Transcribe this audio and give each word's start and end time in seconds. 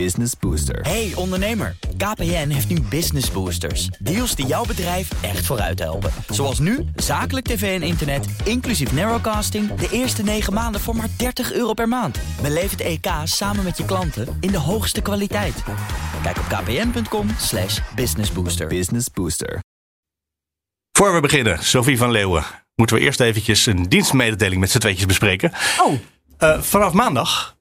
Business 0.00 0.32
Booster. 0.40 0.80
Hey 0.80 1.12
ondernemer, 1.14 1.76
KPN 1.96 2.48
heeft 2.48 2.68
nu 2.68 2.80
Business 2.80 3.30
Boosters. 3.30 3.86
Deals 3.86 4.34
die 4.34 4.46
jouw 4.46 4.64
bedrijf 4.64 5.22
echt 5.22 5.46
vooruit 5.46 5.78
helpen. 5.78 6.10
Zoals 6.28 6.58
nu, 6.58 6.84
zakelijk 6.96 7.46
tv 7.46 7.80
en 7.80 7.86
internet, 7.86 8.26
inclusief 8.44 8.92
narrowcasting... 8.92 9.74
de 9.74 9.88
eerste 9.90 10.22
9 10.22 10.52
maanden 10.52 10.80
voor 10.80 10.96
maar 10.96 11.08
30 11.16 11.52
euro 11.52 11.72
per 11.72 11.88
maand. 11.88 12.18
Beleef 12.42 12.70
het 12.70 12.80
EK 12.80 13.06
samen 13.24 13.64
met 13.64 13.76
je 13.76 13.84
klanten 13.84 14.36
in 14.40 14.50
de 14.50 14.58
hoogste 14.58 15.00
kwaliteit. 15.00 15.62
Kijk 16.22 16.38
op 16.38 16.44
kpn.com 16.44 17.28
slash 17.38 17.80
businessbooster. 17.94 18.66
Business 18.66 19.10
Booster. 19.10 19.58
Voor 20.92 21.14
we 21.14 21.20
beginnen, 21.20 21.64
Sophie 21.64 21.98
van 21.98 22.10
Leeuwen, 22.10 22.44
moeten 22.74 22.96
we 22.96 23.02
eerst 23.02 23.20
eventjes 23.20 23.66
een 23.66 23.88
dienstmededeling 23.88 24.60
met 24.60 24.70
z'n 24.70 24.78
tweetjes 24.78 25.06
bespreken. 25.06 25.52
Oh. 25.80 25.92
Uh, 26.38 26.60
vanaf 26.60 26.92
maandag 26.92 27.53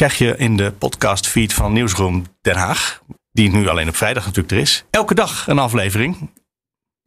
krijg 0.00 0.18
je 0.18 0.36
in 0.36 0.56
de 0.56 0.72
podcastfeed 0.72 1.54
van 1.54 1.72
Nieuwsroom 1.72 2.24
Den 2.40 2.56
Haag, 2.56 3.02
die 3.32 3.50
nu 3.50 3.68
alleen 3.68 3.88
op 3.88 3.96
vrijdag 3.96 4.24
natuurlijk 4.24 4.54
er 4.54 4.58
is, 4.58 4.84
elke 4.90 5.14
dag 5.14 5.46
een 5.46 5.58
aflevering. 5.58 6.30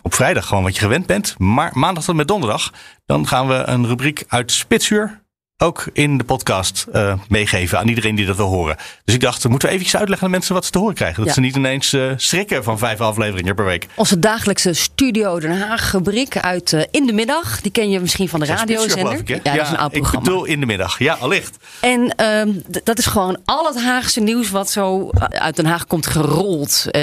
Op 0.02 0.14
vrijdag 0.14 0.46
gewoon 0.46 0.64
wat 0.64 0.76
je 0.76 0.82
gewend 0.82 1.06
bent, 1.06 1.40
maar 1.40 1.72
maandag 1.74 2.04
tot 2.04 2.16
met 2.16 2.28
donderdag, 2.28 2.74
dan 3.06 3.28
gaan 3.28 3.48
we 3.48 3.54
een 3.54 3.88
rubriek 3.88 4.24
uit 4.28 4.52
Spitsuur 4.52 5.23
ook 5.64 5.86
in 5.94 6.18
de 6.18 6.24
podcast 6.24 6.86
uh, 6.94 7.14
meegeven 7.28 7.80
aan 7.80 7.88
iedereen 7.88 8.16
die 8.16 8.26
dat 8.26 8.36
wil 8.36 8.48
horen. 8.48 8.76
Dus 9.06 9.16
ik 9.16 9.22
dacht, 9.22 9.48
moeten 9.50 9.68
we 9.68 9.74
eventjes 9.74 10.00
uitleggen 10.00 10.26
aan 10.28 10.32
mensen 10.34 10.54
wat 10.54 10.66
ze 10.66 10.72
te 10.72 10.78
horen 10.78 10.96
krijgen. 10.96 11.18
Dat 11.18 11.28
Ja. 11.28 11.34
ze 11.34 11.40
niet 11.40 11.56
ineens 11.56 11.94
uh, 11.94 12.12
schrikken 12.16 12.64
van 12.64 12.78
vijf 12.78 13.00
afleveringen 13.02 13.56
per 13.56 13.66
week. 13.66 13.88
Onze 13.96 14.20
dagelijkse 14.20 14.74
Studio 14.74 15.40
Den 15.40 15.62
Haag 15.62 15.92
rubriek 15.92 16.38
uit 16.38 16.74
eh, 16.74 16.82
In 16.92 17.06
de 17.06 17.14
Middag. 17.14 17.62
Die 17.62 17.72
ken 17.72 17.90
je 17.90 18.00
misschien 18.00 18.30
van 18.30 18.40
de 18.40 18.46
radiozender. 18.46 19.14
ik, 19.18 19.28
hè? 19.28 19.34
ja, 19.44 19.56
dat 19.56 19.62
is 19.66 19.70
een 19.72 19.78
oud 19.78 19.94
ik 19.94 20.00
programma. 20.02 20.26
bedoel 20.26 20.46
in 20.46 20.60
de 20.60 20.66
middag. 20.66 21.00
Ja, 21.00 21.14
allicht. 21.14 21.58
En 21.82 22.16
ehm, 22.16 22.50
dat 22.84 22.98
is 22.98 23.06
gewoon 23.06 23.38
al 23.46 23.66
het 23.66 23.82
Haagse 23.84 24.20
nieuws 24.20 24.50
wat 24.50 24.70
zo 24.72 25.10
uit 25.30 25.56
Den 25.56 25.66
Haag 25.66 25.88
komt 25.88 26.08
gerold. 26.08 26.86
Eh, 26.92 27.02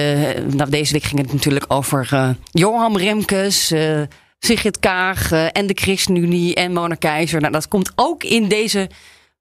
nou, 0.53 0.71
deze 0.71 0.93
week 0.93 1.03
ging 1.05 1.21
het 1.21 1.33
natuurlijk 1.33 1.65
over 1.69 2.09
eh, 2.11 2.29
Johan 2.51 2.97
Remkes, 2.99 3.71
eh, 3.71 4.01
Sigrid 4.41 4.79
Kaag 4.79 5.33
eh, 5.33 5.47
en 5.53 5.67
de 5.67 5.75
ChristenUnie 5.75 6.55
en 6.55 6.73
Mona 6.73 6.95
Keizer. 6.95 7.41
Nou, 7.41 7.53
dat 7.53 7.69
komt 7.69 7.93
ook 7.95 8.25
in 8.25 8.49
deze 8.49 8.91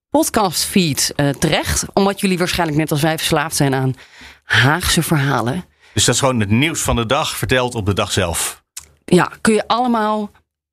podcastfeed 0.10 1.14
eh, 1.16 1.30
terecht. 1.30 1.86
Omdat 1.94 2.20
jullie 2.20 2.38
waarschijnlijk 2.38 2.78
net 2.78 2.92
als 2.92 3.02
wij 3.02 3.18
verslaafd 3.18 3.56
zijn 3.56 3.74
aan 3.74 3.96
Haagse 4.44 5.04
verhalen. 5.04 5.66
Dus 5.94 6.06
dat 6.06 6.16
is 6.16 6.20
gewoon 6.20 6.40
het 6.40 6.50
nieuws 6.50 6.82
van 6.82 6.96
de 6.96 7.06
dag 7.06 7.38
verteld 7.38 7.76
op 7.76 7.86
de 7.86 7.94
dag 7.94 8.12
zelf. 8.12 8.64
Ja, 9.06 9.32
kun 9.42 9.54
je 9.54 9.68
allemaal, 9.68 10.32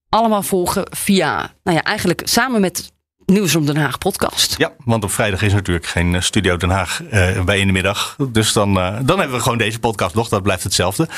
allemaal 0.09 0.43
volgen 0.43 0.87
via, 0.91 1.53
nou 1.63 1.77
ja, 1.77 1.83
eigenlijk 1.83 2.21
samen 2.25 2.61
met 2.61 2.93
Nieuws 3.27 3.55
om 3.55 3.67
Den 3.67 3.77
Haag 3.77 3.99
podcast. 3.99 4.55
Ja, 4.59 4.73
want 4.85 5.05
op 5.05 5.11
vrijdag 5.11 5.43
is 5.43 5.53
natuurlijk 5.53 5.87
geen 5.87 6.15
eh, 6.15 6.21
Studio 6.21 6.57
Den 6.57 6.71
Haag 6.71 7.03
bij 7.45 7.59
in 7.59 7.67
de 7.67 7.73
middag. 7.73 8.17
Dus 8.31 8.53
dan, 8.53 8.75
dan 9.05 9.19
hebben 9.19 9.37
we 9.37 9.43
gewoon 9.43 9.59
deze 9.59 9.79
podcast 9.79 10.15
nog. 10.15 10.29
Dat 10.29 10.43
blijft 10.43 10.63
hetzelfde. 10.63 11.09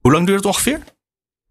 Hoe 0.00 0.12
lang 0.12 0.26
duurt 0.26 0.38
het 0.38 0.46
ongeveer? 0.46 0.80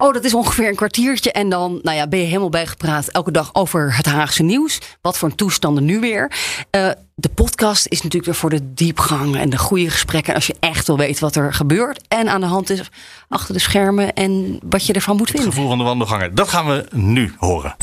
Oh, 0.03 0.13
dat 0.13 0.23
is 0.23 0.33
ongeveer 0.33 0.67
een 0.67 0.75
kwartiertje. 0.75 1.31
En 1.31 1.49
dan 1.49 1.79
nou 1.81 1.97
ja, 1.97 2.07
ben 2.07 2.19
je 2.19 2.25
helemaal 2.25 2.49
bijgepraat 2.49 3.07
elke 3.07 3.31
dag 3.31 3.49
over 3.53 3.95
het 3.97 4.05
Haagse 4.05 4.43
nieuws. 4.43 4.79
Wat 5.01 5.17
voor 5.17 5.35
toestanden 5.35 5.85
nu 5.85 5.99
weer. 5.99 6.31
Eh, 6.69 6.89
de 7.15 7.29
podcast 7.29 7.85
is 7.87 7.97
natuurlijk 7.97 8.25
weer 8.25 8.35
voor 8.35 8.49
de 8.49 8.73
diepgang 8.73 9.35
en 9.35 9.49
de 9.49 9.57
goede 9.57 9.89
gesprekken. 9.89 10.33
Als 10.33 10.47
je 10.47 10.55
echt 10.59 10.87
wil 10.87 10.97
weten 10.97 11.23
wat 11.23 11.35
er 11.35 11.53
gebeurt 11.53 12.01
en 12.07 12.29
aan 12.29 12.41
de 12.41 12.47
hand 12.47 12.69
is 12.69 12.89
achter 13.29 13.53
de 13.53 13.59
schermen. 13.59 14.13
En 14.13 14.59
wat 14.63 14.85
je 14.85 14.93
ervan 14.93 15.15
moet 15.15 15.27
Het 15.27 15.35
vinden. 15.35 15.53
gevoel 15.53 15.69
van 15.69 15.77
de 15.77 15.83
wandelganger. 15.83 16.35
Dat 16.35 16.47
gaan 16.47 16.65
we 16.65 16.85
nu 16.91 17.33
horen. 17.37 17.75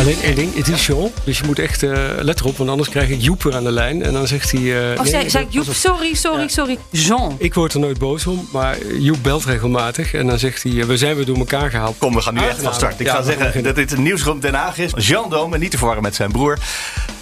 Alleen 0.00 0.22
één 0.22 0.34
ding, 0.34 0.54
het 0.56 0.68
is 0.68 0.86
Jean. 0.86 1.10
Dus 1.24 1.38
je 1.38 1.44
moet 1.46 1.58
echt 1.58 1.82
eh 1.82 1.92
let 2.18 2.40
erop, 2.40 2.56
want 2.56 2.70
anders 2.70 2.88
krijg 2.88 3.08
ik 3.08 3.20
Joep 3.22 3.42
weer 3.42 3.54
aan 3.56 3.64
de 3.64 3.70
lijn. 3.70 4.02
En 4.02 4.12
dan 4.12 4.26
zegt 4.26 4.50
hij... 4.52 4.60
eh, 4.60 4.90
Oh, 4.90 5.02
nee, 5.02 5.10
zei, 5.10 5.30
zei 5.30 5.44
ik, 5.44 5.52
Joep, 5.52 5.68
op. 5.68 5.74
sorry, 5.74 6.14
sorry, 6.14 6.48
sorry. 6.48 6.78
Jean. 6.90 7.34
Ik 7.38 7.54
word 7.54 7.72
er 7.74 7.80
nooit 7.80 7.98
boos 7.98 8.26
om, 8.26 8.48
maar 8.52 8.76
Joep 8.98 9.18
belt 9.22 9.44
regelmatig. 9.44 10.14
En 10.14 10.26
dan 10.26 10.38
zegt 10.38 10.62
hij, 10.62 10.72
eh, 10.80 10.84
we 10.84 10.96
zijn 10.96 11.16
weer 11.16 11.24
door 11.24 11.36
elkaar 11.36 11.70
gehaald. 11.70 11.98
Kom, 11.98 12.14
we 12.14 12.20
gaan 12.20 12.34
nu 12.34 12.40
echt 12.40 12.62
van 12.62 12.74
start. 12.74 13.00
Ik 13.00 13.06
Ja, 13.06 13.14
ga 13.14 13.22
zeggen 13.22 13.62
dat 13.62 13.74
dit 13.74 13.92
een 13.92 14.02
nieuwsroom 14.02 14.40
Den 14.40 14.54
Haag 14.54 14.78
is. 14.78 14.92
Jean 14.96 15.30
Dome, 15.30 15.58
niet 15.58 15.70
te 15.70 15.76
verwarren 15.78 16.02
met 16.02 16.14
zijn 16.14 16.32
broer. 16.32 16.58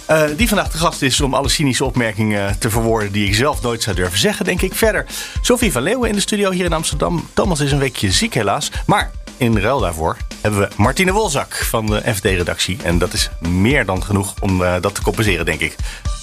eh, 0.05 0.23
die 0.37 0.47
vandaag 0.47 0.71
de 0.71 0.77
gast 0.77 1.01
is 1.01 1.21
om 1.21 1.33
alle 1.33 1.49
cynische 1.49 1.85
opmerkingen 1.85 2.59
te 2.59 2.69
verwoorden 2.69 3.11
die 3.11 3.27
ik 3.27 3.35
zelf 3.35 3.61
nooit 3.61 3.83
zou 3.83 3.95
durven 3.95 4.19
zeggen, 4.19 4.45
denk 4.45 4.61
ik. 4.61 4.73
Verder, 4.75 5.05
Sophie 5.41 5.71
van 5.71 5.81
Leeuwen 5.81 6.09
in 6.09 6.15
de 6.15 6.21
studio 6.21 6.51
hier 6.51 6.65
in 6.65 6.73
Amsterdam. 6.73 7.27
Thomas 7.33 7.59
is 7.59 7.71
een 7.71 7.79
weekje 7.79 8.11
ziek 8.11 8.33
helaas. 8.33 8.71
Maar 8.85 9.11
in 9.37 9.57
ruil 9.57 9.79
daarvoor 9.79 10.17
hebben 10.41 10.59
we 10.59 10.69
Martine 10.75 11.11
Wolzak 11.11 11.55
van 11.55 11.85
de 11.85 12.01
FD-redactie. 12.15 12.77
En 12.83 12.97
dat 12.97 13.13
is 13.13 13.29
meer 13.39 13.85
dan 13.85 14.03
genoeg 14.03 14.33
om 14.39 14.63
eh, 14.63 14.75
dat 14.81 14.95
te 14.95 15.01
compenseren, 15.01 15.45
denk 15.45 15.59
ik. 15.59 15.75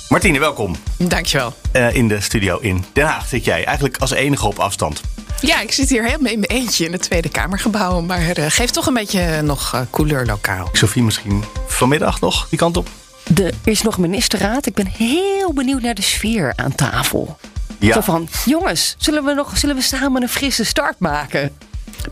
Martine, 0.08 0.38
welkom. 0.38 0.76
Dankjewel. 0.96 1.54
Eh, 1.72 1.94
in 1.94 2.08
de 2.08 2.20
studio 2.20 2.58
in 2.58 2.84
Den 2.92 3.06
Haag 3.06 3.28
zit 3.28 3.44
jij 3.44 3.64
eigenlijk 3.64 3.96
als 3.96 4.10
enige 4.10 4.46
op 4.46 4.58
afstand. 4.58 5.00
Ja, 5.40 5.60
ik 5.60 5.72
zit 5.72 5.88
hier 5.88 6.04
helemaal 6.04 6.32
in 6.32 6.38
mijn 6.38 6.60
eentje 6.60 6.84
in 6.84 6.92
het 6.92 7.02
Tweede 7.02 7.28
Kamergebouw. 7.28 8.00
Maar 8.00 8.30
eh, 8.30 8.44
geeft 8.48 8.72
toch 8.72 8.86
een 8.86 8.94
beetje 8.94 9.42
nog 9.42 9.74
eh, 9.74 9.80
couleur 9.90 10.26
lokaal. 10.26 10.68
Sophie, 10.72 11.02
misschien 11.02 11.44
vanmiddag 11.66 12.20
nog 12.20 12.48
die 12.48 12.58
kant 12.58 12.76
op? 12.76 12.88
Er 13.34 13.54
is 13.64 13.82
nog 13.82 13.98
ministerraad. 13.98 14.66
Ik 14.66 14.74
ben 14.74 14.86
heel 14.86 15.52
benieuwd 15.52 15.82
naar 15.82 15.94
de 15.94 16.02
sfeer 16.02 16.52
aan 16.56 16.74
tafel. 16.74 17.38
Ja. 17.78 17.92
Zo 17.92 18.00
van, 18.00 18.28
jongens, 18.44 18.94
zullen 18.98 19.24
we, 19.24 19.34
nog, 19.34 19.58
zullen 19.58 19.76
we 19.76 19.82
samen 19.82 20.22
een 20.22 20.28
frisse 20.28 20.64
start 20.64 20.98
maken? 20.98 21.56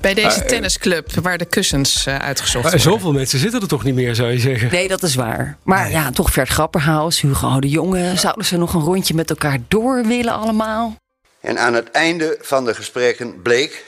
Bij 0.01 0.15
deze 0.15 0.45
tennisclub 0.45 1.15
waar 1.23 1.39
de 1.39 1.45
kussens 1.45 2.07
eh, 2.07 2.17
uitgezocht 2.17 2.63
worden. 2.63 2.81
zoveel 2.81 3.13
mensen 3.13 3.39
zitten 3.39 3.61
er 3.61 3.69
toch 3.69 3.85
niet 3.85 3.95
meer, 3.95 4.15
zou 4.15 4.31
je 4.31 4.39
zeggen. 4.39 4.71
Nee, 4.71 4.89
dat 4.89 5.03
is 5.03 5.15
waar. 5.15 5.57
Maar 5.63 5.91
ja, 5.91 6.11
toch 6.11 6.31
Vert 6.31 6.49
Grapperhaus, 6.49 7.21
Hugo 7.21 7.61
de 7.61 7.69
Jonge. 7.69 8.17
Zouden 8.17 8.45
ze 8.45 8.57
nog 8.57 8.75
een 8.75 8.81
rondje 8.81 9.15
met 9.15 9.31
elkaar 9.31 9.59
door 9.69 10.07
willen 10.07 10.33
allemaal? 10.33 10.97
En 11.41 11.59
aan 11.59 11.75
het 11.75 11.91
einde 11.91 12.39
van 12.41 12.65
de 12.65 12.75
gesprekken 12.75 13.43
bleek 13.43 13.85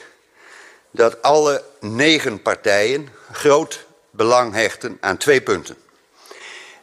dat 0.91 1.21
alle 1.21 1.63
negen 1.79 2.41
partijen 2.41 3.07
groot 3.31 3.85
belang 4.11 4.53
hechten 4.53 4.97
aan 5.01 5.17
twee 5.17 5.41
punten. 5.41 5.75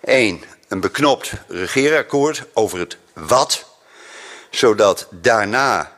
Eén, 0.00 0.44
een 0.68 0.80
beknopt 0.80 1.32
regeerakkoord 1.48 2.44
over 2.52 2.78
het 2.78 2.96
wat, 3.12 3.64
zodat 4.50 5.08
daarna 5.10 5.92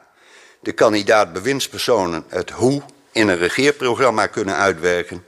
de 0.60 0.72
kandidaat 0.72 1.32
bewindspersonen 1.32 2.24
het 2.28 2.50
hoe 2.50 2.82
in 3.16 3.28
een 3.28 3.38
regeerprogramma 3.38 4.26
kunnen 4.26 4.56
uitwerken. 4.56 5.24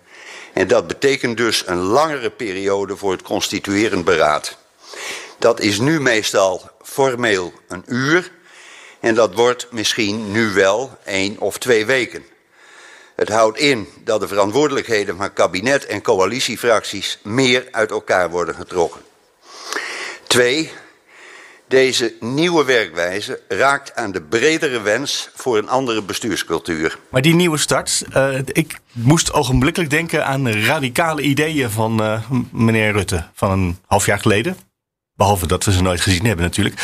En 0.53 0.69
dat 0.69 0.87
betekent 0.87 1.37
dus 1.37 1.63
een 1.67 1.79
langere 1.79 2.31
periode 2.31 2.97
voor 2.97 3.13
het 3.13 3.23
constituerend 3.23 4.05
beraad. 4.05 4.57
Dat 5.39 5.61
is 5.61 5.79
nu 5.79 6.01
meestal 6.01 6.71
formeel 6.83 7.53
een 7.69 7.85
uur. 7.87 8.31
En 9.01 9.15
dat 9.15 9.35
wordt 9.35 9.67
misschien 9.71 10.33
nu 10.33 10.53
wel 10.53 10.99
één 11.05 11.39
of 11.39 11.59
twee 11.59 11.87
weken. 11.87 12.25
Het 13.15 13.29
houdt 13.29 13.59
in 13.59 13.89
dat 14.05 14.21
de 14.21 14.29
verantwoordelijkheden 14.29 15.17
van 15.17 15.33
kabinet 15.33 15.87
en 15.87 16.03
coalitiefracties 16.03 17.19
meer 17.23 17.69
uit 17.71 17.91
elkaar 17.91 18.31
worden 18.31 18.55
getrokken. 18.55 19.01
Twee, 20.27 20.73
deze 21.69 22.15
nieuwe 22.21 22.65
werkwijze 22.65 23.41
raakt 23.49 23.95
aan 23.95 24.13
de 24.13 24.23
bredere 24.23 24.81
wens 24.81 25.31
voor 25.35 25.59
een 25.59 25.69
andere 25.69 26.03
bestuurscultuur. 26.03 26.99
Maar 27.11 27.23
die 27.23 27.35
nieuwe 27.35 27.59
start, 27.59 28.05
eh, 28.13 28.39
ik 28.47 28.81
moest 28.93 29.33
ogenblikkelijk 29.33 29.91
denken 29.91 30.27
aan 30.27 30.53
radicale 30.53 31.23
ideeën 31.23 31.71
van 31.71 32.03
eh, 32.03 32.31
meneer 32.53 32.93
Rutte 32.93 33.25
van 33.35 33.51
een 33.51 33.79
half 33.87 34.07
jaar 34.07 34.19
geleden. 34.19 34.57
Behalve 35.15 35.47
dat 35.47 35.65
we 35.65 35.73
ze 35.73 35.83
nooit 35.83 36.01
gezien 36.01 36.25
hebben 36.25 36.45
natuurlijk. 36.45 36.81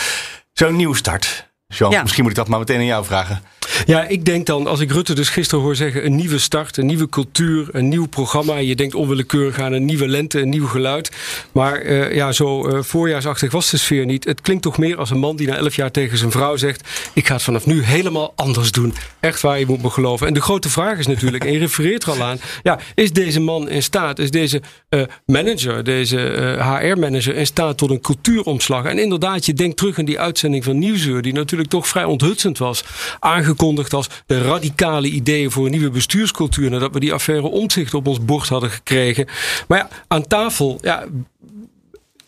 Zo'n 0.53 0.77
nieuwe 0.77 0.97
start. 0.97 1.53
Jean, 1.77 1.91
Ja. 1.91 2.03
misschien 2.03 2.23
moet 2.23 2.33
ik 2.33 2.39
dat 2.39 2.49
maar 2.49 2.59
meteen 2.59 2.79
aan 2.79 2.85
jou 2.85 3.05
vragen. 3.05 3.43
Ja, 3.87 4.07
ik 4.07 4.25
denk 4.25 4.47
dan, 4.47 4.67
als 4.67 4.81
ik 4.81 4.93
Rutte 4.93 5.15
dus 5.15 5.29
gisteren 5.29 5.65
hoor 5.65 5.77
zeggen... 5.77 6.05
een 6.05 6.15
nieuwe 6.15 6.39
start, 6.39 6.77
een 6.77 6.87
nieuwe 6.87 7.09
cultuur, 7.09 7.69
een 7.73 7.89
nieuw 7.89 8.07
programma. 8.07 8.57
Je 8.57 8.77
denkt 8.77 8.95
onwillekeurig 8.95 9.59
aan 9.59 9.73
een 9.73 9.85
nieuwe 9.85 10.09
lente, 10.09 10.41
een 10.41 10.49
nieuw 10.49 10.67
geluid. 10.67 11.11
Maar 11.53 11.81
eh, 11.81 12.15
ja, 12.15 12.33
zo 12.33 12.69
eh, 12.69 12.83
voorjaarsachtig 12.83 13.53
was 13.53 13.71
de 13.71 13.77
sfeer 13.77 14.05
niet. 14.05 14.25
Het 14.25 14.41
klinkt 14.41 14.63
toch 14.63 14.79
meer 14.79 14.97
als 14.97 15.11
een 15.11 15.19
man 15.19 15.37
die 15.37 15.47
na 15.47 15.57
elf 15.57 15.77
jaar 15.77 15.91
tegen 15.91 16.19
zijn 16.19 16.31
vrouw 16.31 16.57
zegt... 16.57 16.89
ik 17.13 17.27
ga 17.27 17.35
het 17.35 17.43
vanaf 17.43 17.67
nu 17.67 17.83
helemaal 17.83 18.33
anders 18.37 18.73
doen. 18.73 18.95
Echt 19.21 19.41
waar, 19.41 19.59
je 19.59 19.67
moet 19.67 19.83
me 19.83 19.91
geloven. 19.91 20.27
En 20.27 20.35
de 20.35 20.41
grote 20.41 20.69
vraag 20.69 20.99
is 20.99 21.07
natuurlijk, 21.07 21.45
en 21.45 21.53
je 21.53 21.59
refereert 21.59 22.03
er 22.03 22.11
al 22.11 22.23
aan... 22.23 22.39
ja, 22.63 22.79
is 22.95 23.13
deze 23.13 23.41
man 23.41 23.69
in 23.69 23.83
staat, 23.83 24.19
is 24.19 24.31
deze 24.31 24.63
eh, 24.89 25.03
manager, 25.27 25.85
deze 25.85 26.19
HR-manager... 26.59 27.35
in 27.35 27.47
staat 27.47 27.79
tot 27.79 27.91
een 27.91 28.01
cultuuromslag? 28.01 28.85
En 28.85 28.99
inderdaad, 28.99 29.47
je 29.47 29.53
denkt 29.53 29.77
terug 29.77 29.99
aan 29.99 30.05
die 30.05 30.21
uitzending 30.21 30.65
van 30.65 30.79
Nieuwsuur... 30.79 31.23
die 31.23 31.33
natuurlijk 31.33 31.64
toch 31.69 31.89
vrij 31.89 32.05
onthutsend 32.05 32.59
was. 32.59 32.85
Aangekondigd 33.21 33.93
als 33.93 34.09
de 34.27 34.43
radicale 34.43 35.09
ideeën 35.09 35.51
voor 35.51 35.65
een 35.65 35.71
nieuwe 35.71 35.91
bestuurscultuur... 35.91 36.71
nadat 36.71 36.93
we 36.93 37.01
die 37.01 37.13
affaire 37.13 37.47
omzicht 37.47 37.95
op 37.95 38.07
ons 38.07 38.25
bord 38.25 38.49
hadden 38.49 38.71
gekregen. 38.71 39.29
Maar 39.69 39.79
ja, 39.79 39.89
aan 40.09 40.27
tafel... 40.27 40.79
Ja, 40.83 41.05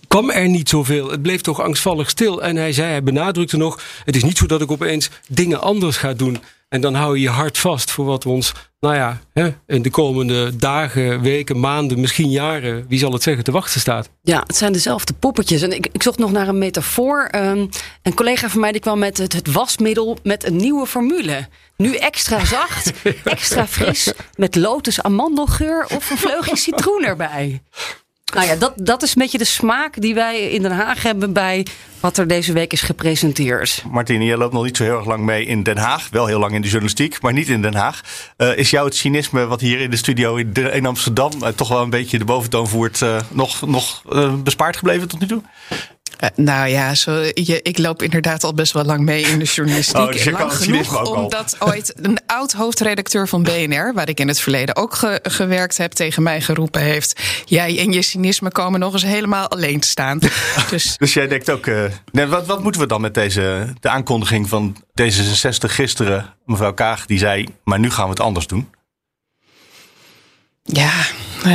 kwam 0.09 0.31
er 0.31 0.49
niet 0.49 0.69
zoveel. 0.69 1.11
Het 1.11 1.23
bleef 1.23 1.41
toch 1.41 1.61
angstvallig 1.61 2.11
stil. 2.11 2.43
En 2.43 2.57
hij 2.57 2.73
zei, 2.73 2.91
hij 2.91 3.03
benadrukte 3.03 3.57
nog: 3.57 3.81
het 4.05 4.17
is 4.17 4.25
niet 4.25 4.39
zo 4.39 4.47
dat 4.47 4.61
ik 4.61 4.71
opeens 4.71 5.11
dingen 5.29 5.61
anders 5.61 5.97
ga 5.97 6.13
doen. 6.13 6.39
En 6.69 6.81
dan 6.81 6.95
hou 6.95 7.17
je 7.17 7.23
je 7.23 7.29
hart 7.29 7.59
vast 7.59 7.91
voor 7.91 8.05
wat 8.05 8.25
we 8.25 8.31
ons, 8.31 8.53
nou 8.81 8.95
ja, 8.95 9.21
hè, 9.33 9.55
in 9.67 9.83
de 9.83 9.91
komende 9.91 10.57
dagen, 10.57 11.21
weken, 11.21 11.61
maanden, 11.61 12.01
misschien 12.01 12.31
jaren, 12.31 12.85
wie 12.89 12.99
zal 12.99 13.13
het 13.13 13.23
zeggen, 13.23 13.45
te 13.45 13.51
wachten 13.51 13.81
staat. 13.81 14.11
Ja, 14.23 14.43
het 14.47 14.57
zijn 14.57 14.73
dezelfde 14.73 15.13
poppetjes. 15.13 15.63
En 15.63 15.73
ik, 15.73 15.89
ik 15.93 16.03
zocht 16.03 16.19
nog 16.19 16.33
naar 16.33 16.49
een 16.49 16.59
metafoor. 16.59 17.29
Um, 17.35 17.69
een 18.03 18.15
collega 18.15 18.49
van 18.49 18.61
mij 18.61 18.73
die 18.73 18.81
kwam 18.81 18.99
met 18.99 19.19
het, 19.19 19.33
het 19.33 19.53
wasmiddel 19.53 20.19
met 20.23 20.45
een 20.45 20.57
nieuwe 20.57 20.87
formule. 20.87 21.49
Nu 21.77 21.95
extra 21.95 22.45
zacht, 22.45 22.93
extra 23.25 23.67
fris, 23.67 24.13
met 24.35 24.55
lotus 24.55 25.03
amandelgeur 25.03 25.87
of 25.95 26.11
een 26.11 26.19
vleugje 26.19 26.57
citroen 26.57 27.05
erbij. 27.05 27.63
Nou 28.37 28.49
ja, 28.49 28.57
dat, 28.57 28.73
dat 28.77 29.03
is 29.03 29.09
een 29.09 29.23
beetje 29.23 29.39
de 29.39 29.45
smaak 29.45 30.01
die 30.01 30.15
wij 30.15 30.41
in 30.41 30.63
Den 30.63 30.71
Haag 30.71 31.03
hebben 31.03 31.33
bij 31.33 31.67
wat 32.01 32.17
er 32.17 32.27
deze 32.27 32.53
week 32.53 32.73
is 32.73 32.81
gepresenteerd. 32.81 33.83
Martine, 33.91 34.25
je 34.25 34.37
loopt 34.37 34.53
nog 34.53 34.65
niet 34.65 34.77
zo 34.77 34.83
heel 34.83 34.97
erg 34.97 35.07
lang 35.07 35.25
mee 35.25 35.45
in 35.45 35.63
Den 35.63 35.77
Haag. 35.77 36.09
Wel 36.11 36.27
heel 36.27 36.39
lang 36.39 36.55
in 36.55 36.61
de 36.61 36.69
journalistiek, 36.69 37.21
maar 37.21 37.33
niet 37.33 37.49
in 37.49 37.63
Den 37.63 37.75
Haag. 37.75 38.01
Uh, 38.39 38.57
is 38.57 38.71
jou 38.71 38.87
het 38.87 38.97
cynisme 38.97 39.47
wat 39.47 39.61
hier 39.61 39.81
in 39.81 39.91
de 39.91 39.97
studio 39.97 40.37
in, 40.37 40.87
Amsterdam 40.87 41.33
uh, 41.43 41.49
toch 41.49 41.69
wel 41.69 41.83
een 41.83 41.91
beetje 41.91 42.19
de 42.19 42.25
boventoon 42.25 42.69
voert, 42.69 43.01
uh, 43.01 43.17
nog, 43.31 43.67
nog 43.67 44.03
bespaard 44.43 44.77
gebleven 44.77 45.09
tot 45.09 45.21
nu 45.21 45.27
toe? 45.27 45.43
Uh, 46.21 46.29
nou 46.35 46.69
ja, 46.69 46.95
zo, 46.95 47.13
je, 47.35 47.61
ik 47.63 47.79
loop 47.79 48.03
inderdaad 48.03 48.45
al 48.45 48.55
best 48.55 48.73
wel 48.73 48.85
lang 48.85 49.01
mee 49.01 49.23
in 49.23 49.39
de 49.39 49.45
journalistiek. 49.45 49.95
Oh, 50.07 50.13
dus 50.13 50.25
lang 50.25 50.53
genoeg 50.53 51.17
omdat 51.17 51.57
ooit 51.59 51.95
een 52.03 52.19
oud 52.27 52.53
hoofdredacteur 52.53 53.29
van 53.29 53.43
BNR, 53.43 53.93
waar 53.95 54.09
ik 54.09 54.21
in 54.21 54.29
het 54.29 54.41
verleden 54.41 54.77
ook 54.77 54.95
ge, 54.95 55.19
gewerkt 55.23 55.77
heb, 55.77 55.93
tegen 55.93 56.23
mij 56.23 56.41
geroepen 56.41 56.81
heeft: 56.81 57.21
Jij 57.45 57.79
en 57.79 57.93
je 57.93 58.03
cynisme 58.03 58.51
komen 58.51 58.81
nog 58.81 58.93
eens 58.93 59.03
helemaal 59.03 59.49
alleen 59.49 59.81
te 59.81 59.89
staan. 59.89 60.19
dus, 60.71 60.97
dus 60.97 61.15
jij 61.15 61.29
denkt 61.29 61.51
ook. 61.51 61.67
Uh, 61.67 61.85
nee, 62.13 62.27
wat, 62.27 62.47
wat 62.47 62.63
moeten 62.63 62.81
we 62.81 62.87
dan 62.87 63.01
met 63.01 63.15
deze 63.15 63.75
de 63.81 63.89
aankondiging 63.89 64.49
van 64.49 64.77
D66 65.03 65.57
gisteren? 65.59 66.35
Mevrouw 66.45 66.75
Kaag 66.75 67.07
die 67.07 67.19
zei: 67.19 67.47
Maar 67.65 67.79
nu 67.79 67.91
gaan 67.91 68.05
we 68.05 68.11
het 68.11 68.21
anders 68.21 68.47
doen. 68.47 68.69
Ja, 70.63 70.93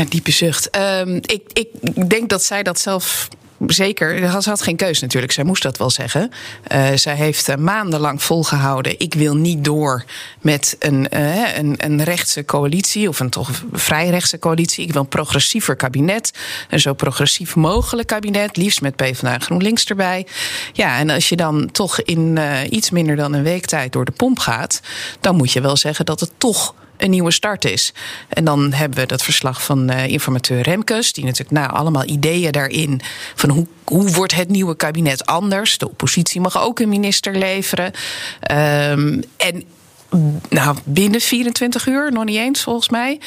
diepe 0.10 0.32
zucht. 0.32 0.78
Um, 0.78 1.16
ik, 1.16 1.42
ik 1.54 2.10
denk 2.10 2.30
dat 2.30 2.44
zij 2.44 2.64
dat 2.64 2.80
zelf 2.80 3.28
zeker. 3.68 4.42
Ze 4.42 4.50
had 4.50 4.62
geen 4.62 4.76
keus 4.76 5.00
natuurlijk. 5.00 5.32
Zij 5.32 5.44
moest 5.44 5.64
dat 5.64 5.78
wel 5.78 5.90
zeggen. 5.90 6.32
Uh, 6.72 6.88
zij 6.96 7.16
heeft 7.16 7.50
uh, 7.50 7.56
maandenlang 7.56 8.24
volgehouden. 8.24 9.00
Ik 9.00 9.14
wil 9.14 9.36
niet 9.36 9.64
door 9.64 10.04
met 10.42 10.76
een, 10.80 11.08
uh, 11.14 11.58
een, 11.58 11.76
een 11.78 12.04
rechtse 12.04 12.46
coalitie. 12.46 13.08
Of 13.08 13.20
een 13.20 13.30
toch 13.30 13.50
vrij 13.72 14.10
rechtse 14.10 14.40
coalitie. 14.40 14.86
Ik 14.86 14.94
wil 14.94 15.02
een 15.02 15.08
progressiever 15.08 15.76
kabinet. 15.76 16.32
Een 16.70 16.80
zo 16.80 16.94
progressief 16.94 17.56
mogelijk 17.56 18.08
kabinet. 18.08 18.58
Liefst 18.58 18.82
met 18.82 18.96
PvdA 18.96 19.34
en 19.34 19.42
GroenLinks 19.42 19.86
erbij. 19.86 20.28
Ja, 20.74 20.98
en 20.98 21.10
als 21.10 21.30
je 21.30 21.36
dan 21.36 21.72
toch 21.72 22.02
in 22.02 22.40
iets 22.70 22.90
minder 22.90 23.16
dan 23.16 23.34
een 23.34 23.44
week 23.44 23.66
tijd 23.66 23.92
door 23.92 24.06
de 24.06 24.12
pomp 24.12 24.40
gaat. 24.40 24.82
dan 25.20 25.36
moet 25.36 25.52
je 25.52 25.62
wel 25.62 25.78
zeggen 25.78 26.06
dat 26.06 26.20
het 26.20 26.32
toch 26.38 26.74
een 27.02 27.10
nieuwe 27.10 27.32
start 27.32 27.66
is. 27.66 27.94
En 28.30 28.46
dan 28.46 28.74
hebben 28.74 29.00
we 29.00 29.06
dat 29.06 29.24
verslag 29.24 29.64
van 29.64 29.92
uh, 29.92 30.08
informateur 30.08 30.62
Remkes, 30.62 31.14
die 31.14 31.24
natuurlijk 31.24 31.52
nou, 31.52 31.72
allemaal 31.72 32.06
ideeën 32.06 32.52
daarin 32.52 33.02
van 33.36 33.50
hoe, 33.50 33.68
hoe 33.84 34.12
wordt 34.12 34.36
het 34.36 34.50
nieuwe 34.50 34.76
kabinet 34.76 35.26
anders. 35.26 35.78
De 35.78 35.90
oppositie 35.90 36.42
mag 36.42 36.62
ook 36.62 36.80
een 36.80 36.90
minister 36.90 37.36
leveren. 37.36 37.92
Um, 38.52 39.24
en 39.38 39.64
nou, 40.50 40.78
binnen 40.84 41.22
24 41.22 41.88
uur, 41.88 42.12
nog 42.12 42.26
niet 42.26 42.38
eens 42.38 42.62
volgens 42.62 42.90
mij. 42.90 43.20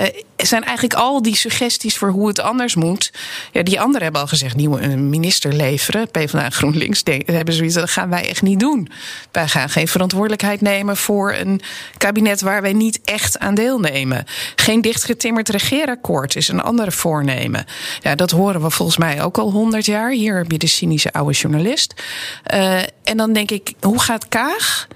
Uh, 0.00 0.06
zijn 0.46 0.64
eigenlijk 0.64 0.94
al 0.94 1.22
die 1.22 1.36
suggesties 1.36 1.96
voor 1.96 2.08
hoe 2.08 2.28
het 2.28 2.40
anders 2.40 2.74
moet. 2.74 3.12
Ja, 3.52 3.62
die 3.62 3.80
anderen 3.80 4.02
hebben 4.02 4.20
al 4.20 4.26
gezegd: 4.26 4.56
nieuwe 4.56 4.86
minister 4.96 5.52
leveren. 5.52 6.10
PvdA 6.10 6.50
GroenLinks 6.50 7.02
hebben 7.24 7.54
zoiets. 7.54 7.74
Dat 7.74 7.90
gaan 7.90 8.10
wij 8.10 8.28
echt 8.28 8.42
niet 8.42 8.60
doen. 8.60 8.88
Wij 9.32 9.48
gaan 9.48 9.68
geen 9.68 9.88
verantwoordelijkheid 9.88 10.60
nemen 10.60 10.96
voor 10.96 11.32
een 11.32 11.60
kabinet 11.96 12.40
waar 12.40 12.62
wij 12.62 12.72
niet 12.72 13.00
echt 13.04 13.38
aan 13.38 13.54
deelnemen. 13.54 14.24
Geen 14.56 14.80
dichtgetimmerd 14.80 15.48
regeerakkoord 15.48 16.36
is 16.36 16.48
een 16.48 16.62
andere 16.62 16.92
voornemen. 16.92 17.64
Ja, 18.00 18.14
dat 18.14 18.30
horen 18.30 18.62
we 18.62 18.70
volgens 18.70 18.98
mij 18.98 19.22
ook 19.22 19.38
al 19.38 19.50
100 19.50 19.86
jaar. 19.86 20.10
Hier 20.10 20.36
heb 20.36 20.50
je 20.50 20.58
de 20.58 20.66
cynische 20.66 21.12
oude 21.12 21.32
journalist. 21.32 21.94
Uh, 22.54 22.78
en 22.78 23.16
dan 23.16 23.32
denk 23.32 23.50
ik: 23.50 23.72
hoe 23.80 24.00
gaat 24.00 24.28
Kaag? 24.28 24.88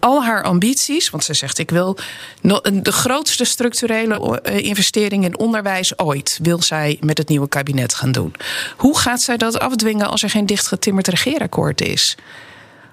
Al 0.00 0.24
haar 0.24 0.42
ambities, 0.42 1.10
want 1.10 1.24
ze 1.24 1.34
zegt: 1.34 1.58
Ik 1.58 1.70
wil 1.70 1.96
de 2.72 2.92
grootste 2.92 3.44
structurele 3.44 4.40
eh, 4.40 4.58
investering 4.58 5.24
in 5.24 5.38
onderwijs 5.38 5.98
ooit, 5.98 6.38
wil 6.42 6.62
zij 6.62 6.98
met 7.00 7.18
het 7.18 7.28
nieuwe 7.28 7.48
kabinet 7.48 7.94
gaan 7.94 8.12
doen. 8.12 8.34
Hoe 8.76 8.98
gaat 8.98 9.20
zij 9.20 9.36
dat 9.36 9.58
afdwingen 9.58 10.08
als 10.08 10.22
er 10.22 10.30
geen 10.30 10.46
dichtgetimmerd 10.46 11.08
regeerakkoord 11.08 11.80
is? 11.80 12.16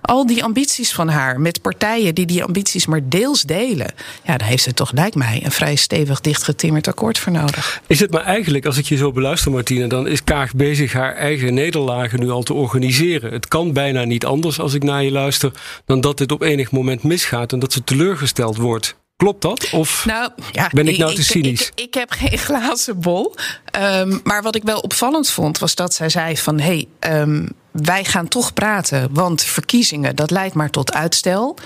Al 0.07 0.25
die 0.25 0.43
ambities 0.43 0.93
van 0.93 1.09
haar 1.09 1.39
met 1.39 1.61
partijen 1.61 2.15
die 2.15 2.25
die 2.25 2.43
ambities 2.43 2.85
maar 2.85 3.01
deels 3.09 3.41
delen. 3.41 3.93
Ja, 4.23 4.37
daar 4.37 4.47
heeft 4.47 4.63
ze 4.63 4.73
toch, 4.73 4.91
lijkt 4.91 5.15
mij, 5.15 5.41
een 5.43 5.51
vrij 5.51 5.75
stevig 5.75 6.21
dichtgetimmerd 6.21 6.87
akkoord 6.87 7.19
voor 7.19 7.31
nodig. 7.31 7.81
Is 7.87 7.99
het 7.99 8.11
maar 8.11 8.23
eigenlijk, 8.23 8.65
als 8.65 8.77
ik 8.77 8.85
je 8.85 8.95
zo 8.95 9.11
beluister, 9.11 9.51
Martine, 9.51 9.87
dan 9.87 10.07
is 10.07 10.23
Kaag 10.23 10.53
bezig 10.55 10.93
haar 10.93 11.15
eigen 11.15 11.53
nederlagen 11.53 12.19
nu 12.19 12.29
al 12.29 12.43
te 12.43 12.53
organiseren. 12.53 13.31
Het 13.31 13.47
kan 13.47 13.73
bijna 13.73 14.03
niet 14.03 14.25
anders 14.25 14.59
als 14.59 14.73
ik 14.73 14.83
naar 14.83 15.03
je 15.03 15.11
luister, 15.11 15.51
dan 15.85 16.01
dat 16.01 16.17
dit 16.17 16.31
op 16.31 16.41
enig 16.41 16.71
moment 16.71 17.03
misgaat 17.03 17.53
en 17.53 17.59
dat 17.59 17.73
ze 17.73 17.83
teleurgesteld 17.83 18.57
wordt. 18.57 18.95
Klopt 19.17 19.41
dat? 19.41 19.69
Of 19.71 20.05
nou, 20.05 20.31
ja, 20.51 20.69
ben 20.73 20.87
ik 20.87 20.97
nou 20.97 21.15
te 21.15 21.23
cynisch? 21.23 21.71
Ik, 21.75 21.81
ik, 21.85 21.93
heb 21.93 22.11
geen 22.11 22.37
glazen 22.47 22.99
bol. 22.99 23.35
Um, 23.79 24.19
maar 24.23 24.41
wat 24.41 24.55
ik 24.55 24.63
wel 24.63 24.79
opvallend 24.79 25.29
vond, 25.29 25.59
was 25.59 25.75
dat 25.75 25.93
zij 25.93 26.09
zei 26.09 26.37
van... 26.37 26.59
hé, 26.59 26.85
hey, 26.99 27.19
um, 27.21 27.49
wij 27.83 28.03
gaan 28.03 28.27
toch 28.27 28.53
praten, 28.53 29.09
want 29.11 29.41
verkiezingen, 29.41 30.15
dat 30.15 30.31
leidt 30.31 30.55
maar 30.55 30.69
tot 30.69 30.93
uitstel. 30.93 31.57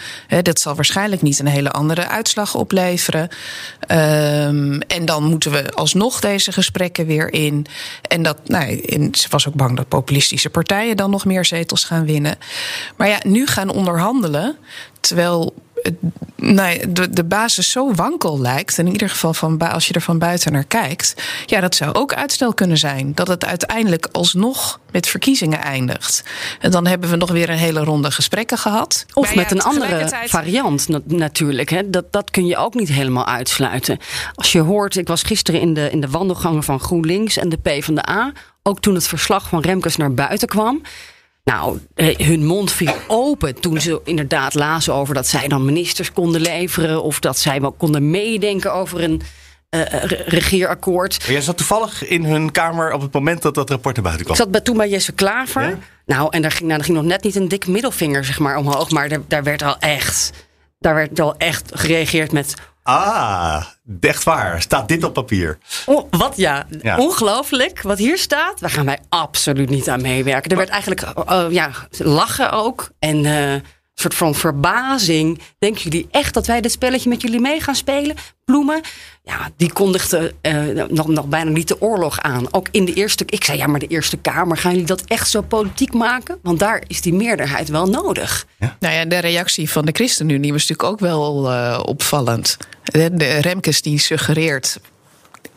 Dat 0.41 0.59
zal 0.59 0.75
waarschijnlijk 0.75 1.21
niet 1.21 1.39
een 1.39 1.47
hele 1.47 1.71
andere 1.71 2.07
uitslag 2.07 2.55
opleveren. 2.55 3.29
Um, 3.87 4.81
en 4.81 5.05
dan 5.05 5.23
moeten 5.23 5.51
we 5.51 5.71
alsnog 5.71 6.19
deze 6.19 6.51
gesprekken 6.51 7.05
weer 7.05 7.33
in. 7.33 7.65
En 8.07 8.23
dat, 8.23 8.37
nou, 8.45 8.77
ze 9.11 9.27
was 9.29 9.47
ook 9.47 9.53
bang 9.53 9.77
dat 9.77 9.87
populistische 9.87 10.49
partijen 10.49 10.97
dan 10.97 11.09
nog 11.09 11.25
meer 11.25 11.45
zetels 11.45 11.83
gaan 11.83 12.05
winnen. 12.05 12.37
Maar 12.97 13.07
ja, 13.07 13.19
nu 13.23 13.47
gaan 13.47 13.69
onderhandelen, 13.69 14.57
terwijl 14.99 15.53
nou, 16.35 16.91
de, 16.91 17.09
de 17.09 17.23
basis 17.23 17.71
zo 17.71 17.93
wankel 17.93 18.39
lijkt, 18.39 18.77
in 18.77 18.87
ieder 18.87 19.09
geval 19.09 19.33
van, 19.33 19.59
als 19.59 19.87
je 19.87 19.93
er 19.93 20.01
van 20.01 20.19
buiten 20.19 20.51
naar 20.51 20.63
kijkt, 20.63 21.15
ja, 21.45 21.59
dat 21.59 21.75
zou 21.75 21.93
ook 21.93 22.13
uitstel 22.13 22.53
kunnen 22.53 22.77
zijn. 22.77 23.11
Dat 23.15 23.27
het 23.27 23.45
uiteindelijk 23.45 24.07
alsnog 24.11 24.79
met 24.91 25.07
verkiezingen 25.07 25.61
eindigt. 25.61 26.23
En 26.59 26.71
dan 26.71 26.87
hebben 26.87 27.09
we 27.09 27.15
nog 27.15 27.31
weer 27.31 27.49
een 27.49 27.57
hele 27.57 27.83
ronde 27.83 28.11
gesprekken 28.11 28.57
gehad. 28.57 29.05
Of 29.13 29.35
met 29.35 29.51
een 29.51 29.61
andere 29.61 30.09
variant 30.25 30.87
natuurlijk. 31.05 31.69
Hè. 31.69 31.89
Dat, 31.89 32.11
dat 32.11 32.31
kun 32.31 32.45
je 32.45 32.57
ook 32.57 32.73
niet 32.73 32.89
helemaal 32.89 33.27
uitsluiten. 33.27 33.99
Als 34.35 34.51
je 34.51 34.59
hoort, 34.59 34.95
ik 34.95 35.07
was 35.07 35.23
gisteren 35.23 35.61
in 35.61 35.73
de, 35.73 35.89
in 35.91 36.01
de 36.01 36.09
wandelgangen 36.09 36.63
van 36.63 36.79
GroenLinks 36.79 37.37
en 37.37 37.49
de 37.49 37.57
PvdA. 37.57 38.31
Ook 38.63 38.79
toen 38.79 38.93
het 38.93 39.07
verslag 39.07 39.47
van 39.47 39.61
Remkes 39.61 39.95
naar 39.95 40.13
buiten 40.13 40.47
kwam. 40.47 40.81
Nou, 41.51 41.80
hun 42.17 42.46
mond 42.46 42.72
viel 42.72 42.93
open 43.08 43.60
toen 43.60 43.81
ze 43.81 44.01
inderdaad 44.03 44.53
lazen 44.53 44.93
over 44.93 45.13
dat 45.13 45.27
zij 45.27 45.48
dan 45.48 45.65
ministers 45.65 46.12
konden 46.12 46.41
leveren. 46.41 47.03
of 47.03 47.20
dat 47.20 47.39
zij 47.39 47.62
wel 47.62 47.72
konden 47.72 48.10
meedenken 48.10 48.74
over 48.74 49.03
een 49.03 49.22
uh, 49.70 49.81
regeerakkoord. 50.25 51.24
jij 51.27 51.41
zat 51.41 51.58
toevallig 51.58 52.08
in 52.08 52.25
hun 52.25 52.51
kamer 52.51 52.93
op 52.93 53.01
het 53.01 53.13
moment 53.13 53.41
dat 53.41 53.55
dat 53.55 53.70
rapport 53.70 53.96
naar 53.96 54.03
buiten 54.03 54.25
kwam. 54.25 54.38
Ik 54.38 54.43
zat 54.43 54.51
bij, 54.51 54.62
toen 54.62 54.77
bij 54.77 54.89
Jesse 54.89 55.12
Klaver. 55.12 55.77
Nou, 56.05 56.27
en 56.29 56.41
daar 56.41 56.51
ging, 56.51 56.63
nou, 56.63 56.75
daar 56.75 56.86
ging 56.86 56.98
nog 56.98 57.05
net 57.05 57.24
niet 57.24 57.36
een 57.36 57.48
dikke 57.48 57.72
middelvinger 57.72 58.25
zeg 58.25 58.39
maar, 58.39 58.58
omhoog. 58.58 58.89
Maar 58.89 59.10
daar, 59.10 59.22
daar 59.27 59.43
werd 59.43 59.62
al 59.62 59.77
echt. 59.79 60.31
Daar 60.79 60.96
werd 60.96 61.20
al 61.20 61.38
echt 61.38 61.72
gereageerd 61.74 62.31
met 62.31 62.53
Ah, 62.83 63.65
echt 64.00 64.23
waar. 64.23 64.61
Staat 64.61 64.88
dit 64.88 65.03
op 65.03 65.13
papier? 65.13 65.57
Oh, 65.85 66.07
wat 66.11 66.33
ja. 66.38 66.67
Ongelooflijk. 66.97 67.81
Wat 67.81 67.97
hier 67.97 68.17
staat, 68.17 68.59
daar 68.59 68.69
gaan 68.69 68.85
wij 68.85 69.00
absoluut 69.09 69.69
niet 69.69 69.89
aan 69.89 70.01
meewerken. 70.01 70.51
Er 70.51 70.57
werd 70.57 70.69
eigenlijk 70.69 71.01
uh, 71.29 71.45
ja, 71.50 71.71
lachen 71.97 72.51
ook. 72.51 72.89
En 73.00 73.23
uh, 73.23 73.51
een 73.53 73.63
soort 73.93 74.15
van 74.15 74.35
verbazing. 74.35 75.41
Denken 75.59 75.81
jullie 75.81 76.07
echt 76.11 76.33
dat 76.33 76.47
wij 76.47 76.61
dit 76.61 76.71
spelletje 76.71 77.09
met 77.09 77.21
jullie 77.21 77.39
mee 77.39 77.59
gaan 77.59 77.75
spelen? 77.75 78.15
Bloemen? 78.45 78.81
Ja, 79.23 79.49
die 79.57 79.73
kondigde 79.73 80.33
uh, 80.41 80.85
nog, 80.89 81.07
nog 81.07 81.25
bijna 81.25 81.49
niet 81.49 81.67
de 81.67 81.81
oorlog 81.81 82.19
aan. 82.19 82.53
Ook 82.53 82.67
in 82.71 82.85
de 82.85 82.93
Eerste... 82.93 83.23
Ik 83.27 83.43
zei, 83.43 83.57
ja, 83.57 83.67
maar 83.67 83.79
de 83.79 83.87
Eerste 83.87 84.17
Kamer, 84.17 84.57
gaan 84.57 84.71
jullie 84.71 84.85
dat 84.85 85.01
echt 85.01 85.29
zo 85.29 85.41
politiek 85.41 85.93
maken? 85.93 86.37
Want 86.41 86.59
daar 86.59 86.83
is 86.87 87.01
die 87.01 87.13
meerderheid 87.13 87.69
wel 87.69 87.87
nodig. 87.87 88.45
Ja. 88.59 88.77
Nou 88.79 88.95
ja, 88.95 89.05
de 89.05 89.17
reactie 89.17 89.69
van 89.69 89.85
de 89.85 89.91
ChristenUnie 89.91 90.51
was 90.51 90.67
natuurlijk 90.67 90.89
ook 90.89 90.99
wel 90.99 91.51
uh, 91.51 91.79
opvallend. 91.85 92.57
De 92.83 93.37
Remkes 93.41 93.81
die 93.81 93.99
suggereert 93.99 94.79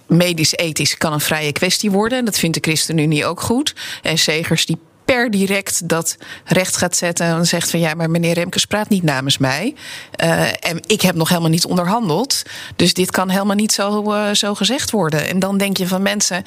medisch-ethisch 0.07 0.97
kan 0.97 1.13
een 1.13 1.21
vrije 1.21 1.53
kwestie 1.53 1.91
worden. 1.91 2.19
En 2.19 2.25
dat 2.25 2.39
vindt 2.39 2.57
de 2.57 2.71
ChristenUnie 2.71 3.27
ook 3.27 3.41
goed. 3.41 3.75
En 4.03 4.19
Segers 4.19 4.67
die 4.67 4.79
per 5.05 5.31
direct 5.31 5.89
dat 5.89 6.17
recht 6.45 6.77
gaat 6.77 6.97
zetten 6.97 7.27
en 7.27 7.47
zegt 7.47 7.71
van 7.71 7.81
ja, 7.81 7.95
maar 7.95 8.11
meneer 8.11 8.35
Remkes 8.35 8.65
praat 8.65 8.89
niet 8.89 9.03
namens 9.03 9.39
mij. 9.39 9.75
Uh, 10.23 10.47
en 10.49 10.81
ik 10.87 11.01
heb 11.01 11.15
nog 11.15 11.29
helemaal 11.29 11.51
niet 11.51 11.65
onderhandeld. 11.65 12.43
Dus 12.77 12.95
dit 12.95 13.11
kan 13.11 13.29
helemaal 13.29 13.57
niet 13.57 13.73
zo, 13.73 14.13
uh, 14.13 14.31
zo 14.33 14.55
gezegd 14.55 14.91
worden. 14.91 15.29
En 15.29 15.39
dan 15.39 15.59
denk 15.59 15.77
je 15.77 15.89
van 15.89 16.03
mensen, 16.03 16.45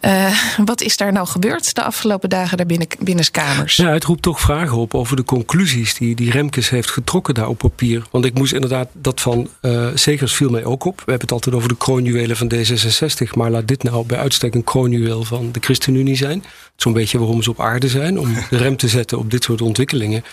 uh, 0.00 0.38
wat 0.64 0.80
is 0.80 0.96
daar 0.96 1.12
nou 1.12 1.26
gebeurd 1.26 1.74
de 1.74 1.82
afgelopen 1.82 2.28
dagen 2.28 2.56
daar 2.56 2.66
binnen, 2.66 2.88
binnenskamers? 2.98 3.76
Ja, 3.76 3.92
het 3.92 4.04
roept 4.04 4.22
toch 4.22 4.40
vragen 4.40 4.76
op 4.76 4.94
over 4.94 5.16
de 5.16 5.24
conclusies 5.24 5.94
die, 5.94 6.14
die 6.14 6.30
Remkes 6.30 6.68
heeft 6.68 6.90
getrokken 6.90 7.34
daar 7.34 7.48
op 7.48 7.58
papier. 7.58 8.06
Want 8.10 8.24
ik 8.24 8.34
moest 8.34 8.52
inderdaad 8.52 8.88
dat 8.92 9.20
van 9.20 9.48
Zegers 9.94 10.34
viel 10.34 10.50
mij 10.50 10.64
ook 10.64 10.84
op. 10.84 10.96
We 10.96 11.10
hebben 11.10 11.20
het 11.20 11.32
altijd 11.32 11.54
over 11.54 11.68
de 11.68 11.76
kroonjuwelen 11.76 12.36
van 12.36 12.52
D66, 12.54 13.30
maar 13.36 13.50
laat 13.50 13.68
dit 13.68 13.82
nou 13.82 14.06
bij 14.06 14.18
uitstek 14.18 14.54
een 14.54 14.64
kroonjuweel 14.64 15.24
van 15.24 15.52
de 15.52 15.60
ChristenUnie 15.60 16.16
zijn 16.16 16.44
zo'n 16.76 16.92
beetje 16.92 17.18
waarom 17.18 17.42
ze 17.42 17.50
op 17.50 17.60
aarde 17.60 17.85
zijn. 17.88 18.18
Om 18.18 18.34
de 18.50 18.56
rem 18.56 18.76
te 18.76 18.88
zetten 18.88 19.18
op 19.18 19.30
dit 19.30 19.44
soort 19.44 19.62
ontwikkelingen. 19.62 20.24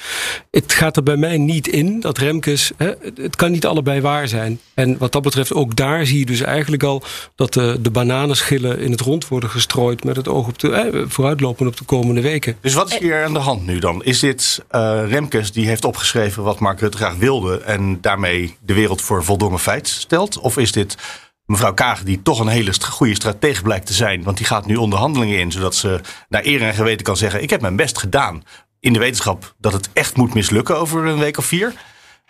Het 0.52 0.74
gaat 0.74 0.98
er 0.98 1.04
bij 1.04 1.18
mij 1.18 1.38
niet 1.38 1.68
in 1.68 2.00
dat 2.00 2.18
Remkes. 2.18 2.72
Hè, 2.78 2.92
het 3.16 3.36
kan 3.36 3.52
niet 3.52 3.66
allebei 3.66 4.02
waar 4.02 4.28
zijn. 4.28 4.60
En 4.74 4.98
wat 4.98 5.12
dat 5.12 5.22
betreft, 5.22 5.54
ook 5.54 5.76
daar 5.76 6.06
zie 6.06 6.20
je 6.20 6.26
dus 6.26 6.42
eigenlijk 6.42 6.84
al 6.84 7.04
dat 7.36 7.54
de, 7.54 7.78
de 7.82 7.92
bananenschillen 7.92 8.80
in 8.80 8.92
het 8.92 9.02
rond 9.02 9.28
worden 9.28 9.50
gestrooid. 9.50 10.04
met 10.04 10.16
het 10.16 10.28
oog 10.28 10.48
op 10.48 10.60
de. 10.60 10.72
Eh, 10.72 11.02
vooruitlopen 11.08 11.68
op 11.68 11.78
de 11.78 11.86
komende 11.86 12.22
weken. 12.22 12.58
Dus 12.62 12.74
wat 12.74 12.92
is 12.92 12.98
hier 12.98 13.24
aan 13.24 13.34
de 13.34 13.40
hand 13.40 13.66
nu 13.66 13.80
dan? 13.80 14.04
Is 14.04 14.20
dit 14.20 14.64
uh, 14.72 15.04
Remkes 15.08 15.52
die 15.52 15.68
heeft 15.68 15.86
opgeschreven 15.86 16.44
wat 16.44 16.60
Mark 16.60 16.80
Rutte 16.80 16.98
graag 16.98 17.16
wilde. 17.16 17.58
en 17.58 18.02
daarmee 18.02 18.56
de 18.66 18.74
wereld 18.74 19.02
voor 19.02 19.24
voldongen 19.24 19.60
feit 19.60 19.88
stelt? 19.88 20.40
Of 20.40 20.58
is 20.58 20.72
dit 20.72 20.98
mevrouw 21.46 21.74
Kaag, 21.74 22.04
die 22.04 22.22
toch 22.22 22.40
een 22.40 22.48
hele 22.48 22.74
goede 22.90 23.16
stratege 23.16 23.62
blijkt 23.62 23.86
te 23.86 23.94
zijn. 23.94 24.24
Want 24.24 24.38
die 24.38 24.46
gaat 24.46 24.66
nu 24.66 24.76
onderhandelingen 24.76 25.40
in, 25.40 25.52
zodat 25.52 25.76
ze 25.76 26.02
naar 26.30 26.46
eer 26.46 26.62
en 26.62 26.74
geweten 26.74 27.04
kan 27.06 27.18
zeggen: 27.18 27.42
Ik 27.42 27.50
heb 27.50 27.62
mijn 27.62 27.76
best 27.76 28.00
gedaan. 28.00 28.44
In 28.80 28.94
de 28.94 29.00
wetenschap 29.00 29.54
dat 29.58 29.74
het 29.74 29.90
echt 29.94 30.18
moet 30.18 30.34
mislukken 30.34 30.78
over 30.78 31.06
een 31.06 31.20
week 31.20 31.38
of 31.38 31.46
vier. 31.46 31.74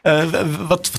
Uh, 0.03 0.24
wat, 0.67 0.91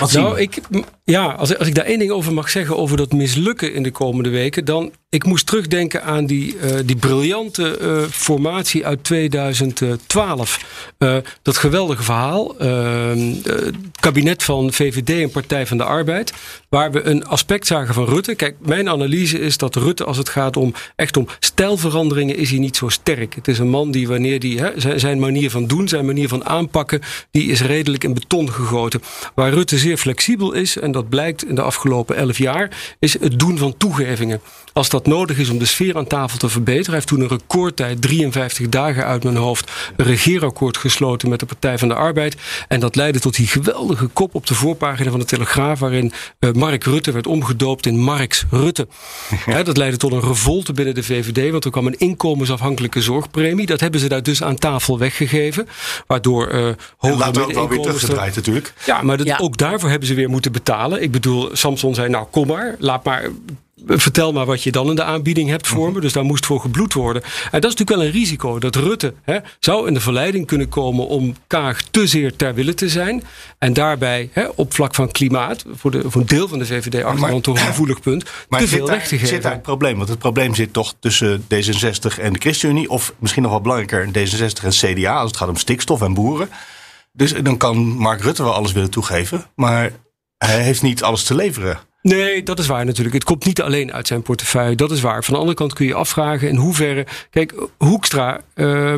wat 0.00 0.12
nou, 0.12 0.40
ik, 0.40 0.58
ja, 1.04 1.24
als, 1.26 1.58
als 1.58 1.68
ik 1.68 1.74
daar 1.74 1.84
één 1.84 1.98
ding 1.98 2.10
over 2.10 2.32
mag 2.32 2.50
zeggen 2.50 2.76
over 2.76 2.96
dat 2.96 3.12
mislukken 3.12 3.74
in 3.74 3.82
de 3.82 3.90
komende 3.90 4.30
weken, 4.30 4.64
dan 4.64 4.92
ik 5.10 5.24
moest 5.24 5.46
terugdenken 5.46 6.04
aan 6.04 6.26
die, 6.26 6.56
uh, 6.56 6.78
die 6.84 6.96
briljante 6.96 7.78
uh, 7.80 8.02
formatie 8.10 8.86
uit 8.86 9.04
2012. 9.04 10.92
Uh, 10.98 11.16
dat 11.42 11.56
geweldige 11.56 12.02
verhaal. 12.02 12.54
het 12.58 13.76
kabinet 14.00 14.42
van 14.42 14.72
VVD 14.72 15.22
en 15.22 15.30
Partij 15.30 15.66
van 15.66 15.76
de 15.76 15.84
Arbeid. 15.84 16.32
Waar 16.68 16.90
we 16.90 17.02
een 17.02 17.26
aspect 17.26 17.66
zagen 17.66 17.94
van 17.94 18.04
Rutte. 18.04 18.34
Kijk, 18.34 18.56
mijn 18.60 18.88
analyse 18.88 19.38
is 19.38 19.56
dat 19.56 19.76
Rutte, 19.76 20.04
als 20.04 20.16
het 20.16 20.28
gaat 20.28 20.56
om 20.56 20.74
echt 20.96 21.16
om 21.16 21.28
stijlveranderingen, 21.38 22.36
is 22.36 22.50
hij 22.50 22.58
niet 22.58 22.76
zo 22.76 22.88
sterk. 22.88 23.34
Het 23.34 23.48
is 23.48 23.58
een 23.58 23.68
man 23.68 23.90
die, 23.90 24.08
wanneer 24.08 24.40
die 24.40 24.60
hè, 24.60 24.98
zijn 24.98 25.18
manier 25.18 25.50
van 25.50 25.66
doen, 25.66 25.88
zijn 25.88 26.06
manier 26.06 26.28
van 26.28 26.44
aanpakken, 26.44 27.00
die 27.30 27.50
is 27.50 27.60
redelijk 27.60 28.04
in 28.04 28.14
beton 28.14 28.52
gegoten. 28.52 29.02
Waar 29.34 29.52
Rutte 29.52 29.67
zeer 29.76 29.96
flexibel 29.96 30.52
is, 30.52 30.78
en 30.78 30.92
dat 30.92 31.08
blijkt 31.08 31.44
in 31.44 31.54
de 31.54 31.62
afgelopen 31.62 32.16
elf 32.16 32.38
jaar, 32.38 32.96
is 32.98 33.20
het 33.20 33.38
doen 33.38 33.58
van 33.58 33.76
toegevingen. 33.76 34.40
Als 34.78 34.88
dat 34.88 35.06
nodig 35.06 35.38
is 35.38 35.50
om 35.50 35.58
de 35.58 35.64
sfeer 35.64 35.96
aan 35.96 36.06
tafel 36.06 36.38
te 36.38 36.48
verbeteren. 36.48 36.84
Hij 36.84 36.94
heeft 36.94 37.06
toen 37.06 37.20
een 37.20 37.28
recordtijd, 37.28 38.02
53 38.02 38.68
dagen 38.68 39.04
uit 39.04 39.24
mijn 39.24 39.36
hoofd, 39.36 39.70
een 39.96 40.04
regeerakkoord 40.04 40.76
gesloten 40.76 41.28
met 41.28 41.40
de 41.40 41.46
Partij 41.46 41.78
van 41.78 41.88
de 41.88 41.94
Arbeid. 41.94 42.36
En 42.68 42.80
dat 42.80 42.96
leidde 42.96 43.20
tot 43.20 43.36
die 43.36 43.46
geweldige 43.46 44.06
kop 44.06 44.34
op 44.34 44.46
de 44.46 44.54
voorpagina 44.54 45.10
van 45.10 45.18
de 45.18 45.24
Telegraaf, 45.24 45.78
waarin 45.78 46.12
uh, 46.40 46.52
Mark 46.52 46.84
Rutte 46.84 47.12
werd 47.12 47.26
omgedoopt 47.26 47.86
in 47.86 47.98
Marks 47.98 48.44
Rutte. 48.50 48.88
Ja. 49.46 49.62
dat 49.62 49.76
leidde 49.76 49.96
tot 49.96 50.12
een 50.12 50.20
revolte 50.20 50.72
binnen 50.72 50.94
de 50.94 51.02
VVD, 51.02 51.50
want 51.50 51.64
er 51.64 51.70
kwam 51.70 51.86
een 51.86 51.98
inkomensafhankelijke 51.98 53.02
zorgpremie. 53.02 53.66
Dat 53.66 53.80
hebben 53.80 54.00
ze 54.00 54.08
daar 54.08 54.22
dus 54.22 54.42
aan 54.42 54.56
tafel 54.56 54.98
weggegeven. 54.98 55.68
Waardoor 56.06 56.54
uh, 56.54 56.68
hogere 56.96 57.46
we 57.46 57.54
wel 57.54 57.68
weer 57.68 57.80
teruggedraaid 57.80 58.34
natuurlijk. 58.34 58.72
Ja, 58.86 59.02
maar 59.02 59.16
dat, 59.16 59.26
ja. 59.26 59.38
ook 59.40 59.56
daarvoor 59.56 59.90
hebben 59.90 60.08
ze 60.08 60.14
weer 60.14 60.30
moeten 60.30 60.52
betalen. 60.52 61.02
Ik 61.02 61.10
bedoel, 61.10 61.48
Samson 61.52 61.94
zei, 61.94 62.08
nou 62.08 62.26
kom 62.30 62.46
maar, 62.46 62.76
laat 62.78 63.04
maar 63.04 63.30
vertel 63.86 64.32
maar 64.32 64.46
wat 64.46 64.62
je 64.62 64.72
dan 64.72 64.88
in 64.88 64.94
de 64.94 65.04
aanbieding 65.04 65.48
hebt 65.48 65.66
voor 65.66 65.92
me. 65.92 66.00
Dus 66.00 66.12
daar 66.12 66.24
moest 66.24 66.46
voor 66.46 66.60
gebloed 66.60 66.92
worden. 66.92 67.22
En 67.22 67.60
dat 67.60 67.70
is 67.70 67.76
natuurlijk 67.76 67.98
wel 67.98 68.06
een 68.06 68.12
risico. 68.12 68.58
Dat 68.58 68.74
Rutte 68.74 69.14
hè, 69.22 69.38
zou 69.58 69.86
in 69.86 69.94
de 69.94 70.00
verleiding 70.00 70.46
kunnen 70.46 70.68
komen 70.68 71.06
om 71.06 71.34
Kaag 71.46 71.82
te 71.82 72.06
zeer 72.06 72.36
ter 72.36 72.54
wille 72.54 72.74
te 72.74 72.88
zijn. 72.88 73.24
En 73.58 73.72
daarbij 73.72 74.28
hè, 74.32 74.46
op 74.54 74.74
vlak 74.74 74.94
van 74.94 75.10
klimaat, 75.10 75.64
voor, 75.74 75.90
de, 75.90 76.10
voor 76.10 76.20
een 76.20 76.26
deel 76.26 76.48
van 76.48 76.58
de 76.58 76.66
VVD 76.66 77.02
achtergrond 77.04 77.44
toch 77.44 77.58
een 77.58 77.66
gevoelig 77.66 78.00
punt, 78.00 78.24
maar 78.48 78.60
te 78.60 78.68
veel 78.68 78.86
daar, 78.86 78.96
weg 78.96 79.08
te 79.08 79.14
geven. 79.14 79.28
zit 79.28 79.42
daar 79.42 79.52
het 79.52 79.62
probleem? 79.62 79.96
Want 79.96 80.08
het 80.08 80.18
probleem 80.18 80.54
zit 80.54 80.72
toch 80.72 80.94
tussen 81.00 81.42
D66 81.42 82.20
en 82.20 82.32
de 82.32 82.38
ChristenUnie. 82.38 82.90
Of 82.90 83.14
misschien 83.18 83.42
nog 83.42 83.50
wel 83.50 83.60
belangrijker 83.60 84.06
D66 84.08 84.64
en 84.64 84.70
CDA 84.70 85.16
als 85.16 85.30
het 85.30 85.36
gaat 85.36 85.48
om 85.48 85.56
stikstof 85.56 86.02
en 86.02 86.14
boeren. 86.14 86.48
Dus 87.12 87.34
dan 87.42 87.56
kan 87.56 87.76
Mark 87.78 88.20
Rutte 88.20 88.42
wel 88.42 88.54
alles 88.54 88.72
willen 88.72 88.90
toegeven. 88.90 89.46
Maar 89.54 89.92
hij 90.38 90.62
heeft 90.62 90.82
niet 90.82 91.02
alles 91.02 91.24
te 91.24 91.34
leveren. 91.34 91.78
Nee, 92.02 92.42
dat 92.42 92.58
is 92.58 92.66
waar 92.66 92.84
natuurlijk. 92.84 93.14
Het 93.14 93.24
komt 93.24 93.44
niet 93.44 93.62
alleen 93.62 93.92
uit 93.92 94.06
zijn 94.06 94.22
portefeuille. 94.22 94.76
Dat 94.76 94.90
is 94.90 95.00
waar. 95.00 95.24
Van 95.24 95.34
de 95.34 95.40
andere 95.40 95.56
kant 95.56 95.72
kun 95.72 95.86
je 95.86 95.94
afvragen 95.94 96.48
in 96.48 96.56
hoeverre. 96.56 97.06
Kijk, 97.30 97.54
Hoekstra, 97.78 98.40
uh, 98.54 98.94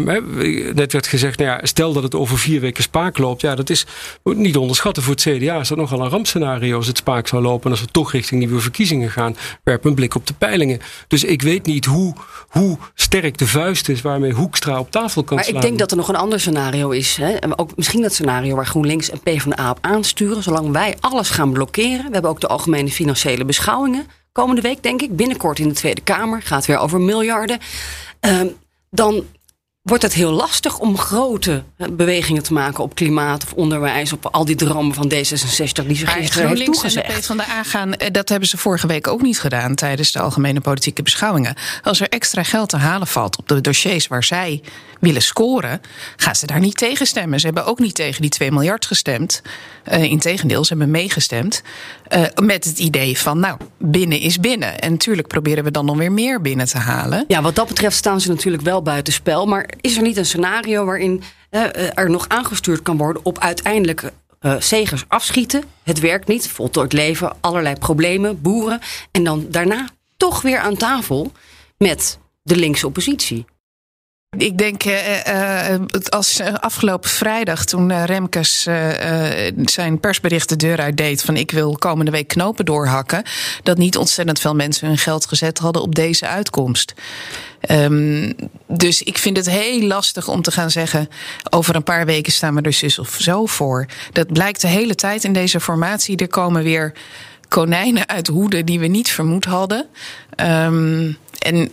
net 0.74 0.92
werd 0.92 1.06
gezegd, 1.06 1.38
nou 1.38 1.50
ja, 1.50 1.66
stel 1.66 1.92
dat 1.92 2.02
het 2.02 2.14
over 2.14 2.38
vier 2.38 2.60
weken 2.60 2.82
spaak 2.82 3.18
loopt. 3.18 3.40
Ja, 3.40 3.54
dat 3.54 3.70
is 3.70 3.86
niet 4.22 4.56
onderschatten 4.56 5.02
voor 5.02 5.14
het 5.14 5.22
CDA. 5.22 5.60
Is 5.60 5.68
dat 5.68 5.78
nogal 5.78 6.00
een 6.00 6.08
rampscenario 6.08 6.76
als 6.76 6.86
het 6.86 6.96
spaak 6.96 7.26
zou 7.26 7.42
lopen. 7.42 7.64
En 7.64 7.70
als 7.70 7.80
we 7.80 7.86
toch 7.86 8.12
richting 8.12 8.40
nieuwe 8.40 8.60
verkiezingen 8.60 9.10
gaan, 9.10 9.36
werp 9.64 9.84
een 9.84 9.94
blik 9.94 10.14
op 10.14 10.26
de 10.26 10.34
peilingen. 10.34 10.80
Dus 11.08 11.24
ik 11.24 11.42
weet 11.42 11.66
niet 11.66 11.84
hoe, 11.84 12.14
hoe 12.48 12.78
sterk 12.94 13.38
de 13.38 13.46
vuist 13.46 13.88
is 13.88 14.00
waarmee 14.00 14.32
Hoekstra 14.32 14.78
op 14.78 14.90
tafel 14.90 15.22
kan 15.22 15.36
maar 15.36 15.44
slaan. 15.44 15.54
Maar 15.54 15.64
ik 15.64 15.68
denk 15.68 15.80
dat 15.80 15.90
er 15.90 15.96
nog 15.96 16.08
een 16.08 16.22
ander 16.22 16.40
scenario 16.40 16.90
is. 16.90 17.16
Hè? 17.16 17.36
Ook 17.56 17.76
misschien 17.76 18.02
dat 18.02 18.12
scenario 18.12 18.54
waar 18.56 18.66
GroenLinks 18.66 19.10
en 19.10 19.20
PvdA 19.20 19.70
op 19.70 19.78
aansturen. 19.80 20.42
Zolang 20.42 20.72
wij 20.72 20.96
alles 21.00 21.30
gaan 21.30 21.52
blokkeren. 21.52 22.06
We 22.06 22.12
hebben 22.12 22.30
ook 22.30 22.40
de 22.40 22.46
algemene 22.46 22.89
financiële 22.90 23.44
beschouwingen. 23.44 24.06
Komende 24.32 24.60
week, 24.60 24.82
denk 24.82 25.02
ik, 25.02 25.16
binnenkort 25.16 25.58
in 25.58 25.68
de 25.68 25.74
Tweede 25.74 26.00
Kamer. 26.00 26.42
Gaat 26.42 26.66
weer 26.66 26.78
over 26.78 27.00
miljarden. 27.00 27.58
Uh, 28.20 28.40
dan 28.90 29.24
wordt 29.82 30.02
het 30.02 30.12
heel 30.12 30.30
lastig 30.30 30.78
om 30.78 30.98
grote 30.98 31.62
bewegingen 31.90 32.42
te 32.42 32.52
maken 32.52 32.84
op 32.84 32.94
klimaat 32.94 33.44
of 33.44 33.52
onderwijs, 33.52 34.12
op 34.12 34.26
al 34.26 34.44
die 34.44 34.56
drammen 34.56 34.94
van 34.94 35.12
D66 35.12 35.86
die 35.86 35.96
ze 35.96 36.06
gisteren 36.06 36.48
heeft 36.48 36.64
toegezegd. 36.64 37.08
En 37.08 37.14
de 37.14 37.22
van 37.22 37.36
de 37.36 37.42
A 37.42 37.62
gaan, 37.62 37.92
dat 38.12 38.28
hebben 38.28 38.48
ze 38.48 38.56
vorige 38.56 38.86
week 38.86 39.06
ook 39.06 39.22
niet 39.22 39.40
gedaan 39.40 39.74
tijdens 39.74 40.12
de 40.12 40.20
algemene 40.20 40.60
politieke 40.60 41.02
beschouwingen. 41.02 41.54
Als 41.82 42.00
er 42.00 42.08
extra 42.08 42.42
geld 42.42 42.68
te 42.68 42.76
halen 42.76 43.06
valt 43.06 43.38
op 43.38 43.48
de 43.48 43.60
dossiers 43.60 44.06
waar 44.06 44.24
zij 44.24 44.62
willen 45.00 45.22
scoren, 45.22 45.80
gaan 46.16 46.34
ze 46.34 46.46
daar 46.46 46.60
niet 46.60 46.76
tegen 46.76 47.06
stemmen. 47.06 47.40
Ze 47.40 47.46
hebben 47.46 47.66
ook 47.66 47.78
niet 47.78 47.94
tegen 47.94 48.20
die 48.20 48.30
2 48.30 48.52
miljard 48.52 48.86
gestemd. 48.86 49.42
Uh, 49.92 50.02
Integendeel, 50.02 50.64
ze 50.64 50.68
hebben 50.68 50.90
meegestemd. 50.90 51.62
Uh, 52.16 52.22
met 52.42 52.64
het 52.64 52.78
idee 52.78 53.18
van, 53.18 53.40
nou, 53.40 53.56
binnen 53.78 54.20
is 54.20 54.40
binnen. 54.40 54.80
En 54.80 54.90
natuurlijk 54.90 55.28
proberen 55.28 55.64
we 55.64 55.70
dan 55.70 55.84
nog 55.84 55.96
weer 55.96 56.12
meer 56.12 56.40
binnen 56.40 56.66
te 56.66 56.78
halen. 56.78 57.24
Ja, 57.28 57.42
wat 57.42 57.54
dat 57.54 57.68
betreft 57.68 57.96
staan 57.96 58.20
ze 58.20 58.28
natuurlijk 58.28 58.62
wel 58.62 58.82
buitenspel. 58.82 59.46
Maar 59.46 59.69
is 59.80 59.96
er 59.96 60.02
niet 60.02 60.16
een 60.16 60.26
scenario 60.26 60.84
waarin 60.84 61.22
uh, 61.50 61.98
er 61.98 62.10
nog 62.10 62.28
aangestuurd 62.28 62.82
kan 62.82 62.96
worden 62.96 63.24
op 63.24 63.38
uiteindelijk 63.38 64.12
uh, 64.40 64.60
zegers 64.60 65.04
afschieten? 65.08 65.64
Het 65.82 66.00
werkt 66.00 66.28
niet, 66.28 66.48
voltooid 66.48 66.92
leven, 66.92 67.36
allerlei 67.40 67.74
problemen, 67.74 68.42
boeren. 68.42 68.80
En 69.10 69.24
dan 69.24 69.46
daarna 69.48 69.88
toch 70.16 70.42
weer 70.42 70.58
aan 70.58 70.76
tafel 70.76 71.32
met 71.76 72.18
de 72.42 72.56
linkse 72.56 72.86
oppositie. 72.86 73.44
Ik 74.36 74.58
denk 74.58 74.84
uh, 74.84 75.74
als 76.08 76.40
afgelopen 76.40 77.10
vrijdag 77.10 77.64
toen 77.64 78.04
Remkes 78.04 78.62
zijn 79.64 80.00
persbericht 80.00 80.48
de 80.48 80.56
deur 80.56 80.80
uit 80.80 80.96
deed 80.96 81.22
van 81.22 81.36
ik 81.36 81.50
wil 81.50 81.76
komende 81.78 82.10
week 82.10 82.28
knopen 82.28 82.64
doorhakken, 82.64 83.22
dat 83.62 83.78
niet 83.78 83.96
ontzettend 83.96 84.40
veel 84.40 84.54
mensen 84.54 84.86
hun 84.86 84.98
geld 84.98 85.26
gezet 85.26 85.58
hadden 85.58 85.82
op 85.82 85.94
deze 85.94 86.26
uitkomst. 86.26 86.94
Um, 87.70 88.34
dus 88.66 89.02
ik 89.02 89.18
vind 89.18 89.36
het 89.36 89.50
heel 89.50 89.82
lastig 89.82 90.28
om 90.28 90.42
te 90.42 90.50
gaan 90.50 90.70
zeggen 90.70 91.08
over 91.50 91.74
een 91.74 91.82
paar 91.82 92.06
weken 92.06 92.32
staan 92.32 92.54
we 92.54 92.60
er 92.60 92.72
zus 92.72 92.98
of 92.98 93.16
zo 93.18 93.46
voor. 93.46 93.86
Dat 94.12 94.32
blijkt 94.32 94.60
de 94.60 94.68
hele 94.68 94.94
tijd 94.94 95.24
in 95.24 95.32
deze 95.32 95.60
formatie. 95.60 96.16
Er 96.16 96.28
komen 96.28 96.62
weer 96.62 96.92
konijnen 97.48 98.08
uit 98.08 98.26
hoeden 98.26 98.66
die 98.66 98.80
we 98.80 98.86
niet 98.86 99.10
vermoed 99.10 99.44
hadden. 99.44 99.86
Um, 100.36 101.16
en 101.38 101.70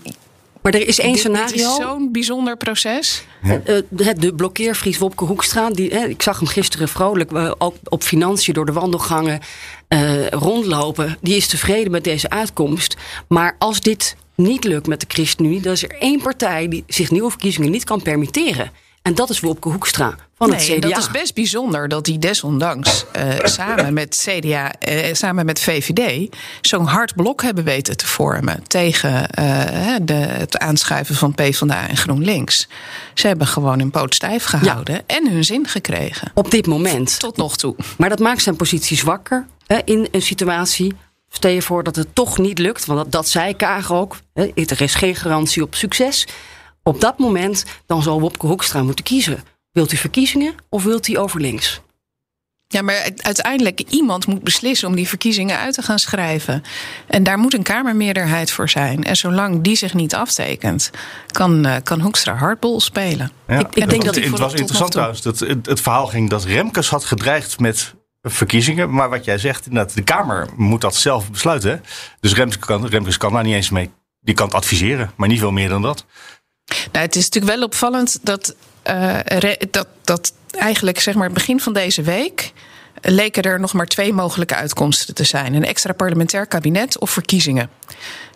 maar 0.61 0.73
er 0.73 0.87
is 0.87 0.99
één 0.99 1.11
dit, 1.11 1.19
scenario. 1.19 1.45
Het 1.45 1.55
is 1.55 1.75
zo'n 1.75 2.11
bijzonder 2.11 2.57
proces. 2.57 3.23
Ja. 3.43 3.61
Uh, 3.65 4.09
de 4.15 4.33
blokkeervries 4.35 4.97
Wopke 4.97 5.23
Hoekstra. 5.23 5.69
Die, 5.69 5.91
uh, 5.91 6.09
ik 6.09 6.21
zag 6.21 6.39
hem 6.39 6.47
gisteren 6.47 6.87
vrolijk 6.87 7.31
uh, 7.31 7.51
ook 7.57 7.75
op 7.83 8.03
financiën 8.03 8.53
door 8.53 8.65
de 8.65 8.71
wandelgangen 8.71 9.39
rondlopen. 10.29 11.17
Die 11.21 11.35
is 11.35 11.47
tevreden 11.47 11.91
met 11.91 12.03
deze 12.03 12.29
uitkomst. 12.29 12.97
Maar 13.27 13.55
als 13.59 13.79
dit 13.79 14.15
niet 14.35 14.63
lukt 14.63 14.87
met 14.87 14.99
de 14.99 15.05
ChristenUnie, 15.09 15.61
dan 15.61 15.73
is 15.73 15.83
er 15.83 15.95
één 15.99 16.21
partij 16.21 16.67
die 16.67 16.83
zich 16.87 17.11
nieuwe 17.11 17.29
verkiezingen 17.29 17.71
niet 17.71 17.83
kan 17.83 18.01
permitteren. 18.01 18.71
En 19.01 19.15
dat 19.15 19.29
is 19.29 19.39
Wopke 19.39 19.69
Hoekstra 19.69 20.15
van 20.37 20.53
het 20.53 20.67
Nee, 20.67 20.79
CDA. 20.79 20.87
dat 20.87 20.97
is 20.97 21.11
best 21.11 21.33
bijzonder 21.33 21.87
dat 21.87 22.05
hij 22.05 22.17
desondanks 22.17 23.05
eh, 23.11 23.29
samen 23.43 23.93
met 23.93 24.25
CDA, 24.25 24.73
eh, 24.73 25.13
samen 25.13 25.45
met 25.45 25.59
VVD, 25.59 26.35
zo'n 26.61 26.85
hard 26.85 27.15
blok 27.15 27.41
hebben 27.41 27.63
weten 27.63 27.97
te 27.97 28.07
vormen 28.07 28.63
tegen 28.67 29.29
eh, 29.29 29.95
de, 30.01 30.13
het 30.13 30.57
aanschuiven 30.57 31.15
van 31.15 31.33
PvdA 31.35 31.87
en 31.87 31.97
GroenLinks. 31.97 32.67
Ze 33.13 33.27
hebben 33.27 33.47
gewoon 33.47 33.79
hun 33.79 33.91
poot 33.91 34.15
stijf 34.15 34.43
gehouden 34.43 35.01
en 35.05 35.31
hun 35.31 35.43
zin 35.43 35.67
gekregen. 35.67 36.31
Op 36.33 36.51
dit 36.51 36.67
moment. 36.67 37.19
Tot 37.19 37.37
nog 37.37 37.57
toe. 37.57 37.75
Maar 37.97 38.09
dat 38.09 38.19
maakt 38.19 38.41
zijn 38.41 38.55
positie 38.55 38.97
zwakker 38.97 39.45
hè, 39.67 39.77
in 39.85 40.07
een 40.11 40.21
situatie. 40.21 40.93
Stel 41.29 41.51
je 41.51 41.61
voor 41.61 41.83
dat 41.83 41.95
het 41.95 42.15
toch 42.15 42.37
niet 42.37 42.59
lukt, 42.59 42.85
want 42.85 42.99
dat, 42.99 43.11
dat 43.11 43.29
zei 43.29 43.55
Kaag 43.55 43.91
ook. 43.93 44.17
Hè, 44.33 44.51
er 44.55 44.81
is 44.81 44.95
geen 44.95 45.15
garantie 45.15 45.63
op 45.63 45.75
succes. 45.75 46.27
Op 46.83 47.01
dat 47.01 47.17
moment 47.17 47.65
dan 47.85 48.03
zal 48.03 48.19
Wopke 48.19 48.47
Hoekstra 48.47 48.83
moeten 48.83 49.05
kiezen. 49.05 49.43
Wilt 49.77 49.91
u 49.91 49.97
verkiezingen 49.97 50.55
of 50.69 50.83
wilt 50.83 51.07
u 51.07 51.17
over 51.17 51.41
links? 51.41 51.81
Ja, 52.67 52.81
maar 52.81 53.09
uiteindelijk 53.17 53.79
iemand 53.79 54.27
moet 54.27 54.43
beslissen 54.43 54.87
om 54.87 54.95
die 54.95 55.07
verkiezingen 55.07 55.57
uit 55.57 55.73
te 55.73 55.81
gaan 55.81 55.99
schrijven. 55.99 56.63
En 57.07 57.23
daar 57.23 57.37
moet 57.37 57.53
een 57.53 57.63
Kamermeerderheid 57.63 58.51
voor 58.51 58.69
zijn. 58.69 59.03
En 59.03 59.15
zolang 59.17 59.61
die 59.61 59.75
zich 59.75 59.93
niet 59.93 60.15
aftekent, 60.15 60.91
kan, 61.31 61.65
eh, 61.65 61.75
kan 61.83 62.01
Hoekstra 62.01 62.35
hardbol 62.35 62.79
spelen. 62.81 63.31
Ja, 63.47 63.59
Ik- 63.59 63.67
ik 63.67 63.81
het 63.81 63.89
denk 63.89 64.05
dat 64.05 64.15
Het 64.15 64.29
was 64.39 64.53
interessant 64.53 64.91
trouwens. 64.91 65.21
Dat, 65.21 65.39
het, 65.39 65.65
het 65.65 65.81
verhaal 65.81 66.07
ging 66.07 66.29
dat 66.29 66.43
Remkes 66.43 66.89
had 66.89 67.05
gedreigd 67.05 67.59
met 67.59 67.93
verkiezingen. 68.21 68.93
Maar 68.93 69.09
wat 69.09 69.25
jij 69.25 69.37
zegt, 69.37 69.65
inderdaad, 69.67 69.95
de 69.95 70.03
Kamer 70.03 70.47
moet 70.55 70.81
dat 70.81 70.95
zelf 70.95 71.31
besluiten. 71.31 71.83
Dus 72.19 72.33
Remkes 72.33 72.59
kan, 72.59 72.87
Remkes 72.87 73.17
kan 73.17 73.33
daar 73.33 73.43
niet 73.43 73.55
eens 73.55 73.69
mee. 73.69 73.89
Die 74.19 74.35
kan 74.35 74.45
het 74.45 74.55
adviseren, 74.55 75.11
maar 75.15 75.27
niet 75.27 75.39
veel 75.39 75.51
meer 75.51 75.69
dan 75.69 75.81
dat. 75.81 76.05
Nou, 76.91 77.05
het 77.05 77.15
is 77.15 77.23
natuurlijk 77.23 77.55
wel 77.55 77.63
opvallend 77.65 78.19
dat, 78.21 78.55
dat, 79.71 79.87
dat 80.03 80.33
eigenlijk 80.51 80.99
zeg 80.99 81.15
maar 81.15 81.31
begin 81.31 81.59
van 81.59 81.73
deze 81.73 82.01
week 82.01 82.53
leken 83.01 83.43
er 83.43 83.59
nog 83.59 83.73
maar 83.73 83.85
twee 83.85 84.13
mogelijke 84.13 84.55
uitkomsten 84.55 85.15
te 85.15 85.23
zijn: 85.23 85.53
een 85.53 85.65
extra 85.65 85.93
parlementair 85.93 86.47
kabinet 86.47 86.99
of 86.99 87.09
verkiezingen. 87.09 87.69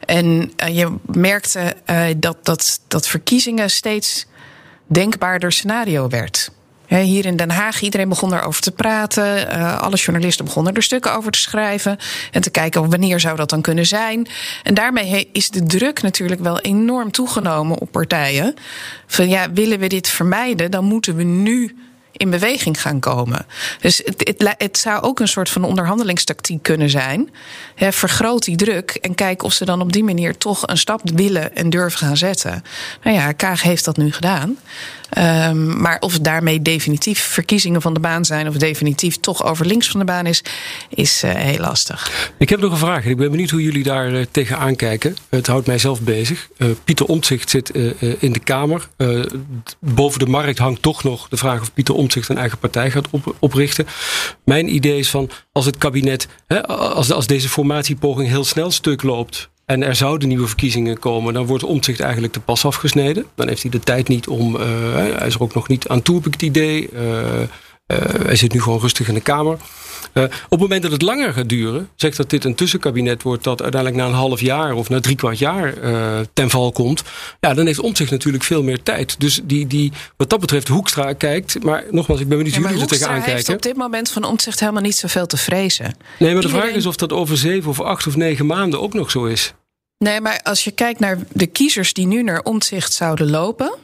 En 0.05 0.51
eh, 0.55 0.77
je 0.77 0.96
merkte 1.05 1.75
eh, 1.86 2.05
dat, 2.17 2.38
dat, 2.46 2.79
dat 2.88 3.08
verkiezingen 3.08 3.70
steeds 3.70 4.25
denkbaarder 4.88 5.51
scenario 5.51 6.08
werd. 6.08 6.51
Hier 7.00 7.25
in 7.25 7.36
Den 7.36 7.50
Haag, 7.50 7.81
iedereen 7.81 8.10
begon 8.10 8.29
daarover 8.29 8.62
te 8.62 8.71
praten. 8.71 9.50
Eh, 9.50 9.79
alle 9.79 9.95
journalisten 9.95 10.45
begonnen 10.45 10.74
er 10.74 10.83
stukken 10.83 11.15
over 11.15 11.31
te 11.31 11.39
schrijven. 11.39 11.98
En 12.31 12.41
te 12.41 12.50
kijken 12.50 12.89
wanneer 12.89 13.19
zou 13.19 13.36
dat 13.36 13.50
dan 13.50 13.62
kunnen 13.62 13.86
zijn. 13.86 14.27
En 14.63 14.74
daarmee 14.74 15.29
is 15.31 15.50
de 15.50 15.63
druk 15.63 16.01
natuurlijk 16.01 16.41
wel 16.41 16.60
enorm 16.60 17.12
toegenomen 17.12 17.77
op 17.77 17.91
partijen. 17.91 18.53
Van 19.07 19.29
ja, 19.29 19.51
willen 19.51 19.79
we 19.79 19.88
dit 19.88 20.10
vermijden, 20.10 20.71
dan 20.71 20.86
moeten 20.86 21.15
we 21.15 21.24
nu 21.24 21.75
in 22.12 22.29
beweging 22.29 22.81
gaan 22.81 23.00
komen. 23.00 23.45
Dus 23.79 24.01
het, 24.05 24.33
het, 24.38 24.55
het 24.57 24.77
zou 24.77 25.01
ook 25.01 25.19
een 25.19 25.27
soort 25.27 25.50
van 25.50 25.63
onderhandelingstactiek 25.63 26.63
kunnen 26.63 26.89
zijn. 26.89 27.29
Vergroot 27.75 28.43
die 28.43 28.55
druk 28.55 28.91
en 28.91 29.15
kijk 29.15 29.43
of 29.43 29.53
ze 29.53 29.65
dan 29.65 29.81
op 29.81 29.91
die 29.93 30.03
manier 30.03 30.38
toch 30.38 30.67
een 30.67 30.77
stap 30.77 31.01
willen 31.03 31.55
en 31.55 31.69
durven 31.69 32.00
gaan 32.00 32.17
zetten. 32.17 32.63
Nou 33.03 33.15
ja, 33.15 33.31
Kaag 33.31 33.62
heeft 33.62 33.86
dat 33.86 33.98
nu 33.98 34.12
gedaan. 34.12 34.57
Ehm, 35.12 35.82
maar 35.82 35.98
of 36.00 36.13
het 36.13 36.24
daarmee 36.24 36.62
definitief 36.62 37.20
verkiezingen 37.20 37.82
van 37.82 37.94
de 37.94 38.00
baan 38.00 38.25
zijn 38.25 38.48
of 38.48 38.56
definitief 38.56 39.18
toch 39.18 39.44
over 39.44 39.65
links 39.65 39.88
van 39.88 40.00
de 40.00 40.06
baan 40.06 40.25
is, 40.25 40.44
is 40.89 41.24
eh, 41.24 41.34
heel 41.34 41.60
lastig. 41.60 42.30
Ik 42.38 42.50
heb 42.50 42.60
nog 42.60 42.72
een 42.72 42.77
vraag. 42.77 43.06
Ik 43.06 43.18
ben 43.18 43.32
benieuwd 43.32 43.50
hoe 43.50 43.63
jullie 43.63 43.84
daar 43.84 44.13
eh, 44.13 44.25
tegenaan 44.32 44.75
kijken. 44.75 45.15
Het 45.30 45.48
houdt 45.48 45.68
mij 45.68 45.77
zelf 45.77 46.01
bezig. 46.01 46.50
Eh, 46.58 46.68
Pieter 46.84 47.06
Omtzigt 47.06 47.50
zit 47.50 47.70
in 48.20 48.32
de 48.32 48.39
Kamer. 48.39 48.88
Boven 49.80 50.20
de 50.20 50.25
markt 50.25 50.58
hangt 50.58 50.82
toch 50.82 51.03
nog 51.03 51.27
de 51.30 51.38
vraag 51.38 51.62
of 51.62 51.74
Pieter 51.74 51.96
Omtzigt 51.96 52.30
een 52.30 52.38
eigen 52.38 52.58
partij 52.58 52.91
gaat 52.91 53.08
op- 53.10 53.36
oprichten. 53.39 53.86
Mijn 54.46 54.75
idee 54.75 54.98
is 54.98 55.10
van 55.10 55.30
als 55.51 55.65
het 55.65 55.77
kabinet, 55.77 56.27
hè, 56.48 56.68
als, 56.68 57.12
als 57.12 57.27
deze 57.27 57.50
formatiepoging 57.50 58.30
heel 58.30 58.44
snel 58.44 58.72
stuk 58.72 59.03
loopt. 59.03 59.50
En 59.72 59.84
er 59.84 59.96
zouden 59.96 60.28
nieuwe 60.28 60.48
verkiezingen 60.48 61.00
komen, 61.00 61.34
dan 61.34 61.46
wordt 61.46 61.63
Omtzigt 61.63 62.00
eigenlijk 62.00 62.34
de 62.34 62.40
pas 62.40 62.66
afgesneden. 62.66 63.25
Dan 63.36 63.48
heeft 63.48 63.62
hij 63.62 63.72
de 63.72 63.80
tijd 63.80 64.08
niet 64.08 64.28
om. 64.28 64.56
eh, 64.56 64.68
hij 64.94 65.28
is 65.28 65.34
er 65.34 65.42
ook 65.42 65.54
nog 65.54 65.68
niet 65.68 65.88
aan 65.88 66.01
toe, 66.01 66.16
heb 66.16 66.25
ik 66.25 66.34
het 66.34 66.42
idee. 66.42 66.90
Eh, 66.90 67.42
eh, 67.42 67.48
hij 68.25 68.36
zit 68.36 68.54
nu 68.54 68.62
gewoon 68.62 68.80
rustig 68.80 69.08
in 69.08 69.13
de 69.13 69.22
Kamer. 69.22 69.58
Op 70.13 70.30
het 70.50 70.60
moment 70.60 70.82
dat 70.82 70.92
het 70.92 71.01
langer 71.01 71.34
gaat 71.34 71.50
duren, 71.50 71.90
zegt 71.96 72.18
dat 72.18 72.30
dit 72.30 72.44
een 72.46 72.56
tussenkabinet 72.56 73.24
wordt 73.24 73.44
dat 73.44 73.62
uiteindelijk 73.62 74.01
na 74.01 74.08
een 74.08 74.18
half 74.18 74.42
jaar 74.42 74.74
of 74.74 74.90
na 74.90 75.00
drie 75.00 75.16
kwart 75.16 75.40
jaar 75.40 75.74
ten 76.34 76.50
val 76.50 76.72
komt. 76.72 77.04
Ja, 77.40 77.54
dan 77.54 77.66
heeft 77.66 77.80
Omtzigt 77.80 78.12
natuurlijk 78.12 78.44
veel 78.44 78.63
meer 78.63 78.84
tijd. 78.84 79.20
Dus 79.20 79.42
die, 79.44 79.68
die, 79.68 79.92
wat 80.18 80.30
dat 80.30 80.40
betreft, 80.40 80.68
Hoekstra 80.68 81.13
kijkt. 81.13 81.63
Maar 81.63 81.84
nogmaals, 81.90 82.20
ik 82.22 82.28
ben 82.28 82.38
benieuwd 82.38 82.56
Ja, 82.56 82.62
hoe 82.62 82.70
maar 82.70 82.80
jullie 82.80 82.96
er 82.96 82.98
Hoekstra 82.98 83.08
tegenaan 83.08 83.36
heeft 83.36 83.46
kijken. 83.46 83.54
op 83.54 83.62
dit 83.62 83.84
moment 83.84 84.10
van 84.10 84.24
omzicht 84.24 84.60
helemaal 84.60 84.82
niet 84.82 84.96
zoveel 84.96 85.25
te 85.25 85.38
vrezen. 85.38 85.96
Nee, 86.20 86.34
maar 86.34 86.42
de 86.42 86.50
vraag 86.50 86.72
is 86.72 86.86
of 86.86 86.96
dat 86.96 87.13
over 87.13 87.38
zeven 87.38 87.70
of 87.70 87.82
acht 87.82 88.08
of 88.08 88.16
negen 88.16 88.46
maanden 88.46 88.82
ook 88.82 88.94
nog 88.94 89.12
zo 89.12 89.25
is. 89.25 89.54
Nee, 90.01 90.22
maar 90.22 90.39
als 90.43 90.63
je 90.63 90.72
kijkt 90.72 91.00
naar 91.00 91.17
de 91.31 91.46
kiezers 91.48 91.93
die 91.93 92.08
nu 92.08 92.24
naar 92.24 92.41
omzicht 92.41 92.93
zouden 92.93 93.29
lopen. 93.29 93.75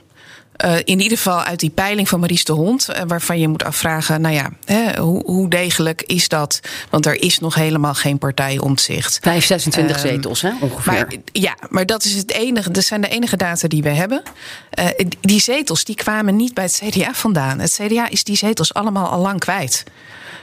eh, 0.55 0.75
in 0.83 0.99
ieder 0.99 1.17
geval 1.17 1.41
uit 1.43 1.59
die 1.59 1.69
peiling 1.69 2.09
van 2.09 2.19
Maries 2.19 2.43
de 2.43 2.53
Hond, 2.53 2.89
eh, 2.89 3.01
waarvan 3.07 3.39
je 3.39 3.47
moet 3.47 3.63
afvragen: 3.63 4.21
nou 4.21 4.33
ja, 4.35 4.49
hè, 4.65 4.99
hoe, 5.01 5.23
hoe 5.25 5.49
degelijk 5.49 6.01
is 6.01 6.27
dat? 6.27 6.59
Want 6.89 7.05
er 7.05 7.21
is 7.21 7.39
nog 7.39 7.55
helemaal 7.55 7.93
geen 7.93 8.17
partij 8.17 8.57
omzicht. 8.59 9.19
5, 9.21 9.45
26 9.45 9.95
Ehm, 9.97 10.07
zetels, 10.07 10.41
hè, 10.41 10.51
ongeveer. 10.61 10.93
Maar 10.93 11.07
ja, 11.31 11.55
maar 11.69 11.85
dat 11.85 12.03
is 12.05 12.13
het 12.13 12.31
enige. 12.31 12.71
Dat 12.71 12.83
zijn 12.83 13.01
de 13.01 13.07
enige 13.09 13.37
data 13.37 13.67
die 13.67 13.83
we 13.83 13.89
hebben. 13.89 14.21
Eh, 14.69 14.85
die 15.21 15.41
zetels 15.41 15.83
die 15.83 15.95
kwamen 15.95 16.35
niet 16.35 16.53
bij 16.53 16.63
het 16.63 16.81
CDA 16.85 17.13
vandaan. 17.13 17.59
Het 17.59 17.79
CDA 17.81 18.09
is 18.09 18.23
die 18.23 18.37
zetels 18.37 18.73
allemaal 18.73 19.07
al 19.07 19.21
lang 19.21 19.39
kwijt. 19.39 19.83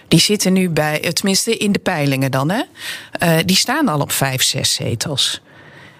Die 0.08 0.20
zitten 0.20 0.52
nu 0.52 0.70
bij, 0.70 1.00
tenminste 1.12 1.56
in 1.56 1.72
de 1.72 1.78
peilingen 1.78 2.30
dan, 2.30 2.50
hè? 2.50 2.62
Die 3.44 3.56
staan 3.56 3.88
al 3.88 4.00
op 4.00 4.12
vijf, 4.12 4.42
zes 4.42 4.74
zetels. 4.74 5.40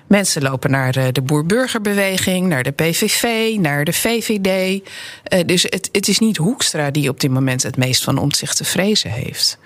Mensen 0.09 0.43
lopen 0.43 0.71
naar 0.71 0.93
de, 0.93 1.13
de 1.13 1.23
Boer-Burgerbeweging, 1.23 2.47
naar 2.47 2.63
de 2.63 2.71
PVV, 2.71 3.57
naar 3.59 3.85
de 3.85 3.93
VVD. 3.93 4.81
Eh, 5.25 5.41
dus 5.47 5.63
het, 5.63 5.89
het 5.93 6.09
is 6.09 6.19
niet 6.19 6.37
Hoekstra 6.37 6.91
die 6.91 7.09
op 7.09 7.21
dit 7.21 7.31
moment 7.31 7.63
het 7.63 7.77
meest 7.77 8.05
van 8.05 8.19
omzicht 8.19 8.57
te 8.57 8.65
vrezen 8.65 9.11
heeft. 9.11 9.59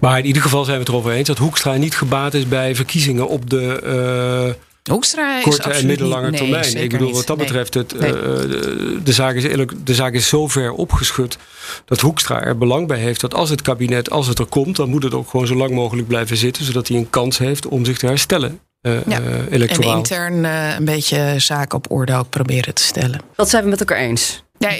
Maar 0.00 0.18
in 0.18 0.26
ieder 0.26 0.42
geval 0.42 0.64
zijn 0.64 0.76
we 0.76 0.82
het 0.82 0.92
erover 0.92 1.10
eens 1.12 1.28
dat 1.28 1.38
Hoekstra 1.38 1.74
niet 1.76 1.96
gebaat 1.96 2.34
is 2.34 2.48
bij 2.48 2.74
verkiezingen 2.74 3.28
op 3.28 3.50
de. 3.50 3.80
eh, 3.80 4.92
Hoekstra 4.92 5.36
is 5.38 5.42
korte 5.44 5.70
en 5.70 5.86
middellange 5.86 6.30
niet- 6.30 6.40
nee, 6.40 6.50
termijn. 6.50 6.76
Ik 6.84 6.90
bedoel, 6.90 7.12
wat 7.12 7.26
dat 7.26 7.36
Nee. 7.36 7.46
betreft, 7.46 7.74
het, 7.74 8.00
Nee. 8.00 8.10
eh, 8.10 8.20
de, 8.22 9.00
de, 9.04 9.12
zaak 9.12 9.34
is, 9.34 9.44
eerlijk- 9.44 9.86
de 9.86 9.94
zaak 9.94 10.12
is 10.12 10.28
zo 10.28 10.48
ver 10.48 10.72
opgeschud 10.72 11.38
dat 11.84 12.00
Hoekstra 12.00 12.42
er 12.42 12.58
belang 12.58 12.86
bij 12.86 12.98
heeft 12.98 13.20
dat 13.20 13.34
als 13.34 13.50
het 13.50 13.62
kabinet, 13.62 14.10
als 14.10 14.26
het 14.26 14.38
er 14.38 14.46
komt, 14.46 14.76
dan 14.76 14.88
moet 14.88 15.02
het 15.02 15.14
ook 15.14 15.30
gewoon 15.30 15.46
zo 15.46 15.54
lang 15.54 15.70
mogelijk 15.74 16.08
blijven 16.08 16.36
zitten, 16.36 16.64
zodat 16.64 16.88
hij 16.88 16.96
een 16.96 17.10
kans 17.10 17.38
heeft 17.38 17.66
om 17.66 17.84
zich 17.84 17.98
te 17.98 18.06
herstellen. 18.06 18.60
Eh, 18.82 18.92
Ja. 19.06 19.20
eh, 19.20 19.26
En 19.34 19.48
electoraal. 19.52 19.96
intern 19.96 20.44
eh, 20.44 20.74
een 20.78 20.84
beetje 20.84 21.34
zaken 21.38 21.78
op 21.78 21.90
orde 21.90 22.14
ook 22.14 22.28
proberen 22.30 22.74
te 22.74 22.82
stellen. 22.82 23.20
Dat 23.36 23.50
zijn 23.50 23.64
we 23.64 23.70
met 23.70 23.80
elkaar 23.80 23.98
eens. 23.98 24.42
Ja, 24.58 24.70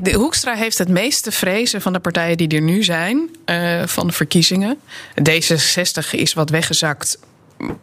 de- 0.00 0.12
Hoekstra 0.12 0.54
heeft 0.54 0.78
het 0.78 0.88
meeste 0.88 1.30
vrezen 1.32 1.80
van 1.80 1.92
de 1.92 1.98
partijen 2.00 2.36
die 2.36 2.48
er 2.48 2.60
nu 2.62 2.82
zijn, 2.82 3.28
eh, 3.44 3.82
van 3.86 4.06
de 4.06 4.12
verkiezingen. 4.12 4.78
D66 5.22 6.10
is 6.14 6.32
wat 6.34 6.50
weggezakt. 6.50 7.18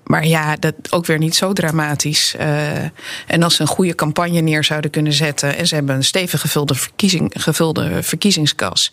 Maar 0.03 0.25
ja, 0.27 0.55
dat 0.55 0.73
ook 0.89 1.05
weer 1.05 1.17
niet 1.17 1.35
zo 1.35 1.53
dramatisch. 1.53 2.35
Eh, 2.37 2.83
en 3.27 3.43
als 3.43 3.55
ze 3.55 3.61
een 3.61 3.67
goede 3.67 3.95
campagne 3.95 4.39
neer 4.41 4.63
zouden 4.63 4.91
kunnen 4.91 5.13
zetten. 5.13 5.57
en 5.57 5.67
ze 5.67 5.75
hebben 5.75 5.95
een 5.95 6.03
stevig 6.03 6.41
gevulde, 6.41 6.75
verkiezing, 6.75 7.33
gevulde 7.37 8.03
verkiezingskas. 8.03 8.89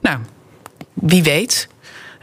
Nou, 0.00 0.18
wie 0.94 1.22
weet. 1.22 1.68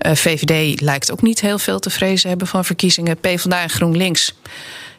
Eh, 0.05 0.15
VVD 0.15 0.81
lijkt 0.81 1.11
ook 1.11 1.21
niet 1.21 1.41
heel 1.41 1.59
veel 1.59 1.79
te 1.79 1.89
vrezen 1.89 2.29
hebben 2.29 2.47
van 2.47 2.65
verkiezingen. 2.65 3.17
PvdA 3.17 3.61
en 3.61 3.69
GroenLinks. 3.69 4.33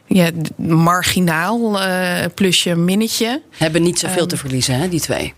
Ja, 0.05 0.29
marginaal, 0.55 1.81
eh, 1.81 2.25
plusje, 2.35 2.75
minnetje. 2.75 3.41
Hebben 3.57 3.81
niet 3.81 3.99
zoveel 3.99 4.17
Ehm, 4.17 4.27
te 4.27 4.37
verliezen, 4.37 4.75
hè, 4.75 4.89
die 4.89 4.99
twee. 4.99 5.33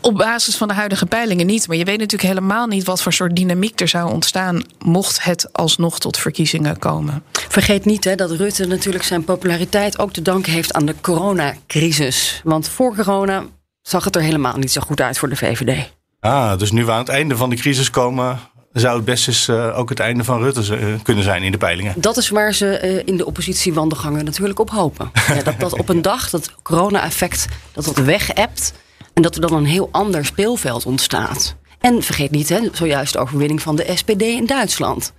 Op 0.00 0.14
basis 0.16 0.56
van 0.56 0.68
de 0.68 0.74
huidige 0.74 1.06
peilingen 1.06 1.46
niet. 1.46 1.68
Maar 1.68 1.76
je 1.76 1.84
weet 1.84 1.98
natuurlijk 1.98 2.28
helemaal 2.28 2.66
niet 2.66 2.84
wat 2.84 3.02
voor 3.02 3.12
soort 3.12 3.36
dynamiek 3.36 3.80
er 3.80 3.88
zou 3.88 4.12
ontstaan. 4.12 4.62
mocht 4.78 5.24
het 5.24 5.52
alsnog 5.52 5.98
tot 5.98 6.18
verkiezingen 6.18 6.78
komen. 6.78 7.22
Vergeet 7.32 7.84
niet 7.84 8.04
hè, 8.04 8.14
dat 8.14 8.30
Rutte 8.30 8.66
natuurlijk 8.66 9.04
zijn 9.04 9.24
populariteit 9.24 9.98
ook 9.98 10.12
te 10.12 10.22
danken 10.22 10.52
heeft 10.52 10.72
aan 10.72 10.86
de 10.86 10.94
coronacrisis. 11.00 12.40
Want 12.44 12.68
voor 12.68 12.94
corona 12.94 13.44
zag 13.82 14.04
het 14.04 14.16
er 14.16 14.22
helemaal 14.22 14.56
niet 14.56 14.72
zo 14.72 14.80
goed 14.80 15.00
uit 15.00 15.18
voor 15.18 15.28
de 15.28 15.36
VVD. 15.36 15.90
Ah, 16.20 16.58
dus 16.58 16.72
nu 16.72 16.84
we 16.84 16.92
aan 16.92 16.98
het 16.98 17.08
einde 17.08 17.36
van 17.36 17.50
de 17.50 17.56
crisis 17.56 17.90
komen, 17.90 18.38
zou 18.72 18.96
het 18.96 19.04
best 19.04 19.28
eens 19.28 19.48
eh, 19.48 19.78
ook 19.78 19.88
het 19.88 20.00
einde 20.00 20.24
van 20.24 20.42
Rutte 20.42 20.76
eh, 20.76 20.86
kunnen 21.02 21.24
zijn 21.24 21.42
in 21.42 21.52
de 21.52 21.58
peilingen. 21.58 21.94
Dat 21.96 22.16
is 22.16 22.28
waar 22.28 22.54
ze 22.54 22.76
eh, 22.76 23.02
in 23.04 23.16
de 23.16 23.26
oppositiewandelgangen 23.26 24.24
natuurlijk 24.24 24.58
op 24.58 24.70
hopen. 24.70 25.10
Ja, 25.34 25.42
dat, 25.42 25.60
dat 25.60 25.78
op 25.78 25.88
een 25.88 26.02
dag 26.02 26.30
dat 26.30 26.54
corona-effect 26.62 27.46
dat 27.72 27.84
dat 27.84 27.96
weg-appt 27.98 28.72
en 29.14 29.22
dat 29.22 29.34
er 29.34 29.40
dan 29.40 29.52
een 29.52 29.64
heel 29.64 29.88
ander 29.92 30.24
speelveld 30.24 30.86
ontstaat. 30.86 31.56
En 31.80 32.02
vergeet 32.02 32.30
niet, 32.30 32.48
hè, 32.48 32.60
zojuist 32.72 33.12
de 33.12 33.18
overwinning 33.18 33.62
van 33.62 33.76
de 33.76 33.92
SPD 33.94 34.22
in 34.22 34.46
Duitsland. 34.46 35.12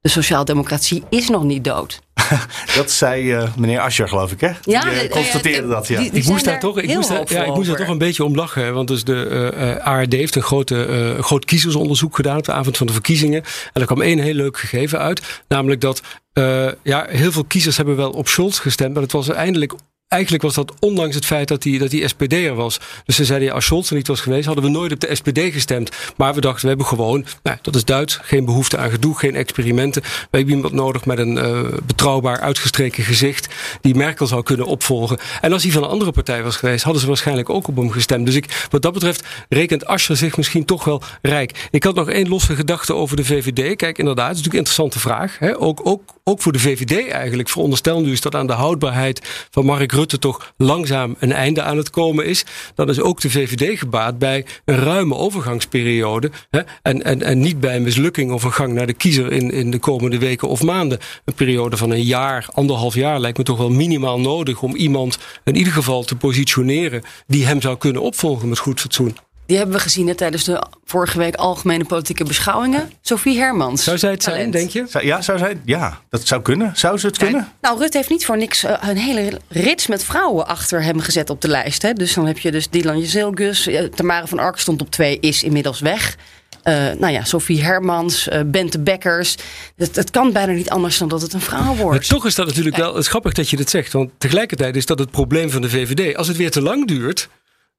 De 0.00 0.08
sociaaldemocratie 0.08 1.02
is 1.10 1.28
nog 1.28 1.42
niet 1.44 1.64
dood. 1.64 2.00
dat 2.76 2.90
zei 2.90 3.34
uh, 3.36 3.56
meneer 3.56 3.80
Ascher, 3.80 4.08
geloof 4.08 4.32
ik, 4.32 4.40
hè? 4.40 4.50
Ja, 4.62 4.80
die, 4.84 5.04
uh, 5.04 5.10
constateerde 5.10 5.68
ja, 5.68 5.74
dat, 5.74 5.88
ja. 5.88 6.00
die- 6.00 6.10
die 6.10 6.20
ik 6.22 6.28
moest 6.28 6.44
daar 6.44 6.60
toch, 6.60 6.78
ik 6.78 6.94
moest 6.94 7.08
daar, 7.08 7.32
ja, 7.32 7.44
ik 7.44 7.54
moest 7.54 7.68
daar 7.68 7.76
toch 7.76 7.88
een 7.88 7.98
beetje 7.98 8.24
om 8.24 8.34
lachen. 8.34 8.74
Want 8.74 8.88
dus 8.88 9.04
de 9.04 9.26
eh, 9.54 9.70
eh, 9.76 9.84
ARD 9.86 10.12
heeft 10.12 10.34
een 10.34 10.42
grote, 10.42 10.84
eh, 11.16 11.22
groot 11.22 11.44
kiezersonderzoek 11.44 12.16
gedaan 12.16 12.36
op 12.38 12.44
de 12.44 12.52
avond 12.52 12.76
van 12.76 12.86
de 12.86 12.92
verkiezingen. 12.92 13.42
En 13.72 13.80
er 13.80 13.86
kwam 13.86 14.02
één 14.02 14.18
heel 14.18 14.34
leuk 14.34 14.58
gegeven 14.58 14.98
uit. 14.98 15.42
Namelijk 15.48 15.80
dat 15.80 16.02
eh, 16.32 16.68
ja, 16.82 17.06
heel 17.08 17.32
veel 17.32 17.44
kiezers 17.44 17.76
hebben 17.76 17.96
wel 17.96 18.10
op 18.10 18.28
Scholz 18.28 18.60
gestemd. 18.60 18.92
Maar 18.94 19.02
het 19.02 19.12
was 19.12 19.28
eindelijk. 19.28 19.72
Eigenlijk 20.08 20.42
was 20.42 20.54
dat 20.54 20.72
ondanks 20.80 21.14
het 21.14 21.26
feit 21.26 21.48
dat 21.48 21.64
hij, 21.64 21.78
dat 21.78 21.92
hij 21.92 22.08
SPD'er 22.08 22.54
was. 22.54 22.80
Dus 23.04 23.16
ze 23.16 23.24
zeiden, 23.24 23.48
ja, 23.48 23.54
als 23.54 23.64
Scholz 23.64 23.90
er 23.90 23.96
niet 23.96 24.06
was 24.06 24.20
geweest, 24.20 24.46
hadden 24.46 24.64
we 24.64 24.70
nooit 24.70 24.92
op 24.92 25.00
de 25.00 25.14
SPD 25.14 25.38
gestemd. 25.38 25.90
Maar 26.16 26.34
we 26.34 26.40
dachten, 26.40 26.62
we 26.62 26.68
hebben 26.68 26.86
gewoon, 26.86 27.26
nou, 27.42 27.58
dat 27.62 27.74
is 27.74 27.84
Duits, 27.84 28.18
geen 28.22 28.44
behoefte 28.44 28.76
aan 28.76 28.90
gedoe, 28.90 29.18
geen 29.18 29.34
experimenten. 29.34 30.02
We 30.02 30.36
hebben 30.36 30.54
iemand 30.54 30.72
nodig 30.72 31.04
met 31.04 31.18
een 31.18 31.38
eh, 31.38 31.60
betrouwbaar, 31.86 32.40
uitgestreken 32.40 33.04
gezicht, 33.04 33.48
die 33.80 33.94
Merkel 33.94 34.26
zou 34.26 34.42
kunnen 34.42 34.66
opvolgen. 34.66 35.18
En 35.40 35.52
als 35.52 35.62
hij 35.62 35.72
van 35.72 35.82
een 35.82 35.88
andere 35.88 36.12
partij 36.12 36.42
was 36.42 36.56
geweest, 36.56 36.82
hadden 36.82 37.02
ze 37.02 37.08
waarschijnlijk 37.08 37.50
ook 37.50 37.68
op 37.68 37.76
hem 37.76 37.90
gestemd. 37.90 38.26
Dus 38.26 38.34
ik, 38.34 38.66
wat 38.70 38.82
dat 38.82 38.92
betreft 38.92 39.26
rekent 39.48 39.86
Ascher 39.86 40.16
zich 40.16 40.36
misschien 40.36 40.64
toch 40.64 40.84
wel 40.84 41.02
rijk. 41.22 41.68
Ik 41.70 41.84
had 41.84 41.94
nog 41.94 42.10
één 42.10 42.28
losse 42.28 42.54
gedachte 42.56 42.94
over 42.94 43.16
de 43.16 43.24
VVD. 43.24 43.76
Kijk, 43.76 43.98
inderdaad, 43.98 44.28
het 44.28 44.36
is 44.36 44.42
natuurlijk 44.44 44.68
een 44.68 44.72
interessante 44.72 44.98
vraag. 44.98 45.38
Hè? 45.38 45.60
Ook, 45.60 45.80
ook, 45.82 46.02
ook 46.24 46.40
voor 46.40 46.52
de 46.52 46.58
VVD 46.58 47.08
eigenlijk. 47.08 47.48
Veronderstel 47.48 48.00
nu 48.00 48.10
eens 48.10 48.20
dat 48.20 48.34
aan 48.34 48.46
de 48.46 48.52
houdbaarheid 48.52 49.46
van 49.50 49.64
Mark 49.64 49.92
Rutte 49.98 50.18
toch 50.18 50.52
langzaam 50.56 51.16
een 51.18 51.32
einde 51.32 51.62
aan 51.62 51.76
het 51.76 51.90
komen 51.90 52.26
is. 52.26 52.44
Dan 52.74 52.88
is 52.88 53.00
ook 53.00 53.20
de 53.20 53.30
VVD 53.30 53.78
gebaat 53.78 54.18
bij 54.18 54.44
een 54.64 54.76
ruime 54.76 55.14
overgangsperiode. 55.14 56.30
Hè? 56.50 56.60
En, 56.82 57.02
en, 57.02 57.22
en 57.22 57.38
niet 57.38 57.60
bij 57.60 57.76
een 57.76 57.82
mislukking 57.82 58.32
of 58.32 58.42
een 58.42 58.52
gang 58.52 58.72
naar 58.72 58.86
de 58.86 58.92
kiezer 58.92 59.32
in, 59.32 59.50
in 59.50 59.70
de 59.70 59.78
komende 59.78 60.18
weken 60.18 60.48
of 60.48 60.62
maanden. 60.62 60.98
Een 61.24 61.34
periode 61.34 61.76
van 61.76 61.90
een 61.90 62.02
jaar, 62.02 62.46
anderhalf 62.52 62.94
jaar 62.94 63.20
lijkt 63.20 63.38
me 63.38 63.44
toch 63.44 63.58
wel 63.58 63.70
minimaal 63.70 64.20
nodig 64.20 64.62
om 64.62 64.74
iemand 64.74 65.18
in 65.44 65.56
ieder 65.56 65.72
geval 65.72 66.04
te 66.04 66.16
positioneren 66.16 67.02
die 67.26 67.46
hem 67.46 67.60
zou 67.60 67.76
kunnen 67.76 68.02
opvolgen 68.02 68.48
met 68.48 68.58
goed 68.58 68.80
fatsoen. 68.80 69.16
Die 69.48 69.56
hebben 69.56 69.76
we 69.76 69.82
gezien 69.82 70.06
hè, 70.06 70.14
tijdens 70.14 70.44
de 70.44 70.62
vorige 70.84 71.18
week 71.18 71.34
algemene 71.34 71.84
politieke 71.84 72.24
beschouwingen. 72.24 72.90
Sophie 73.00 73.38
Hermans. 73.38 73.84
Zou 73.84 73.98
zij 73.98 74.10
het 74.10 74.22
zijn, 74.22 74.34
Talent. 74.36 74.52
denk 74.52 74.70
je? 74.70 74.84
Zou- 74.88 75.04
Ja, 75.06 75.22
zou 75.22 75.38
zij, 75.38 75.60
ja, 75.64 76.00
dat 76.10 76.26
zou 76.26 76.42
kunnen. 76.42 76.72
Zou 76.76 76.98
ze 76.98 77.06
het 77.06 77.18
kunnen? 77.18 77.48
Nou, 77.60 77.78
Rutte 77.78 77.96
heeft 77.96 78.10
niet 78.10 78.24
voor 78.26 78.36
niks 78.36 78.64
eh, 78.64 78.74
een 78.80 78.96
hele 78.96 79.40
rits 79.48 79.86
met 79.86 80.04
vrouwen 80.04 80.46
achter 80.46 80.82
hem 80.82 81.00
gezet 81.00 81.30
op 81.30 81.40
de 81.40 81.48
lijst. 81.48 81.82
Hè? 81.82 81.92
Dus 81.92 82.14
dan 82.14 82.26
heb 82.26 82.38
je 82.38 82.50
dus 82.50 82.68
Dylan 82.68 82.98
Jezelgus, 82.98 83.66
eh, 83.66 83.84
Tamara 83.84 84.26
van 84.26 84.38
Ark 84.38 84.58
stond 84.58 84.80
op 84.80 84.90
twee, 84.90 85.18
is 85.20 85.42
inmiddels 85.42 85.80
weg. 85.80 86.16
Eh, 86.62 86.74
nou 86.98 87.12
ja, 87.12 87.24
Sophie 87.24 87.62
Hermans, 87.62 88.28
eh, 88.28 88.40
Bente 88.46 88.78
Bekkers. 88.80 89.36
Het, 89.76 89.96
het 89.96 90.10
kan 90.10 90.32
bijna 90.32 90.52
niet 90.52 90.70
anders 90.70 90.98
dan 90.98 91.08
dat 91.08 91.22
het 91.22 91.32
een 91.32 91.40
vrouw 91.40 91.62
Maar 91.64 91.76
wordt. 91.76 92.08
toch 92.08 92.26
is 92.26 92.34
dat 92.34 92.46
natuurlijk 92.46 92.76
wel, 92.76 92.94
het 92.94 93.02
is 93.02 93.08
grappig 93.08 93.32
dat 93.32 93.50
je 93.50 93.56
dit 93.56 93.70
zegt. 93.70 93.92
Want 93.92 94.10
tegelijkertijd 94.18 94.76
is 94.76 94.86
dat 94.86 94.98
het 94.98 95.10
probleem 95.10 95.50
van 95.50 95.62
de 95.62 95.68
VVD. 95.70 96.16
Als 96.16 96.28
het 96.28 96.36
weer 96.36 96.50
te 96.50 96.62
lang 96.62 96.86
duurt, 96.86 97.28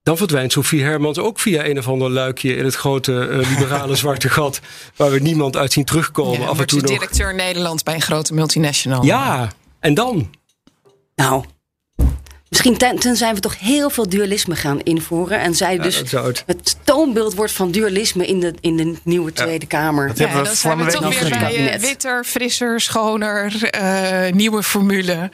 dan 0.04 0.18
verdwijnt 0.18 0.52
Sophie 0.52 0.84
Hermans 0.84 1.18
ook 1.18 1.40
via 1.40 1.66
een 1.66 1.78
of 1.78 1.88
ander 1.88 2.10
luikje 2.10 2.56
in 2.56 2.66
het 2.66 2.76
grote 2.76 3.28
eh, 3.28 3.50
liberale 3.50 3.96
zwarte 4.06 4.30
gat. 4.30 4.60
Waar 4.96 5.12
we 5.12 5.20
niemand 5.20 5.58
uit 5.58 5.72
zien 5.72 5.86
terugkomen. 5.86 6.40
Ja, 6.40 6.46
af 6.46 6.50
en 6.50 6.56
wordt 6.56 6.72
toe 6.72 6.82
nog. 6.82 6.92
directeur 6.92 7.36
Nederland 7.36 7.84
bij 7.84 7.94
een 7.94 8.02
grote 8.02 8.34
multinational. 8.34 9.04
Ja, 9.04 9.52
en 9.80 9.94
dan? 9.94 10.30
Nou, 11.16 11.44
misschien 12.50 12.78
ten, 12.78 13.00
tenzij 13.00 13.34
we 13.34 13.40
toch 13.40 13.60
heel 13.60 13.90
veel 13.90 14.10
dualisme 14.10 14.56
gaan 14.56 14.80
invoeren. 14.80 15.40
En 15.40 15.56
zij 15.56 15.78
dus 15.78 15.98
het. 15.98 16.44
het 16.46 16.78
toonbeeld 16.84 17.34
wordt 17.34 17.52
van 17.52 17.72
dualisme 17.72 18.26
in 18.26 18.40
de, 18.40 18.54
in 18.60 18.78
de 18.78 18.96
nieuwe 19.04 19.34
Tweede 19.34 19.66
Kamer. 19.66 20.08
Dat 20.08 20.18
Ja, 20.18 20.24
hebben 20.24 20.42
we 20.42 20.48
dan 20.48 20.58
zijn 20.58 20.78
we 20.78 20.92
toch 20.92 21.20
weer 21.20 21.30
nog 21.30 21.40
bij 21.40 21.72
eh, 21.72 21.80
witter, 21.80 22.24
frisser, 22.24 22.82
schoner, 22.82 23.64
eh, 23.64 24.34
nieuwe 24.34 24.64
formule, 24.64 25.30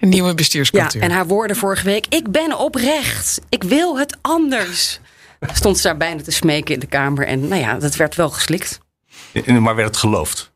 een 0.00 0.08
nieuwe 0.08 0.28
Ja, 0.28 0.34
bestuurscultuur. 0.34 1.02
en 1.02 1.10
haar 1.10 1.26
woorden 1.26 1.56
vorige 1.56 1.84
week. 1.84 2.06
Ik 2.08 2.30
ben 2.30 2.58
oprecht. 2.58 3.40
Ik 3.48 3.62
wil 3.62 3.98
het 3.98 4.16
anders. 4.20 5.00
Stond 5.52 5.76
ze 5.76 5.82
daar 5.82 5.96
bijna 5.96 6.22
te 6.22 6.30
smeken 6.30 6.74
in 6.74 6.80
de 6.80 6.86
Kamer. 6.86 7.26
En 7.26 7.48
nou 7.48 7.60
ja, 7.60 7.74
dat 7.78 7.96
werd 7.96 8.14
wel 8.14 8.30
geslikt. 8.30 8.78
Maar 9.46 9.74
werd 9.74 9.88
het 9.88 9.96
geloofd? 9.96 10.52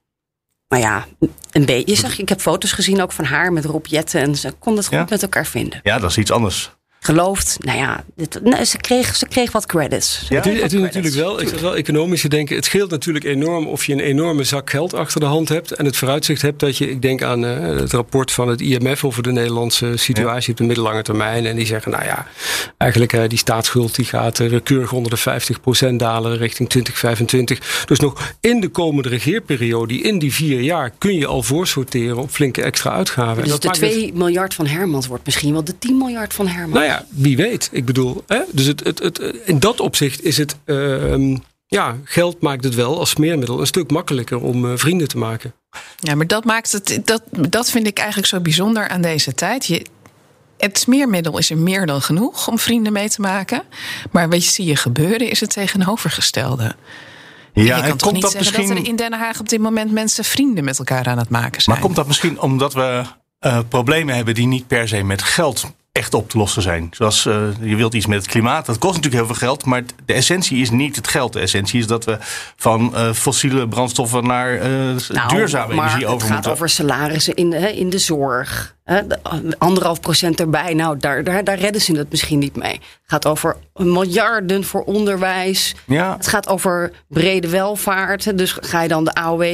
Maar 0.69 0.79
ja, 0.79 1.07
een 1.51 1.65
beetje. 1.65 1.91
Je 1.95 2.01
zag, 2.01 2.19
ik 2.19 2.29
heb 2.29 2.41
foto's 2.41 2.73
gezien 2.73 3.03
ook 3.03 3.13
van 3.13 3.25
haar 3.25 3.53
met 3.53 3.65
Rob 3.65 3.87
Jetten. 3.87 4.21
En 4.21 4.37
ze 4.37 4.53
kon 4.59 4.77
het 4.77 4.87
goed 4.87 4.97
Ja? 4.97 5.07
met 5.09 5.23
elkaar 5.23 5.47
vinden. 5.47 5.81
Ja, 5.83 5.99
dat 5.99 6.11
is 6.11 6.19
iets 6.19 6.31
anders. 6.31 6.71
Geloofd. 7.05 7.57
Nou 7.61 7.79
ja, 7.79 8.05
dit, 8.17 8.41
nou, 8.43 8.65
ze, 8.65 8.77
kreeg, 8.77 9.17
ze 9.17 9.27
kreeg 9.29 9.53
wat 9.53 9.67
credits. 9.67 10.25
Ze 10.27 10.35
Ja? 10.35 10.41
kreeg 10.41 10.53
Het, 10.53 10.63
wat 10.63 10.73
is 10.73 10.79
credits. 10.79 10.95
natuurlijk 11.15 11.15
wel, 11.15 11.55
ik 11.55 11.61
wel 11.61 11.77
economisch 11.77 12.23
denken. 12.23 12.57
Het 12.57 12.65
scheelt 12.65 12.91
natuurlijk 12.91 13.25
enorm 13.25 13.67
of 13.67 13.85
je 13.85 13.93
een 13.93 14.01
enorme 14.01 14.45
zak 14.45 14.71
geld 14.71 14.95
achter 14.95 15.21
de 15.21 15.27
hand 15.27 15.49
hebt. 15.49 15.73
En 15.73 15.85
het 15.85 15.97
vooruitzicht 15.97 16.43
hebt 16.43 16.61
dat 16.61 16.79
je, 16.79 16.91
ik 16.91 17.03
denk 17.03 17.23
aan 17.23 17.45
eh, 17.45 17.61
het 17.61 17.93
rapport 17.93 18.33
van 18.33 18.49
het 18.49 18.61
IMF 18.61 19.05
over 19.05 19.23
de 19.23 19.33
Nederlandse 19.33 19.93
situatie 19.97 20.51
op 20.51 20.57
de 20.57 20.65
middellange 20.65 21.03
termijn. 21.03 21.47
En 21.47 21.57
die 21.57 21.67
zeggen, 21.67 21.91
nou 21.93 22.05
ja, 22.05 22.27
eigenlijk 22.79 23.13
eh, 23.13 23.23
die 23.29 23.39
staatsschuld 23.39 23.95
die 23.95 24.05
gaat 24.05 24.41
eh, 24.41 24.61
keurig 24.63 24.93
onder 24.93 25.11
de 25.25 25.41
50% 25.93 25.95
dalen 25.97 26.37
richting 26.37 26.69
2025. 26.69 27.83
Dus 27.87 27.99
nog 28.01 28.35
in 28.41 28.61
de 28.61 28.69
komende 28.69 29.09
regeerperiode, 29.09 29.95
in 30.01 30.19
die 30.19 30.33
vier 30.35 30.61
jaar, 30.61 30.91
kun 30.99 31.15
je 31.15 31.27
al 31.27 31.43
voorsorteren 31.43 32.17
op 32.17 32.31
flinke 32.31 32.63
extra 32.63 32.91
uitgaven. 32.91 33.37
En 33.37 33.43
Dus 33.43 33.51
dat 33.53 33.61
de 33.63 33.67
maakt 33.69 33.81
het- 33.81 33.91
2 33.91 34.13
miljard 34.15 34.55
van 34.55 34.67
Hermans 34.67 35.07
wordt 35.07 35.25
misschien 35.25 35.53
wel 35.53 35.65
de 35.65 35.79
10 35.79 35.97
miljard 35.99 36.35
van 36.35 36.47
Hermans. 36.47 36.73
nou 36.75 36.85
ja, 36.85 36.94
wie 37.09 37.37
weet. 37.37 37.69
Ik 37.73 37.85
bedoel, 37.85 38.25
hè? 38.27 38.41
dus 38.53 38.67
het, 38.67 38.85
het, 38.85 38.99
het, 38.99 39.19
in 39.45 39.59
dat 39.59 39.81
opzicht 39.81 40.25
is 40.25 40.37
het. 40.37 40.57
ehm, 40.65 41.37
ja, 41.67 41.97
geld 42.05 42.41
maakt 42.41 42.65
het 42.65 42.75
wel 42.75 42.99
als 42.99 43.11
smeermiddel 43.11 43.61
een 43.61 43.67
stuk 43.67 43.91
makkelijker 43.91 44.41
om 44.41 44.71
eh, 44.71 44.77
vrienden 44.77 45.09
te 45.09 45.19
maken. 45.19 45.55
Ja, 45.97 46.15
maar 46.15 46.27
dat 46.27 46.45
maakt 46.45 46.73
het. 46.73 47.01
Dat, 47.05 47.23
dat 47.31 47.71
vind 47.71 47.87
ik 47.87 47.99
eigenlijk 47.99 48.29
zo 48.29 48.41
bijzonder 48.41 48.89
aan 48.89 49.01
deze 49.01 49.35
tijd. 49.35 49.67
Je, 49.67 49.87
het 50.59 50.79
smeermiddel 50.79 51.39
is 51.39 51.51
er 51.51 51.59
meer 51.59 51.87
dan 51.87 52.03
genoeg 52.03 52.49
om 52.49 52.59
vrienden 52.59 52.93
mee 52.93 53.09
te 53.09 53.21
maken. 53.21 53.63
Maar 54.11 54.29
wat 54.29 54.45
je 54.45 54.51
zie 54.51 54.65
je 54.65 54.77
gebeuren 54.77 55.31
is 55.31 55.41
het 55.41 55.51
tegenovergestelde. 55.51 56.75
Ja, 57.53 57.63
je 57.63 57.73
en 57.73 57.81
kan 57.81 57.89
toch 57.89 58.01
komt 58.01 58.13
niet 58.13 58.23
dat 58.23 58.31
zeggen 58.31 58.47
misschien... 58.49 58.77
dat 58.77 58.85
er 58.85 58.91
in 58.91 58.97
Den 58.97 59.13
Haag 59.13 59.41
op 59.41 59.49
dit 59.49 59.61
moment 59.61 59.93
mensen 59.93 60.25
vrienden 60.25 60.65
met 60.65 60.79
elkaar 60.79 61.07
aan 61.07 61.19
het 61.19 61.29
maken 61.29 61.63
zijn. 61.63 61.77
Maar 61.77 61.85
komt 61.85 61.97
dat 61.97 62.07
misschien 62.07 62.41
omdat 62.41 62.75
we 62.75 63.03
eh, 63.39 63.59
problemen 63.69 64.15
hebben 64.15 64.35
die 64.35 64.47
niet 64.47 64.67
per 64.67 64.89
se 64.89 65.03
met 65.03 65.23
geld 65.23 65.65
echt 65.95 66.15
op 66.15 66.29
te 66.29 66.39
lossen 66.39 66.63
zijn? 66.63 66.89
Zoals 66.91 67.27
eh, 67.27 67.43
je 67.61 67.77
wilt 67.77 67.95
iets 67.95 68.07
met 68.07 68.19
het 68.19 68.31
klimaat, 68.31 68.67
dat 68.67 68.79
kost 68.79 68.95
natuurlijk 68.95 69.25
heel 69.25 69.35
veel 69.35 69.49
geld, 69.49 69.65
maar 69.65 69.83
de 70.05 70.13
essentie 70.13 70.61
is 70.61 70.71
niet 70.71 70.97
het 70.97 71.09
geld. 71.09 71.33
De 71.33 71.41
essentie 71.41 71.79
is 71.79 71.87
dat 71.87 72.05
we 72.05 72.19
van 72.57 72.95
eh, 72.95 73.13
fossiele 73.13 73.69
brandstoffen 73.69 74.27
naar 74.27 74.59
Nou, 75.09 75.29
duurzame 75.29 75.73
energie 75.73 76.07
over 76.07 76.13
Het 76.19 76.23
gaat 76.23 76.33
moeten. 76.33 76.53
over 76.53 76.69
salarissen 76.69 77.35
in 77.35 77.53
hè, 77.53 77.69
in 77.69 77.91
de 77.91 77.99
zorg. 77.99 78.75
Hè, 78.85 79.01
anderhalf 79.59 80.01
procent 80.01 80.41
erbij. 80.41 80.75
Nou, 80.75 80.97
daar, 80.99 81.25
daar, 81.25 81.45
daar 81.45 81.59
redden 81.59 81.81
ze 81.83 81.97
het 81.97 82.11
misschien 82.11 82.39
niet 82.39 82.57
mee. 82.57 82.73
Het 82.73 82.81
gaat 83.07 83.27
over 83.27 83.57
miljarden 83.75 84.65
voor 84.65 84.83
onderwijs. 84.83 85.75
Ja. 85.87 86.17
Het 86.17 86.27
gaat 86.27 86.49
over 86.49 86.93
brede 87.09 87.49
welvaart. 87.49 88.39
Dus 88.39 88.57
ga 88.61 88.83
je 88.83 88.89
dan 88.89 89.05
de 89.05 89.15
AOW 89.15 89.45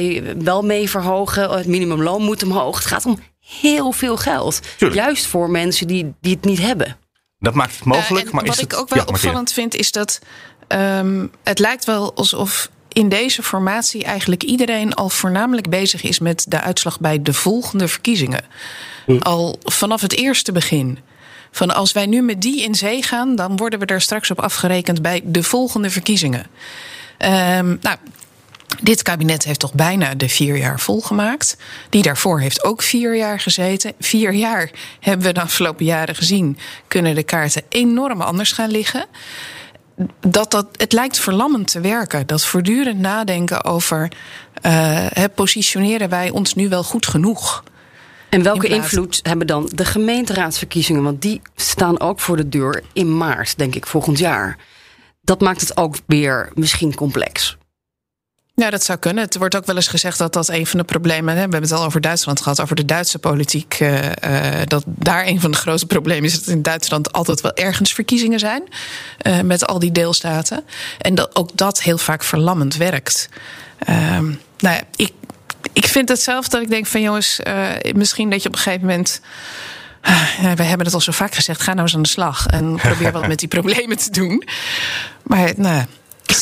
wel 0.43 0.61
mee 0.61 0.89
verhogen? 0.89 1.49
Het 1.49 1.67
minimumloon 1.67 2.21
moet 2.21 2.43
omhoog. 2.43 2.75
Het 2.77 2.85
gaat 2.85 3.05
om 3.05 3.19
heel 3.59 3.91
veel 3.91 4.17
geld. 4.17 4.59
Tuurlijk. 4.77 5.01
Juist 5.01 5.25
voor 5.25 5.49
mensen 5.49 5.87
die, 5.87 6.13
die 6.21 6.35
het 6.35 6.45
niet 6.45 6.59
hebben. 6.59 6.97
Dat 7.39 7.53
maakt 7.53 7.75
het 7.75 7.83
mogelijk, 7.85 8.27
Eh, 8.27 8.33
maar 8.33 8.43
wat 8.43 8.53
is 8.53 8.61
het... 8.61 8.71
ik 8.71 8.79
ook 8.79 8.89
wel 8.89 9.03
Ja, 9.03 9.09
opvallend 9.09 9.51
vind, 9.51 9.75
is 9.75 9.91
dat 9.91 10.19
ehm, 10.67 11.27
het 11.43 11.59
lijkt 11.59 11.85
wel 11.85 12.15
alsof 12.15 12.69
in 12.87 13.09
deze 13.09 13.43
formatie 13.43 14.03
eigenlijk 14.03 14.43
iedereen 14.43 14.93
al 14.93 15.09
voornamelijk 15.09 15.69
bezig 15.69 16.03
is 16.03 16.19
met 16.19 16.45
de 16.47 16.61
uitslag 16.61 16.99
bij 16.99 17.21
de 17.21 17.33
volgende 17.33 17.87
verkiezingen. 17.87 18.43
Al 19.19 19.59
vanaf 19.63 20.01
het 20.01 20.15
eerste 20.15 20.51
begin. 20.51 20.99
Van 21.51 21.75
als 21.75 21.91
wij 21.91 22.05
nu 22.05 22.21
met 22.21 22.41
die 22.41 22.63
in 22.63 22.75
zee 22.75 23.03
gaan, 23.03 23.35
dan 23.35 23.57
worden 23.57 23.79
we 23.79 23.85
er 23.85 24.01
straks 24.01 24.31
op 24.31 24.39
afgerekend 24.39 25.01
bij 25.01 25.21
de 25.23 25.43
volgende 25.43 25.89
verkiezingen. 25.89 26.45
Ehm, 27.17 27.75
nou, 27.81 27.97
dit 28.81 29.01
kabinet 29.01 29.43
heeft 29.43 29.59
toch 29.59 29.73
bijna 29.73 30.15
de 30.15 30.29
vier 30.29 30.57
jaar 30.57 30.79
volgemaakt. 30.79 31.57
Die 31.89 32.01
daarvoor 32.01 32.39
heeft 32.39 32.63
ook 32.63 32.81
vier 32.81 33.15
jaar 33.15 33.39
gezeten. 33.39 33.93
Vier 33.99 34.33
jaar 34.33 34.71
hebben 34.99 35.27
we 35.27 35.33
de 35.33 35.41
afgelopen 35.41 35.85
jaren 35.85 36.15
gezien. 36.15 36.57
Kunnen 36.87 37.15
de 37.15 37.23
kaarten 37.23 37.63
enorm 37.69 38.21
anders 38.21 38.51
gaan 38.51 38.71
liggen. 38.71 39.05
Dat, 40.27 40.51
dat, 40.51 40.67
het 40.71 40.93
lijkt 40.93 41.19
verlammend 41.19 41.71
te 41.71 41.79
werken. 41.79 42.27
Dat 42.27 42.45
voortdurend 42.45 42.99
nadenken 42.99 43.63
over. 43.63 44.11
hè, 44.61 45.29
positioneren 45.29 46.09
wij 46.09 46.29
ons 46.29 46.55
nu 46.55 46.69
wel 46.69 46.83
goed 46.83 47.05
genoeg? 47.05 47.63
En 48.29 48.43
welke 48.43 48.67
In 48.67 48.75
invloed 48.75 49.19
hebben 49.23 49.47
dan 49.47 49.69
de 49.73 49.85
gemeenteraadsverkiezingen? 49.85 51.03
Want 51.03 51.21
die 51.21 51.41
staan 51.55 51.99
ook 51.99 52.19
voor 52.19 52.37
de 52.37 52.49
deur 52.49 52.83
in 52.93 53.17
maart, 53.17 53.57
denk 53.57 53.75
ik, 53.75 53.85
volgend 53.85 54.19
jaar. 54.19 54.57
Dat 55.21 55.41
maakt 55.41 55.61
het 55.61 55.77
ook 55.77 55.95
weer 56.05 56.51
misschien 56.53 56.95
complex. 56.95 57.57
Ja, 58.55 58.69
dat 58.69 58.83
zou 58.83 58.99
kunnen. 58.99 59.23
Het 59.23 59.37
wordt 59.37 59.55
ook 59.55 59.65
wel 59.65 59.75
eens 59.75 59.87
gezegd 59.87 60.17
dat 60.17 60.33
dat 60.33 60.49
een 60.49 60.67
van 60.67 60.79
de 60.79 60.85
problemen. 60.85 61.27
Hè, 61.29 61.33
we 61.35 61.39
hebben 61.39 61.61
het 61.61 61.71
al 61.71 61.85
over 61.85 62.01
Duitsland 62.01 62.41
gehad, 62.41 62.61
over 62.61 62.75
de 62.75 62.85
Duitse 62.85 63.19
politiek. 63.19 63.73
eh, 63.79 64.59
eh, 64.59 64.67
dat 64.67 64.83
daar 64.85 65.27
een 65.27 65.41
van 65.41 65.51
de 65.51 65.57
grote 65.57 65.85
problemen 65.85 66.23
is 66.23 66.39
dat 66.43 66.53
in 66.55 66.61
Duitsland 66.61 67.11
altijd 67.11 67.41
wel 67.41 67.53
ergens 67.53 67.93
verkiezingen 67.93 68.39
zijn. 68.39 68.63
eh, 69.17 69.39
met 69.39 69.67
al 69.67 69.79
die 69.79 69.91
deelstaten. 69.91 70.63
En 70.97 71.15
dat 71.15 71.35
ook 71.35 71.57
dat 71.57 71.81
heel 71.81 71.97
vaak 71.97 72.23
verlammend 72.23 72.75
werkt. 72.75 73.29
Ehm, 73.79 74.25
nou 74.57 74.75
ja, 74.75 74.81
ik, 74.95 75.11
ik 75.73 75.85
vind 75.85 76.09
het 76.09 76.21
zelf 76.21 76.47
dat 76.47 76.61
ik 76.61 76.69
denk 76.69 76.85
van 76.87 77.01
jongens, 77.01 77.39
uh, 77.47 77.69
misschien 77.95 78.29
dat 78.29 78.41
je 78.41 78.47
op 78.47 78.55
een 78.55 78.61
gegeven 78.61 78.87
moment. 78.87 79.21
Uh, 80.09 80.51
we 80.55 80.63
hebben 80.63 80.85
het 80.85 80.93
al 80.93 81.01
zo 81.01 81.11
vaak 81.11 81.35
gezegd, 81.35 81.61
ga 81.61 81.71
nou 81.73 81.81
eens 81.83 81.95
aan 81.95 82.01
de 82.01 82.07
slag 82.09 82.45
en 82.45 82.75
probeer 82.75 83.11
wat 83.11 83.27
met 83.33 83.39
die 83.39 83.47
problemen 83.47 83.97
te 83.97 84.11
doen. 84.11 84.43
Maar 85.23 85.53
nou. 85.55 85.85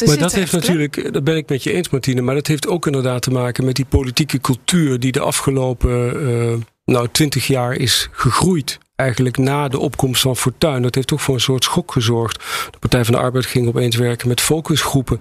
Maar 0.06 0.18
dat 0.18 0.34
heeft 0.34 0.52
natuurlijk, 0.52 1.14
dat 1.14 1.24
ben 1.24 1.36
ik 1.36 1.50
met 1.50 1.64
je 1.64 1.72
eens, 1.72 1.90
Martine. 1.90 2.22
Maar 2.22 2.36
dat 2.36 2.48
heeft 2.48 2.68
ook 2.68 2.86
inderdaad 2.86 3.22
te 3.22 3.32
maken 3.32 3.66
met 3.66 3.76
die 3.76 3.86
politieke 3.86 4.40
cultuur 4.40 5.00
die 5.00 5.12
de 5.12 5.20
afgelopen 5.20 6.22
uh, 6.30 6.54
nou, 6.86 7.08
twintig 7.12 7.48
jaar 7.48 7.74
is 7.74 8.10
gegroeid 8.12 8.80
eigenlijk 9.00 9.38
na 9.38 9.68
de 9.68 9.80
opkomst 9.80 10.22
van 10.22 10.36
Fortuyn. 10.36 10.82
Dat 10.82 10.96
heeft 10.96 11.08
toch 11.08 11.22
voor 11.22 11.36
een 11.36 11.42
soort 11.42 11.64
schok 11.64 11.92
gezorgd. 11.92 12.36
De 12.72 12.80
Partij 12.80 13.06
van 13.06 13.14
de 13.14 13.20
Arbeid 13.20 13.46
ging 13.46 13.68
opeens 13.68 13.96
werken 13.96 14.28
met 14.28 14.42
focusgroepen. 14.42 15.20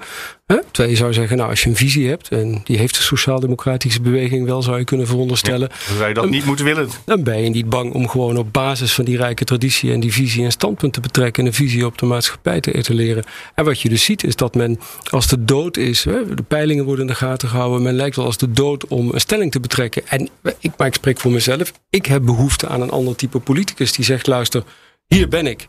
Hè? 0.48 0.58
Terwijl 0.70 0.88
je 0.88 0.96
zou 0.96 1.12
zeggen, 1.12 1.36
nou, 1.36 1.50
als 1.50 1.62
je 1.62 1.68
een 1.68 1.76
visie 1.76 2.08
hebt, 2.08 2.28
en 2.28 2.60
die 2.64 2.78
heeft 2.78 2.96
de 2.96 3.02
sociaal-democratische 3.02 4.00
beweging 4.00 4.46
wel, 4.46 4.62
zou 4.62 4.78
je 4.78 4.84
kunnen 4.84 5.06
veronderstellen. 5.06 5.68
Ja, 5.88 5.94
zou 5.96 6.08
je 6.08 6.14
dat 6.14 6.30
niet 6.30 6.44
moeten 6.44 6.64
willen? 6.64 6.88
Dan 7.04 7.22
ben 7.22 7.42
je 7.42 7.48
niet 7.48 7.68
bang 7.68 7.92
om 7.92 8.08
gewoon 8.08 8.36
op 8.36 8.52
basis 8.52 8.92
van 8.94 9.04
die 9.04 9.16
rijke 9.16 9.44
traditie 9.44 9.92
en 9.92 10.00
die 10.00 10.12
visie 10.12 10.44
en 10.44 10.50
standpunt 10.50 10.92
te 10.92 11.00
betrekken 11.00 11.42
en 11.42 11.48
een 11.48 11.54
visie 11.54 11.86
op 11.86 11.98
de 11.98 12.06
maatschappij 12.06 12.60
te 12.60 12.72
etaleren. 12.72 13.24
En 13.54 13.64
wat 13.64 13.80
je 13.80 13.88
dus 13.88 14.04
ziet, 14.04 14.24
is 14.24 14.36
dat 14.36 14.54
men, 14.54 14.80
als 15.10 15.26
de 15.26 15.44
dood 15.44 15.76
is, 15.76 16.04
hè, 16.04 16.34
de 16.34 16.42
peilingen 16.42 16.84
worden 16.84 17.06
in 17.06 17.10
de 17.10 17.18
gaten 17.18 17.48
gehouden, 17.48 17.82
men 17.82 17.94
lijkt 17.94 18.16
wel 18.16 18.24
als 18.24 18.36
de 18.36 18.50
dood 18.50 18.86
om 18.86 19.10
een 19.12 19.20
stelling 19.20 19.52
te 19.52 19.60
betrekken. 19.60 20.02
En 20.08 20.28
ik, 20.58 20.70
maar 20.76 20.86
ik 20.86 20.94
spreek 20.94 21.20
voor 21.20 21.32
mezelf, 21.32 21.72
ik 21.90 22.06
heb 22.06 22.22
behoefte 22.24 22.68
aan 22.68 22.80
een 22.80 22.90
ander 22.90 23.16
type 23.16 23.38
politicus 23.38 23.92
die 23.92 24.04
zegt, 24.04 24.26
luister, 24.26 24.62
hier 25.06 25.28
ben 25.28 25.46
ik 25.46 25.68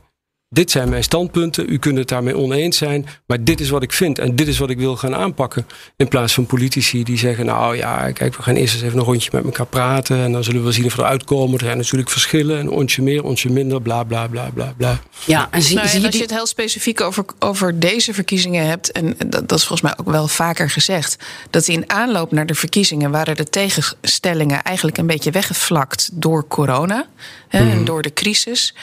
dit 0.50 0.72
zijn 0.72 0.90
mijn 0.90 1.04
standpunten, 1.04 1.66
u 1.70 1.78
kunt 1.78 1.98
het 1.98 2.08
daarmee 2.08 2.38
oneens 2.38 2.78
zijn, 2.78 3.06
maar 3.26 3.44
dit 3.44 3.60
is 3.60 3.70
wat 3.70 3.84
ik 3.84 3.94
vind 3.94 4.20
en 4.20 4.36
dit 4.36 4.48
is 4.48 4.58
wat 4.58 4.70
ik 4.70 4.78
wil 4.78 4.96
gaan 4.96 5.16
aanpakken. 5.16 5.68
In 5.96 6.08
plaats 6.08 6.34
van 6.34 6.46
politici 6.46 7.04
die 7.04 7.18
zeggen, 7.18 7.46
nou 7.46 7.78
ja, 7.78 8.12
kijk, 8.12 8.36
we 8.36 8.44
gaan 8.44 8.56
eerst 8.56 8.74
eens 8.74 8.84
even 8.84 9.00
een 9.00 9.06
rondje 9.06 9.30
met 9.34 9.44
elkaar 9.44 9.66
praten 9.66 10.18
en 10.18 10.32
dan 10.32 10.44
zullen 10.44 10.66
we 10.66 10.72
zien 10.72 10.86
of 10.86 10.96
we 10.96 11.02
eruit 11.02 11.24
komen. 11.24 11.60
Er 11.60 11.66
zijn 11.66 11.78
natuurlijk 11.78 12.10
verschillen, 12.10 12.60
een 12.60 12.70
onsje 12.70 13.02
meer, 13.02 13.24
onsje 13.24 13.52
minder, 13.52 13.82
bla 13.82 14.04
bla 14.04 14.28
bla 14.28 14.50
bla 14.54 14.74
bla. 14.78 15.00
Ja, 15.26 15.48
en, 15.52 15.62
zie, 15.62 15.76
nou, 15.76 15.88
zie 15.88 16.00
je 16.00 16.06
als 16.06 16.16
je 16.16 16.22
het 16.22 16.32
heel 16.32 16.48
specifiek 16.48 17.02
over, 17.02 17.26
over 17.40 17.80
deze 17.80 18.14
verkiezingen 18.14 18.66
hebt, 18.66 18.92
en 18.92 19.16
dat, 19.18 19.50
dat 19.50 19.58
is 19.58 19.66
volgens 19.66 19.82
mij 19.82 19.94
ook 19.98 20.10
wel 20.12 20.28
vaker 20.28 20.70
gezegd, 20.70 21.18
dat 21.50 21.68
in 21.68 21.90
aanloop 21.90 22.32
naar 22.32 22.46
de 22.46 22.56
verkiezingen 22.56 23.12
waren 23.12 23.36
de 23.36 23.44
tegenstellingen 23.44 24.64
eigenlijk 24.64 24.98
een 24.98 25.08
beetje 25.08 25.32
weggevlakt 25.32 26.10
door 26.14 26.48
corona 26.48 27.08
hè, 27.48 27.60
en 27.60 27.68
mhm. 27.68 27.86
door 27.86 28.02
de 28.02 28.14
crisis. 28.14 28.76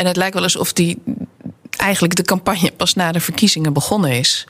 En 0.00 0.06
het 0.06 0.16
lijkt 0.16 0.34
wel 0.34 0.42
alsof 0.42 0.72
die 0.72 1.02
eigenlijk 1.76 2.14
de 2.16 2.22
campagne 2.22 2.72
pas 2.76 2.94
na 2.94 3.12
de 3.12 3.20
verkiezingen 3.20 3.72
begonnen 3.72 4.10
is. 4.10 4.46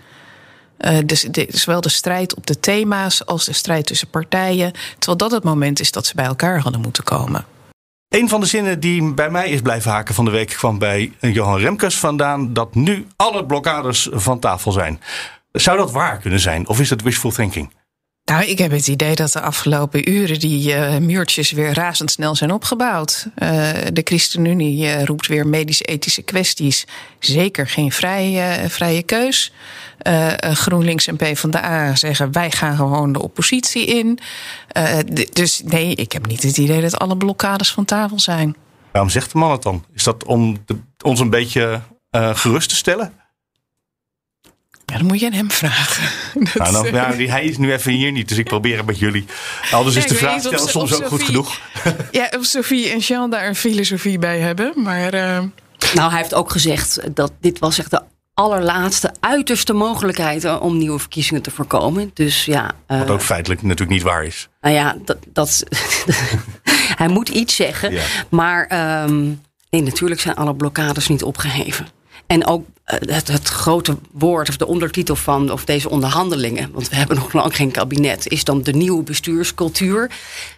Uh, 0.79 0.99
dus 1.05 1.21
zowel 1.49 1.81
de 1.81 1.89
strijd 1.89 2.35
op 2.35 2.47
de 2.47 2.61
thema's 2.61 3.27
als 3.27 3.45
de 3.45 3.53
strijd 3.53 3.87
tussen 3.87 4.09
partijen. 4.09 4.73
Terwijl 4.99 5.17
dat 5.17 5.31
het 5.31 5.45
moment 5.45 5.81
is 5.81 5.91
dat 5.91 6.07
ze 6.07 6.15
bij 6.15 6.25
elkaar 6.25 6.61
hadden 6.61 6.81
moeten 6.81 7.05
komen. 7.05 7.45
Een 8.09 8.29
van 8.29 8.41
de 8.41 8.47
zinnen 8.47 8.81
die 8.81 9.15
bij 9.15 9.31
mij 9.31 9.49
is 9.49 9.61
blijven 9.61 9.91
haken 9.91 10.15
van 10.15 10.25
de 10.25 10.31
week 10.31 10.49
kwam 10.49 10.79
bij 10.79 11.13
Johan 11.21 11.59
Remkes 11.59 11.99
vandaan: 11.99 12.53
dat 12.53 12.75
nu 12.75 13.07
alle 13.17 13.47
blokkades 13.47 14.09
van 14.13 14.39
tafel 14.39 14.73
zijn. 14.73 15.01
Zou 15.53 15.79
dat 15.79 15.91
waar 15.91 16.19
kunnen 16.19 16.41
zijn 16.41 16.69
of 16.69 16.81
is 16.81 16.91
het 16.91 17.03
wishful 17.03 17.31
thinking? 17.31 17.71
Nou, 18.31 18.45
ik 18.45 18.59
heb 18.59 18.71
het 18.71 18.87
idee 18.87 19.15
dat 19.15 19.33
de 19.33 19.41
afgelopen 19.41 20.11
uren 20.11 20.39
die 20.39 20.75
uh, 20.75 20.97
muurtjes 20.97 21.51
weer 21.51 21.73
razendsnel 21.73 22.35
zijn 22.35 22.53
opgebouwd. 22.53 23.27
Uh, 23.27 23.49
de 23.93 24.01
ChristenUnie 24.05 24.85
uh, 24.85 25.05
roept 25.05 25.27
weer 25.27 25.47
medisch-ethische 25.47 26.23
kwesties. 26.23 26.87
Zeker 27.19 27.69
geen 27.69 27.93
vrije, 27.93 28.69
vrije 28.69 29.03
keus. 29.03 29.53
GroenLinks 30.41 31.07
en 31.07 31.17
PvdA 31.17 31.95
zeggen 31.95 32.33
wij 32.33 32.51
gaan 32.51 32.77
gewoon 32.77 33.13
de 33.13 33.23
oppositie 33.23 33.87
in. 33.87 34.19
dus 35.33 35.63
nee, 35.65 35.95
ik 35.95 36.13
heb 36.13 36.27
niet 36.27 36.43
het 36.43 36.57
idee 36.57 36.81
dat 36.81 36.99
alle 36.99 37.17
blokkades 37.17 37.73
van 37.73 37.85
tafel 37.85 38.21
zijn. 38.21 38.57
Waarom 38.93 39.11
zegt 39.11 39.33
de 39.33 39.39
man 39.39 39.51
het 39.51 39.63
dan? 39.63 39.85
Is 39.95 40.05
dat 40.05 40.25
om 40.25 40.65
ons 41.05 41.21
een 41.21 41.31
beetje 41.31 41.81
gerust 42.11 42.69
te 42.69 42.77
stellen? 42.77 43.13
Ja, 44.91 44.97
dan 44.97 45.07
moet 45.07 45.21
je 45.21 45.27
aan 45.27 45.33
hem 45.33 45.51
vragen. 45.51 46.09
Nou, 46.55 46.73
dan, 46.73 46.93
ja, 46.93 47.13
die, 47.13 47.31
hij 47.31 47.45
is 47.45 47.59
nu 47.59 47.73
even 47.73 47.93
hier 47.93 48.13
niet, 48.13 48.29
dus 48.29 48.39
ik 48.39 48.45
probeer 48.45 48.77
het 48.77 48.87
met 48.87 48.99
jullie. 48.99 49.25
Anders 49.71 49.97
is 49.97 50.07
de 50.07 50.15
vraag 50.15 50.41
stellen 50.41 50.69
soms 50.69 50.95
ook 50.95 51.07
goed 51.07 51.23
genoeg. 51.23 51.61
Ja, 52.11 52.31
of 52.39 52.45
Sophie 52.45 52.91
en 52.91 52.99
Jean 52.99 53.31
daar 53.31 53.47
een 53.47 53.55
filosofie 53.55 54.19
bij 54.19 54.39
hebben. 54.39 54.73
Maar, 54.77 55.15
uh... 55.15 55.39
Nou, 55.95 56.11
hij 56.11 56.19
heeft 56.19 56.35
ook 56.35 56.51
gezegd 56.51 57.01
dat 57.15 57.33
dit 57.41 57.59
was 57.59 57.79
echt 57.79 57.91
de 57.91 58.03
allerlaatste, 58.35 59.15
uiterste 59.21 59.73
mogelijkheid 59.73 60.45
eh, 60.45 60.63
om 60.63 60.79
nieuwe 60.79 60.99
verkiezingen 60.99 61.43
te 61.43 61.51
voorkomen. 61.51 62.11
Dus 62.15 62.45
ja. 62.45 62.73
Uh, 62.89 62.99
Wat 62.99 63.11
ook 63.11 63.21
feitelijk 63.21 63.63
natuurlijk 63.63 63.91
niet 63.91 64.03
waar 64.03 64.25
is. 64.25 64.49
Nou 64.61 64.75
ja, 64.75 64.97
dat, 65.05 65.19
dat 65.33 65.65
hij 67.01 67.09
moet 67.09 67.29
iets 67.29 67.57
zeggen. 67.57 67.93
Maar 68.29 68.63
um, 69.05 69.41
nee, 69.71 69.83
natuurlijk 69.83 70.21
zijn 70.21 70.35
alle 70.37 70.55
blokkades 70.55 71.09
niet 71.09 71.23
opgeheven. 71.23 71.87
En 72.31 72.47
ook 72.47 72.67
eh, 72.85 72.99
het, 73.15 73.29
het, 73.29 73.49
grote 73.49 73.97
woord 74.13 74.49
of 74.49 74.57
de 74.57 74.67
ondertitel 74.67 75.17
van 75.17 75.53
of 75.53 75.65
deze 75.65 75.89
onderhandelingen, 75.89 76.71
want 76.73 76.89
we 76.89 76.97
hebben 76.97 77.17
nog 77.23 77.33
lang 77.33 77.57
geen 77.57 77.71
kabinet, 77.71 78.29
is 78.29 78.45
dan 78.45 78.63
de 78.63 78.73
nieuwe 78.73 79.03
bestuurscultuur. 79.03 80.11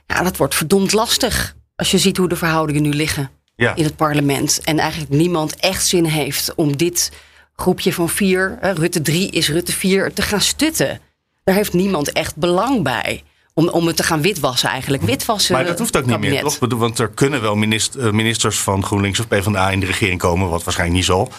Ja, 0.06 0.22
dat 0.22 0.37
wordt 0.37 0.54
verdomd 0.54 0.92
lastig 0.92 1.54
als 1.76 1.90
je 1.90 1.98
ziet 1.98 2.16
hoe 2.16 2.28
de 2.28 2.37
verhoudingen 2.37 2.82
nu 2.82 2.92
liggen 2.92 3.30
in 3.56 3.85
het 3.85 3.96
parlement. 3.96 4.61
En 4.64 4.78
eigenlijk 4.78 5.11
niemand 5.11 5.56
echt 5.56 5.87
zin 5.87 6.04
heeft 6.04 6.54
om 6.54 6.76
dit 6.76 7.12
groepje 7.54 7.92
van 7.92 8.08
vier, 8.08 8.58
Rutte 8.61 9.02
3 9.02 9.30
is 9.30 9.48
Rutte 9.48 9.72
4, 9.72 10.12
te 10.12 10.22
gaan 10.22 10.40
stutten. 10.40 11.00
Daar 11.44 11.54
heeft 11.54 11.72
niemand 11.72 12.12
echt 12.12 12.37
belang 12.37 12.82
bij. 12.82 13.22
Om, 13.54 13.68
om 13.68 13.87
het 13.87 13.96
te 13.96 14.02
gaan 14.02 14.22
witwassen 14.22 14.68
eigenlijk. 14.68 15.02
Witwassen 15.02 15.54
maar 15.54 15.64
dat 15.64 15.78
hoeft 15.78 15.96
ook 15.96 16.06
niet 16.06 16.18
meer, 16.18 16.42
toch? 16.42 16.58
Want 16.68 16.98
er 16.98 17.08
kunnen 17.08 17.40
wel 17.40 17.54
eh, 17.54 18.11
ministers 18.11 18.58
van 18.58 18.85
GroenLinks 18.85 19.20
of 19.20 19.28
PvdA 19.28 19.70
in 19.70 19.80
de 19.80 19.87
regering 19.87 20.18
komen, 20.18 20.48
wat 20.48 20.64
waarschijnlijk 20.64 20.98
niet 20.98 21.08
zal. 21.08 21.32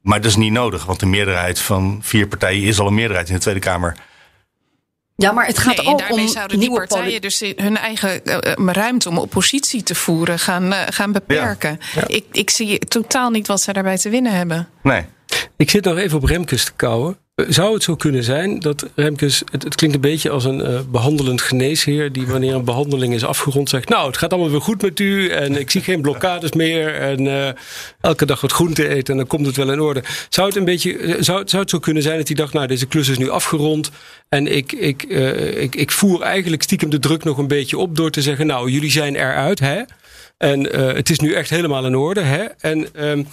Maar 0.00 0.20
dat 0.20 0.30
is 0.30 0.36
niet 0.36 0.52
nodig, 0.52 0.84
want 0.84 1.00
de 1.00 1.06
meerderheid 1.06 1.58
van 1.58 1.98
vier 2.02 2.28
partijen 2.28 2.62
is 2.62 2.78
al 2.78 2.86
een 2.86 2.94
meerderheid 2.94 3.28
in 3.28 3.34
de 3.34 3.40
Tweede 3.40 3.60
Kamer. 3.60 3.96
Ja, 5.16 5.32
maar 5.32 5.46
het 5.46 5.58
gaat 5.58 5.76
nee, 5.76 5.86
ook 5.86 6.10
om 6.10 6.28
zouden 6.28 6.60
die 6.60 6.72
partijen 6.72 7.20
dus 7.20 7.40
hun 7.56 7.76
eigen 7.76 8.20
uh, 8.24 8.66
ruimte 8.66 9.08
om 9.08 9.18
oppositie 9.18 9.82
te 9.82 9.94
voeren 9.94 10.38
gaan, 10.38 10.72
uh, 10.72 10.78
gaan 10.86 11.12
beperken. 11.12 11.80
Ja, 11.94 12.06
Ik, 12.06 12.24
ik 12.32 12.50
zie 12.50 12.78
totaal 12.78 13.30
niet 13.30 13.46
wat 13.46 13.60
ze 13.60 13.72
daarbij 13.72 13.96
te 13.96 14.08
winnen 14.08 14.32
hebben. 14.32 14.68
Nee. 14.82 15.04
Ik 15.56 15.70
zit 15.70 15.84
nog 15.84 15.96
even 15.96 16.16
op 16.16 16.24
Remkes 16.24 16.64
te 16.64 16.72
kouwen. 16.72 17.18
Zou 17.48 17.74
het 17.74 17.82
zo 17.82 17.96
kunnen 17.96 18.24
zijn 18.24 18.60
dat 18.60 18.86
Remkes, 18.94 19.42
het, 19.50 19.74
klinkt 19.74 19.96
een 19.96 20.02
beetje 20.02 20.30
als 20.30 20.44
een 20.44 20.58
uh, 20.58 20.80
behandelend 20.90 21.40
geneesheer, 21.40 22.12
die 22.12 22.26
wanneer 22.26 22.54
een 22.54 22.64
behandeling 22.64 23.14
is 23.14 23.24
afgerond 23.24 23.68
zegt: 23.68 23.88
Nou, 23.88 24.06
het 24.06 24.16
gaat 24.16 24.32
allemaal 24.32 24.50
weer 24.50 24.60
goed 24.60 24.82
met 24.82 25.00
u 25.00 25.28
en 25.28 25.56
ik 25.56 25.70
zie 25.70 25.80
geen 25.80 26.00
blokkades 26.00 26.52
meer 26.52 26.94
en 26.94 27.24
uh, 27.24 27.48
elke 28.00 28.26
dag 28.26 28.40
wat 28.40 28.52
groente 28.52 28.88
eten 28.88 29.12
en 29.12 29.16
dan 29.16 29.26
komt 29.26 29.46
het 29.46 29.56
wel 29.56 29.72
in 29.72 29.80
orde. 29.80 30.02
Zou 30.28 30.48
het 30.48 30.56
een 30.56 30.64
beetje, 30.64 30.96
eh, 30.96 31.14
zou, 31.18 31.42
zou 31.44 31.62
het 31.62 31.70
zo 31.70 31.78
kunnen 31.78 32.02
zijn 32.02 32.16
dat 32.16 32.26
hij 32.26 32.36
dacht: 32.36 32.52
Nou, 32.52 32.66
deze 32.66 32.86
klus 32.86 33.08
is 33.08 33.18
nu 33.18 33.30
afgerond 33.30 33.90
en 34.28 34.46
ik, 34.56 34.72
ik, 34.72 35.02
ik, 35.02 35.74
ik 35.74 35.90
voer 35.90 36.22
eigenlijk 36.22 36.62
stiekem 36.62 36.90
de 36.90 36.98
druk 36.98 37.24
nog 37.24 37.38
een 37.38 37.48
beetje 37.48 37.78
op 37.78 37.96
door 37.96 38.10
te 38.10 38.22
zeggen: 38.22 38.46
Nou, 38.46 38.70
jullie 38.70 38.90
zijn 38.90 39.16
eruit, 39.16 39.58
hè? 39.58 39.82
En 40.38 40.60
het 40.94 41.10
is 41.10 41.18
nu 41.18 41.32
echt 41.32 41.50
helemaal 41.50 41.86
in 41.86 41.96
orde, 41.96 42.20
hè? 42.20 42.44
En. 42.60 43.08
Um, 43.08 43.26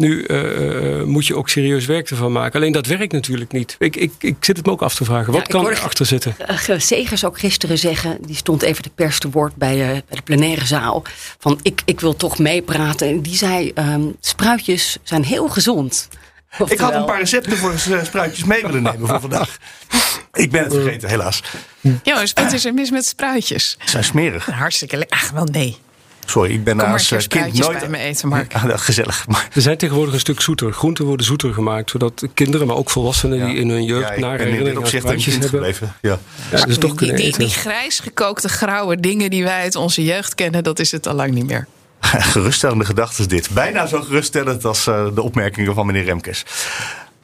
nu 0.00 0.24
uh, 0.26 1.02
moet 1.02 1.26
je 1.26 1.36
ook 1.36 1.48
serieus 1.48 1.86
werk 1.86 2.10
ervan 2.10 2.32
maken. 2.32 2.60
Alleen 2.60 2.72
dat 2.72 2.86
werkt 2.86 3.12
natuurlijk 3.12 3.52
niet. 3.52 3.76
Ik, 3.78 3.96
ik, 3.96 4.12
ik 4.18 4.36
zit 4.40 4.56
het 4.56 4.66
me 4.66 4.72
ook 4.72 4.82
af 4.82 4.94
te 4.94 5.04
vragen. 5.04 5.32
Wat 5.32 5.48
kan 5.48 5.68
er 5.68 5.80
achter 5.80 6.06
zitten? 6.06 6.36
Segers 6.76 7.24
ook 7.24 7.38
gisteren 7.38 7.78
zeggen, 7.78 8.18
die 8.20 8.36
stond 8.36 8.62
even 8.62 8.82
de 8.82 8.90
pers 8.94 9.18
te 9.18 9.30
woord 9.30 9.56
bij 9.56 9.74
de, 9.74 10.02
bij 10.08 10.16
de 10.16 10.22
plenaire 10.22 10.66
zaal. 10.66 11.02
Van 11.38 11.58
ik, 11.62 11.82
ik 11.84 12.00
wil 12.00 12.16
toch 12.16 12.38
meepraten. 12.38 13.08
En 13.08 13.20
die 13.20 13.36
zei, 13.36 13.72
um, 13.74 14.16
spruitjes 14.20 14.98
zijn 15.02 15.24
heel 15.24 15.48
gezond. 15.48 16.08
Ik 16.66 16.78
had 16.78 16.94
een 16.94 17.04
paar 17.04 17.18
recepten 17.18 17.56
voor 17.56 17.74
spruitjes 18.02 18.44
mee 18.44 18.62
willen 18.62 18.82
nemen 18.82 19.08
voor 19.08 19.20
vandaag. 19.20 19.58
Ik 20.32 20.50
ben 20.50 20.62
het 20.62 20.72
vergeten, 20.72 21.08
helaas. 21.08 21.42
Jongens, 22.02 22.32
wat 22.32 22.52
is 22.52 22.64
er 22.64 22.74
mis 22.74 22.90
met 22.90 23.06
spruitjes? 23.06 23.76
Ze 23.78 23.90
zijn 23.90 24.04
smerig. 24.04 24.46
Hartstikke 24.46 24.96
lekker. 24.96 25.16
Ach, 25.18 25.30
wel 25.30 25.44
nee. 25.44 25.76
Sorry, 26.26 26.52
ik 26.52 26.64
ben 26.64 26.80
als 26.80 27.10
eh, 27.10 27.18
kind 27.18 27.58
nooit... 27.58 27.78
bij 27.78 27.88
me 27.88 27.98
eten, 27.98 28.28
Mark. 28.28 28.52
Ja, 28.52 28.76
gezellig. 28.76 29.26
Maar... 29.28 29.48
Er 29.54 29.60
zijn 29.60 29.76
tegenwoordig 29.76 30.14
een 30.14 30.20
stuk 30.20 30.40
zoeter. 30.40 30.72
Groenten 30.72 31.04
worden 31.04 31.26
zoeter 31.26 31.54
gemaakt. 31.54 31.90
Zodat 31.90 32.24
kinderen, 32.34 32.66
maar 32.66 32.76
ook 32.76 32.90
volwassenen 32.90 33.46
die 33.46 33.56
in 33.56 33.68
hun 33.68 33.84
jeugd 33.84 34.08
ja, 34.14 34.20
nare 34.20 34.42
herinneringen 34.42 34.84
aan 34.84 34.90
hebben. 34.90 35.20
Gebleven. 35.20 35.94
Ja. 36.00 36.18
Ja, 36.50 36.64
dus 36.64 36.78
toch 36.78 36.94
die, 36.94 37.12
die, 37.12 37.36
die, 37.38 37.48
grijs 37.48 38.00
gekookte 38.00 38.48
grauwe 38.48 39.00
dingen 39.00 39.30
die 39.30 39.44
wij 39.44 39.60
uit 39.60 39.76
onze 39.76 40.04
jeugd 40.04 40.34
kennen, 40.34 40.64
dat 40.64 40.78
is 40.78 40.90
het 40.90 41.06
al 41.06 41.14
lang 41.14 41.32
niet 41.32 41.46
meer. 41.46 41.66
Geruststellende 42.34 42.84
gedachten 42.84 43.20
is 43.20 43.28
dit. 43.28 43.50
Bijna 43.50 43.86
zo 43.86 44.00
geruststellend 44.00 44.64
als 44.64 44.86
uh, 44.86 45.06
de 45.14 45.22
opmerkingen 45.22 45.74
van 45.74 45.86
meneer 45.86 46.04
Remkes. 46.04 46.44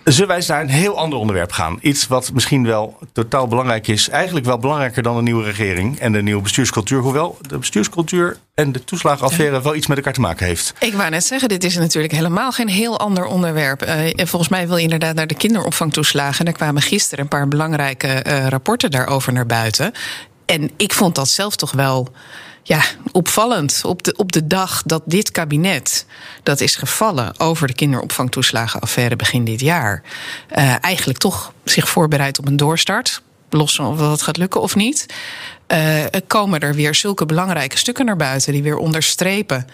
Zullen 0.07 0.29
wij 0.29 0.37
eens 0.37 0.47
naar 0.47 0.61
een 0.61 0.69
heel 0.69 0.99
ander 0.99 1.19
onderwerp 1.19 1.53
gaan? 1.53 1.79
Iets 1.81 2.07
wat 2.07 2.33
misschien 2.33 2.67
wel 2.67 2.99
totaal 3.13 3.47
belangrijk 3.47 3.89
is. 3.89 4.09
Eigenlijk 4.09 4.47
wel 4.47 4.59
belangrijker 4.59 5.03
dan 5.03 5.17
de 5.17 5.23
nieuwe 5.23 5.45
regering 5.45 5.99
en 5.99 6.13
de 6.13 6.23
nieuwe 6.23 6.43
bestuurscultuur. 6.43 7.01
Hoewel 7.01 7.39
de 7.49 7.59
bestuurscultuur 7.59 8.37
en 8.55 8.73
de 8.73 8.85
toeslagenaffaire 8.85 9.63
wel 9.63 9.75
iets 9.75 9.87
met 9.87 9.97
elkaar 9.97 10.13
te 10.13 10.21
maken 10.21 10.47
heeft. 10.47 10.75
Ik 10.79 10.95
wou 10.95 11.11
net 11.11 11.25
zeggen, 11.25 11.49
dit 11.49 11.65
is 11.65 11.77
natuurlijk 11.77 12.13
helemaal 12.13 12.53
geen 12.53 12.69
heel 12.69 12.99
ander 12.99 13.25
onderwerp. 13.25 13.87
Uh, 13.87 14.27
volgens 14.27 14.49
mij 14.49 14.67
wil 14.69 14.77
je 14.77 14.83
inderdaad 14.83 15.15
naar 15.15 15.27
de 15.27 15.35
kinderopvangtoeslagen. 15.35 16.41
En 16.41 16.53
er 16.53 16.59
kwamen 16.59 16.83
gisteren 16.83 17.25
een 17.25 17.31
paar 17.31 17.49
belangrijke 17.49 18.25
uh, 18.27 18.47
rapporten 18.47 18.91
daarover 18.91 19.33
naar 19.33 19.47
buiten 19.47 19.93
en 20.47 20.71
ik 20.77 20.93
vond 20.93 21.15
dat 21.15 21.29
zelf 21.29 21.57
toch 21.57 21.73
wel 21.73 22.09
ja, 22.67 22.83
opvallend. 23.13 23.81
Op 23.85 24.03
de, 24.03 24.15
op 24.17 24.33
de 24.33 24.47
dag 24.47 24.83
dat 24.83 25.03
dit 25.05 25.31
kabinet, 25.31 26.07
dat 26.43 26.61
is 26.61 26.77
gevallen 26.77 27.41
over 27.41 27.67
de 27.67 27.75
kinderopvangtoeslagenaffaire 27.75 29.17
begin 29.17 29.45
dit 29.45 29.61
jaar, 29.61 30.03
uh, 30.57 30.85
eigenlijk 30.85 31.19
toch 31.19 31.53
zich 31.65 31.89
voorbereidt 31.89 32.39
op 32.39 32.47
een 32.47 32.57
doorstart. 32.57 33.23
Los 33.51 33.75
van 33.75 33.87
of 33.87 33.99
dat 33.99 34.23
gaat 34.23 34.37
lukken 34.37 34.61
of 34.61 34.75
niet. 34.75 35.07
Uh, 35.69 36.05
komen 36.27 36.61
er 36.61 36.75
weer 36.75 36.95
zulke 36.95 37.27
belangrijke 37.27 37.79
stukken 37.79 38.05
naar 38.05 38.17
buiten 38.17 38.53
die 38.53 38.63
weer 38.63 38.77
onderstrepen 38.77 39.67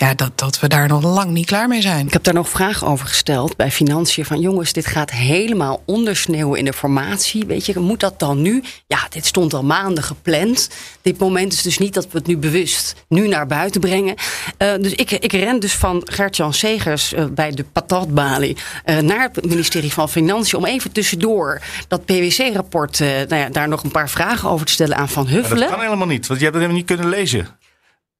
ja, 0.00 0.14
dat, 0.14 0.38
dat 0.38 0.60
we 0.60 0.68
daar 0.68 0.88
nog 0.88 1.02
lang 1.02 1.30
niet 1.30 1.46
klaar 1.46 1.68
mee 1.68 1.80
zijn. 1.80 2.06
Ik 2.06 2.12
heb 2.12 2.22
daar 2.22 2.34
nog 2.34 2.48
vragen 2.48 2.86
over 2.86 3.06
gesteld 3.06 3.56
bij 3.56 3.70
Financiën. 3.70 4.24
Van 4.24 4.40
jongens, 4.40 4.72
dit 4.72 4.86
gaat 4.86 5.10
helemaal 5.10 5.82
ondersneeuwen 5.86 6.58
in 6.58 6.64
de 6.64 6.72
formatie. 6.72 7.46
Weet 7.46 7.66
je, 7.66 7.78
moet 7.78 8.00
dat 8.00 8.18
dan 8.18 8.42
nu? 8.42 8.62
Ja, 8.86 8.98
dit 9.10 9.26
stond 9.26 9.54
al 9.54 9.64
maanden 9.64 10.04
gepland. 10.04 10.70
Dit 11.02 11.18
moment 11.18 11.52
is 11.52 11.62
dus 11.62 11.78
niet 11.78 11.94
dat 11.94 12.04
we 12.10 12.18
het 12.18 12.26
nu 12.26 12.36
bewust 12.36 13.04
nu 13.08 13.28
naar 13.28 13.46
buiten 13.46 13.80
brengen. 13.80 14.14
Uh, 14.58 14.72
dus 14.80 14.92
ik, 14.92 15.10
ik 15.10 15.32
ren 15.32 15.60
dus 15.60 15.74
van 15.74 16.02
Gert-Jan 16.04 16.54
Segers 16.54 17.12
uh, 17.12 17.24
bij 17.24 17.50
de 17.50 17.64
patatbalie 17.64 18.56
uh, 18.86 18.98
naar 18.98 19.30
het 19.32 19.46
ministerie 19.46 19.92
van 19.92 20.08
Financiën... 20.08 20.58
om 20.58 20.64
even 20.64 20.92
tussendoor 20.92 21.60
dat 21.88 22.04
PwC-rapport, 22.04 22.98
nou 22.98 23.34
ja, 23.34 23.48
daar 23.48 23.68
nog 23.68 23.82
een 23.82 23.90
paar 23.90 24.10
vragen 24.10 24.50
over 24.50 24.66
te 24.66 24.72
stellen 24.72 24.96
aan 24.96 25.08
Van 25.08 25.26
Huffelen. 25.26 25.58
Maar 25.58 25.68
dat 25.68 25.76
kan 25.76 25.84
helemaal 25.84 26.06
niet, 26.06 26.26
want 26.26 26.40
je 26.40 26.44
hebt 26.44 26.56
het 26.56 26.66
helemaal 26.66 26.86
niet 26.86 26.86
kunnen 26.86 27.08
lezen. 27.08 27.58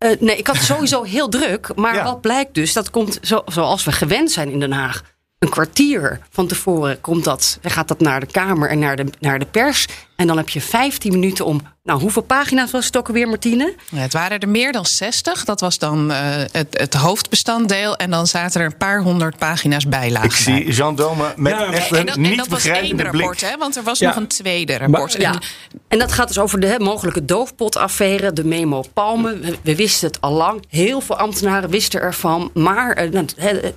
Uh, 0.05 0.21
nee, 0.21 0.37
ik 0.37 0.47
had 0.47 0.57
sowieso 0.57 1.03
heel 1.03 1.29
druk. 1.29 1.77
Maar 1.77 1.95
ja. 1.95 2.05
wat 2.05 2.21
blijkt 2.21 2.55
dus, 2.55 2.73
dat 2.73 2.91
komt 2.91 3.19
zo, 3.23 3.43
zoals 3.47 3.85
we 3.85 3.93
gewend 3.93 4.31
zijn 4.31 4.51
in 4.51 4.61
Den 4.61 4.73
Haag. 4.73 5.03
Een 5.40 5.48
kwartier 5.48 6.20
van 6.31 6.46
tevoren 6.46 7.00
komt 7.00 7.24
dat, 7.24 7.59
gaat 7.62 7.88
dat 7.88 8.00
naar 8.00 8.20
de 8.20 8.26
Kamer 8.26 8.70
en 8.70 8.79
naar 8.79 8.96
de, 8.96 9.05
naar 9.20 9.38
de 9.38 9.44
pers. 9.44 9.87
En 10.16 10.26
dan 10.26 10.37
heb 10.37 10.48
je 10.48 10.61
15 10.61 11.12
minuten 11.12 11.44
om. 11.44 11.61
Nou, 11.83 12.00
hoeveel 12.00 12.22
pagina's 12.22 12.70
was 12.70 12.87
het 12.87 12.96
ook 12.96 13.07
alweer, 13.07 13.29
Martine? 13.29 13.74
Ja, 13.90 13.98
het 13.98 14.12
waren 14.12 14.38
er 14.38 14.48
meer 14.48 14.72
dan 14.72 14.87
60. 14.87 15.44
Dat 15.44 15.61
was 15.61 15.79
dan 15.79 16.11
uh, 16.11 16.16
het, 16.53 16.66
het, 16.70 16.94
hoofdbestanddeel. 16.94 17.96
En 17.96 18.11
dan 18.11 18.26
zaten 18.26 18.61
er 18.61 18.66
een 18.66 18.76
paar 18.76 19.03
honderd 19.03 19.38
pagina's 19.38 19.88
bijlagen. 19.88 20.29
Ik 20.29 20.37
zie 20.37 20.72
Jean 20.72 20.94
Dome 20.94 21.33
met 21.37 21.53
ja, 21.53 21.72
echt 21.72 21.90
een 21.90 21.96
en 21.96 22.07
dat, 22.07 22.16
niet 22.16 22.31
en 22.31 22.37
dat 22.37 22.48
was 22.48 22.64
één 22.64 23.03
rapport, 23.03 23.40
hè? 23.40 23.57
Want 23.57 23.76
er 23.76 23.83
was 23.83 23.98
ja. 23.98 24.07
nog 24.07 24.16
een 24.16 24.26
tweede 24.26 24.79
rapport. 24.79 25.18
Maar, 25.18 25.33
ja. 25.33 25.40
En 25.88 25.98
dat 25.98 26.12
gaat 26.12 26.29
dus 26.29 26.38
over 26.38 26.61
de 26.61 26.66
he, 26.66 26.79
mogelijke 26.79 27.24
doofpotaffaire, 27.24 28.33
de 28.33 28.44
memo 28.44 28.85
Palmen. 28.92 29.40
We, 29.40 29.59
we, 29.62 29.76
wisten 29.76 30.07
het 30.09 30.20
al 30.20 30.33
lang. 30.33 30.64
Heel 30.68 31.00
veel 31.00 31.16
ambtenaren 31.16 31.70
wisten 31.70 32.00
ervan. 32.00 32.50
Maar 32.55 33.05
uh, 33.05 33.20
het, 33.37 33.74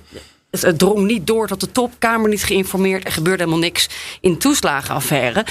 het, 0.62 0.78
drong 0.78 1.06
niet 1.06 1.26
door 1.26 1.48
tot 1.48 1.60
de 1.60 1.72
top, 1.72 1.92
Kamer 1.98 2.28
niet 2.28 2.44
geïnformeerd. 2.44 3.04
Er 3.04 3.12
gebeurde 3.12 3.42
helemaal 3.42 3.62
niks 3.62 3.88
in 4.20 4.32
de 4.32 4.38
toeslagenaffaire. 4.38 5.46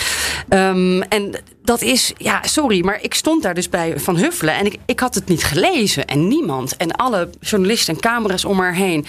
Um, 0.49 1.01
en 1.01 1.35
dat 1.63 1.81
is, 1.81 2.13
ja, 2.17 2.43
sorry, 2.43 2.85
maar 2.85 2.99
ik 3.01 3.13
stond 3.13 3.43
daar 3.43 3.53
dus 3.53 3.69
bij 3.69 3.99
Van 3.99 4.17
Huffelen 4.17 4.55
en 4.55 4.65
ik, 4.65 4.77
ik 4.85 4.99
had 4.99 5.15
het 5.15 5.27
niet 5.27 5.43
gelezen. 5.43 6.05
En 6.05 6.27
niemand. 6.27 6.77
En 6.77 6.91
alle 6.91 7.29
journalisten 7.39 7.93
en 7.93 7.99
camera's 7.99 8.45
om 8.45 8.59
haar 8.59 8.75
heen. 8.75 9.05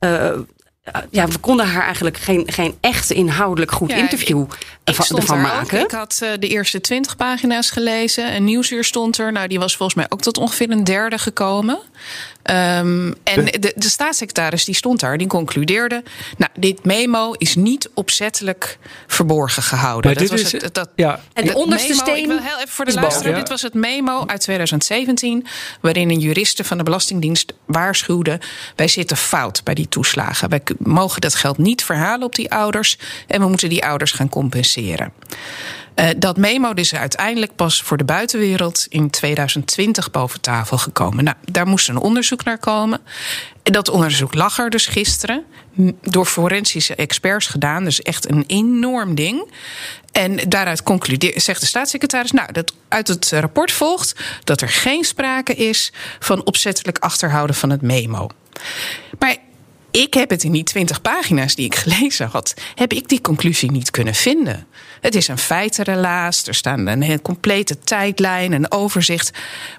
Uh, 0.00 0.30
ja, 1.10 1.26
we 1.26 1.38
konden 1.38 1.66
haar 1.66 1.82
eigenlijk 1.82 2.16
geen, 2.16 2.42
geen 2.46 2.76
echt 2.80 3.10
inhoudelijk 3.10 3.72
goed 3.72 3.90
ja, 3.90 3.96
interview 3.96 4.44
ik, 4.84 4.98
ik 4.98 5.16
ervan 5.16 5.40
maken. 5.40 5.78
Ook. 5.78 5.84
Ik 5.84 5.90
had 5.90 6.20
uh, 6.22 6.30
de 6.38 6.48
eerste 6.48 6.80
twintig 6.80 7.16
pagina's 7.16 7.70
gelezen. 7.70 8.34
Een 8.34 8.44
nieuwsuur 8.44 8.84
stond 8.84 9.18
er. 9.18 9.32
Nou, 9.32 9.48
die 9.48 9.58
was 9.58 9.76
volgens 9.76 9.98
mij 9.98 10.06
ook 10.08 10.20
tot 10.20 10.38
ongeveer 10.38 10.70
een 10.70 10.84
derde 10.84 11.18
gekomen. 11.18 11.78
Um, 12.50 13.14
en 13.22 13.44
de, 13.44 13.72
de, 13.76 13.88
staatssecretaris 13.88 14.64
die 14.64 14.74
stond 14.74 15.00
daar, 15.00 15.18
die 15.18 15.26
concludeerde... 15.26 16.02
nou, 16.36 16.50
dit 16.54 16.84
memo 16.84 17.32
is 17.32 17.54
niet 17.54 17.90
opzettelijk 17.94 18.78
verborgen 19.06 19.62
gehouden. 19.62 20.10
Maar 20.10 20.20
dat 20.20 20.30
dit 20.30 20.42
was 20.42 20.52
is, 20.54 20.62
het, 20.62 20.74
dat, 20.74 20.88
ja. 20.94 21.20
En 21.32 21.46
de 21.46 21.54
onderste 21.54 21.88
memo, 21.88 22.02
steen 22.02 22.16
Ik 22.16 22.26
wil 22.26 22.38
heel 22.38 22.56
even 22.56 22.68
voor 22.68 22.84
de 22.84 22.94
luisteraar. 22.94 23.32
Ja. 23.32 23.38
Dit 23.38 23.48
was 23.48 23.62
het 23.62 23.74
memo 23.74 24.26
uit 24.26 24.40
2017... 24.40 25.46
waarin 25.80 26.10
een 26.10 26.18
juriste 26.18 26.64
van 26.64 26.78
de 26.78 26.84
Belastingdienst 26.84 27.52
waarschuwde... 27.64 28.40
wij 28.76 28.88
zitten 28.88 29.16
fout 29.16 29.64
bij 29.64 29.74
die 29.74 29.88
toeslagen. 29.88 30.48
Wij 30.48 30.62
mogen 30.78 31.20
dat 31.20 31.34
geld 31.34 31.58
niet 31.58 31.84
verhalen 31.84 32.26
op 32.26 32.34
die 32.34 32.52
ouders... 32.52 32.98
en 33.26 33.40
we 33.40 33.48
moeten 33.48 33.68
die 33.68 33.84
ouders 33.84 34.12
gaan 34.12 34.28
compenseren. 34.28 35.12
Uh, 35.96 36.08
dat 36.16 36.36
memo 36.36 36.72
is 36.72 36.94
uiteindelijk 36.94 37.54
pas 37.54 37.82
voor 37.82 37.96
de 37.96 38.04
buitenwereld 38.04 38.86
in 38.88 39.10
2020 39.10 40.10
boven 40.10 40.40
tafel 40.40 40.78
gekomen. 40.78 41.24
Nou, 41.24 41.36
daar 41.44 41.66
moest 41.66 41.88
een 41.88 41.98
onderzoek 41.98 42.44
naar 42.44 42.58
komen. 42.58 43.00
En 43.62 43.72
dat 43.72 43.88
onderzoek 43.88 44.34
lag 44.34 44.58
er 44.58 44.70
dus 44.70 44.86
gisteren. 44.86 45.44
Door 46.02 46.26
forensische 46.26 46.94
experts 46.94 47.46
gedaan. 47.46 47.84
Dus 47.84 48.02
echt 48.02 48.30
een 48.30 48.44
enorm 48.46 49.14
ding. 49.14 49.50
En 50.12 50.36
daaruit 50.48 50.82
concludeert, 50.82 51.42
zegt 51.42 51.60
de 51.60 51.66
staatssecretaris. 51.66 52.32
Nou, 52.32 52.52
dat 52.52 52.74
uit 52.88 53.08
het 53.08 53.30
rapport 53.30 53.72
volgt 53.72 54.14
dat 54.44 54.60
er 54.60 54.68
geen 54.68 55.04
sprake 55.04 55.54
is 55.54 55.92
van 56.18 56.44
opzettelijk 56.44 56.98
achterhouden 56.98 57.56
van 57.56 57.70
het 57.70 57.82
memo. 57.82 58.28
Maar 59.18 59.36
ik 59.90 60.14
heb 60.14 60.30
het 60.30 60.44
in 60.44 60.52
die 60.52 60.64
twintig 60.64 61.02
pagina's 61.02 61.54
die 61.54 61.64
ik 61.64 61.74
gelezen 61.74 62.28
had, 62.28 62.54
heb 62.74 62.92
ik 62.92 63.08
die 63.08 63.20
conclusie 63.20 63.70
niet 63.70 63.90
kunnen 63.90 64.14
vinden. 64.14 64.66
Het 65.00 65.14
is 65.14 65.28
een 65.28 65.38
feitenrelaas, 65.38 66.46
er 66.46 66.54
staan 66.54 66.86
een 66.86 67.02
heel 67.02 67.20
complete 67.20 67.78
tijdlijn, 67.78 68.52
een 68.52 68.70
overzicht, 68.70 69.30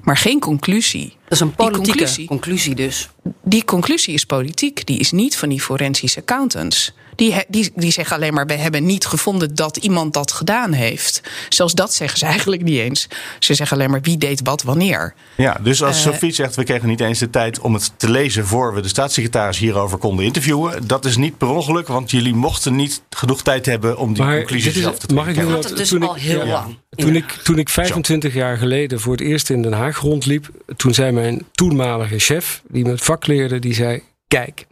maar 0.02 0.18
geen 0.18 0.40
conclusie. 0.40 1.16
Dat 1.24 1.32
is 1.32 1.40
een 1.40 1.56
politieke 1.56 1.98
conclusie, 1.98 2.28
conclusie 2.28 2.76
dus. 2.76 3.10
Die 3.44 3.66
conclusie 3.66 4.14
is 4.14 4.26
politiek, 4.26 4.86
die 4.86 5.00
is 5.00 5.12
niet 5.12 5.38
van 5.38 5.50
die 5.50 5.62
forensische 5.62 6.20
accountants. 6.20 6.94
Die, 7.18 7.36
die, 7.48 7.72
die 7.76 7.92
zeggen 7.92 8.16
alleen 8.16 8.34
maar: 8.34 8.46
we 8.46 8.54
hebben 8.54 8.86
niet 8.86 9.06
gevonden 9.06 9.56
dat 9.56 9.78
iemand 9.78 10.14
dat 10.14 10.32
gedaan 10.32 10.72
heeft. 10.72 11.22
Zelfs 11.50 11.74
dat 11.74 11.94
zeggen 11.94 12.20
ze 12.20 12.26
eigenlijk 12.26 12.64
niet 12.64 12.80
eens. 12.80 13.08
Ze 13.40 13.54
zeggen 13.54 13.78
alleen 13.78 13.90
maar 13.90 14.02
wie 14.02 14.18
deed 14.18 14.42
wat 14.44 14.64
wanneer. 14.64 15.14
Ja, 15.38 15.58
dus 15.62 15.84
als 15.84 16.06
uh, 16.06 16.12
Sofie 16.12 16.32
zegt: 16.32 16.56
we 16.56 16.64
kregen 16.64 16.88
niet 16.88 17.00
eens 17.00 17.20
de 17.20 17.30
tijd 17.30 17.60
om 17.60 17.74
het 17.74 17.92
te 17.98 18.10
lezen 18.10 18.46
voor 18.46 18.74
we 18.74 18.82
de 18.82 18.88
staatssecretaris 18.88 19.58
hierover 19.58 19.98
konden 19.98 20.26
interviewen. 20.26 20.88
Dat 20.88 21.06
is 21.06 21.18
niet 21.18 21.38
per 21.38 21.48
ongeluk, 21.48 21.88
want 21.88 22.12
jullie 22.12 22.34
mochten 22.34 22.76
niet 22.76 23.02
genoeg 23.10 23.42
tijd 23.42 23.66
hebben 23.66 23.98
om 23.98 24.14
die 24.14 24.24
maar 24.24 24.38
conclusies 24.38 24.76
is, 24.76 24.82
zelf 24.82 25.00
te 25.00 25.08
trekken. 25.08 25.36
Mag 25.36 25.46
ik 25.46 25.62
dat 25.70 25.78
dus 25.78 25.90
toen 25.90 26.04
al 26.04 26.16
ik, 26.16 26.22
heel 26.22 26.46
ja, 26.46 26.52
lang. 26.52 26.78
Toen 26.90 27.16
ik, 27.16 27.32
toen 27.32 27.58
ik 27.58 27.70
25 27.70 28.34
jaar 28.34 28.58
geleden 28.58 29.00
voor 29.00 29.12
het 29.12 29.22
eerst 29.22 29.50
in 29.50 29.62
Den 29.62 29.74
Haag 29.74 30.00
rondliep, 30.00 30.50
toen 30.76 30.94
zei 30.94 31.12
mijn 31.12 31.46
toenmalige 31.52 32.20
chef, 32.20 32.62
die 32.68 32.84
me 32.84 32.90
het 32.90 33.02
vak 33.02 33.28
leerde, 33.28 33.60
die 33.60 33.74
zei: 33.74 34.02
Kijk, 34.28 34.68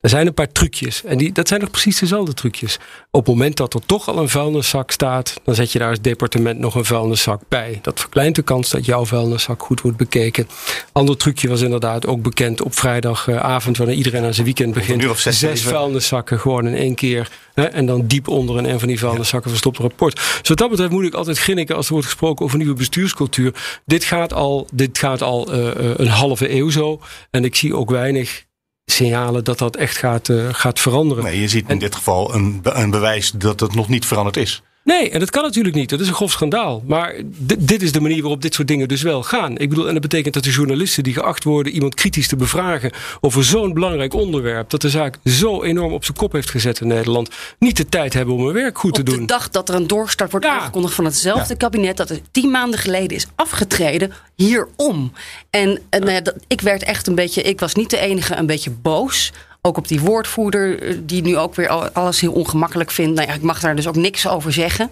er 0.00 0.08
zijn 0.08 0.26
een 0.26 0.34
paar 0.34 0.52
trucjes. 0.52 1.04
En 1.04 1.18
die, 1.18 1.32
dat 1.32 1.48
zijn 1.48 1.60
nog 1.60 1.70
precies 1.70 1.98
dezelfde 1.98 2.34
trucjes. 2.34 2.78
Op 3.10 3.26
het 3.26 3.34
moment 3.34 3.56
dat 3.56 3.74
er 3.74 3.80
toch 3.86 4.08
al 4.08 4.18
een 4.18 4.28
vuilniszak 4.28 4.90
staat, 4.90 5.40
dan 5.44 5.54
zet 5.54 5.72
je 5.72 5.78
daar 5.78 5.88
als 5.88 6.00
departement 6.00 6.58
nog 6.58 6.74
een 6.74 6.84
vuilniszak 6.84 7.42
bij. 7.48 7.78
Dat 7.82 8.00
verkleint 8.00 8.34
de 8.34 8.42
kans 8.42 8.70
dat 8.70 8.84
jouw 8.84 9.06
vuilniszak 9.06 9.62
goed 9.62 9.80
wordt 9.80 9.96
bekeken. 9.96 10.48
Ander 10.92 11.16
trucje 11.16 11.48
was 11.48 11.60
inderdaad 11.60 12.06
ook 12.06 12.22
bekend 12.22 12.62
op 12.62 12.74
vrijdagavond, 12.74 13.76
wanneer 13.76 13.96
iedereen 13.96 14.24
aan 14.24 14.34
zijn 14.34 14.46
weekend 14.46 14.74
begint. 14.74 15.18
Zes, 15.18 15.38
zes 15.38 15.62
vuilniszakken 15.62 16.40
gewoon 16.40 16.66
in 16.66 16.74
één 16.74 16.94
keer. 16.94 17.30
Hè, 17.54 17.64
en 17.64 17.86
dan 17.86 18.06
diep 18.06 18.28
onder 18.28 18.58
in 18.58 18.64
een 18.64 18.78
van 18.78 18.88
die 18.88 18.98
vuilniszakken 18.98 19.50
verstopt 19.50 19.78
een 19.78 19.84
rapport. 19.84 20.14
Dus 20.14 20.48
wat 20.48 20.58
dat 20.58 20.70
betreft 20.70 20.90
moet 20.90 21.04
ik 21.04 21.14
altijd 21.14 21.38
grinniken 21.38 21.76
als 21.76 21.86
er 21.86 21.92
wordt 21.92 22.06
gesproken 22.06 22.44
over 22.44 22.58
nieuwe 22.58 22.74
bestuurscultuur. 22.74 23.80
Dit 23.86 24.04
gaat 24.04 24.32
al, 24.32 24.66
dit 24.72 24.98
gaat 24.98 25.22
al 25.22 25.54
uh, 25.54 25.70
een 25.96 26.08
halve 26.08 26.52
eeuw 26.54 26.70
zo. 26.70 27.00
En 27.30 27.44
ik 27.44 27.54
zie 27.54 27.76
ook 27.76 27.90
weinig 27.90 28.46
signalen 28.92 29.44
dat 29.44 29.58
dat 29.58 29.76
echt 29.76 29.96
gaat, 29.96 30.28
uh, 30.28 30.48
gaat 30.52 30.80
veranderen. 30.80 31.24
Nee, 31.24 31.40
je 31.40 31.48
ziet 31.48 31.64
in 31.64 31.70
en, 31.70 31.78
dit 31.78 31.94
geval 31.94 32.34
een, 32.34 32.60
een 32.62 32.90
bewijs 32.90 33.30
dat 33.30 33.60
het 33.60 33.74
nog 33.74 33.88
niet 33.88 34.06
veranderd 34.06 34.36
is. 34.36 34.62
Nee, 34.88 35.10
en 35.10 35.20
dat 35.20 35.30
kan 35.30 35.42
natuurlijk 35.42 35.74
niet. 35.74 35.90
Dat 35.90 36.00
is 36.00 36.08
een 36.08 36.14
grof 36.14 36.30
schandaal. 36.30 36.82
Maar 36.86 37.14
dit 37.58 37.82
is 37.82 37.92
de 37.92 38.00
manier 38.00 38.20
waarop 38.20 38.42
dit 38.42 38.54
soort 38.54 38.68
dingen 38.68 38.88
dus 38.88 39.02
wel 39.02 39.22
gaan. 39.22 39.58
Ik 39.58 39.68
bedoel, 39.68 39.86
en 39.86 39.92
dat 39.92 40.02
betekent 40.02 40.34
dat 40.34 40.44
de 40.44 40.50
journalisten 40.50 41.02
die 41.02 41.12
geacht 41.12 41.44
worden 41.44 41.72
iemand 41.72 41.94
kritisch 41.94 42.28
te 42.28 42.36
bevragen 42.36 42.90
over 43.20 43.44
zo'n 43.44 43.72
belangrijk 43.72 44.14
onderwerp, 44.14 44.70
dat 44.70 44.80
de 44.80 44.88
zaak 44.88 45.18
zo 45.24 45.62
enorm 45.62 45.92
op 45.92 46.04
zijn 46.04 46.16
kop 46.16 46.32
heeft 46.32 46.50
gezet 46.50 46.80
in 46.80 46.86
Nederland, 46.86 47.30
niet 47.58 47.76
de 47.76 47.88
tijd 47.88 48.12
hebben 48.12 48.34
om 48.34 48.44
hun 48.44 48.54
werk 48.54 48.78
goed 48.78 48.90
op 48.90 48.96
te 48.96 49.02
doen. 49.02 49.14
Op 49.14 49.20
de 49.20 49.26
dag 49.26 49.50
dat 49.50 49.68
er 49.68 49.74
een 49.74 49.86
doorstart 49.86 50.30
wordt 50.30 50.46
ja. 50.46 50.58
aangekondigd 50.58 50.94
van 50.94 51.04
hetzelfde 51.04 51.52
ja. 51.52 51.58
kabinet 51.58 51.96
dat 51.96 52.10
er 52.10 52.20
tien 52.30 52.50
maanden 52.50 52.78
geleden 52.78 53.16
is 53.16 53.26
afgetreden, 53.34 54.12
hierom. 54.34 55.12
En, 55.50 55.80
en 55.90 56.00
nou 56.00 56.12
ja, 56.12 56.20
dat, 56.20 56.34
ik 56.46 56.60
werd 56.60 56.82
echt 56.82 57.06
een 57.06 57.14
beetje, 57.14 57.42
ik 57.42 57.60
was 57.60 57.74
niet 57.74 57.90
de 57.90 57.98
enige, 57.98 58.36
een 58.36 58.46
beetje 58.46 58.70
boos 58.70 59.32
ook 59.68 59.76
op 59.76 59.88
die 59.88 60.00
woordvoerder, 60.00 60.96
die 61.06 61.22
nu 61.22 61.36
ook 61.36 61.54
weer 61.54 61.68
alles 61.68 62.20
heel 62.20 62.32
ongemakkelijk 62.32 62.90
vindt. 62.90 63.14
Nou 63.14 63.28
ja, 63.28 63.34
ik 63.34 63.42
mag 63.42 63.60
daar 63.60 63.76
dus 63.76 63.86
ook 63.86 63.96
niks 63.96 64.28
over 64.28 64.52
zeggen. 64.52 64.90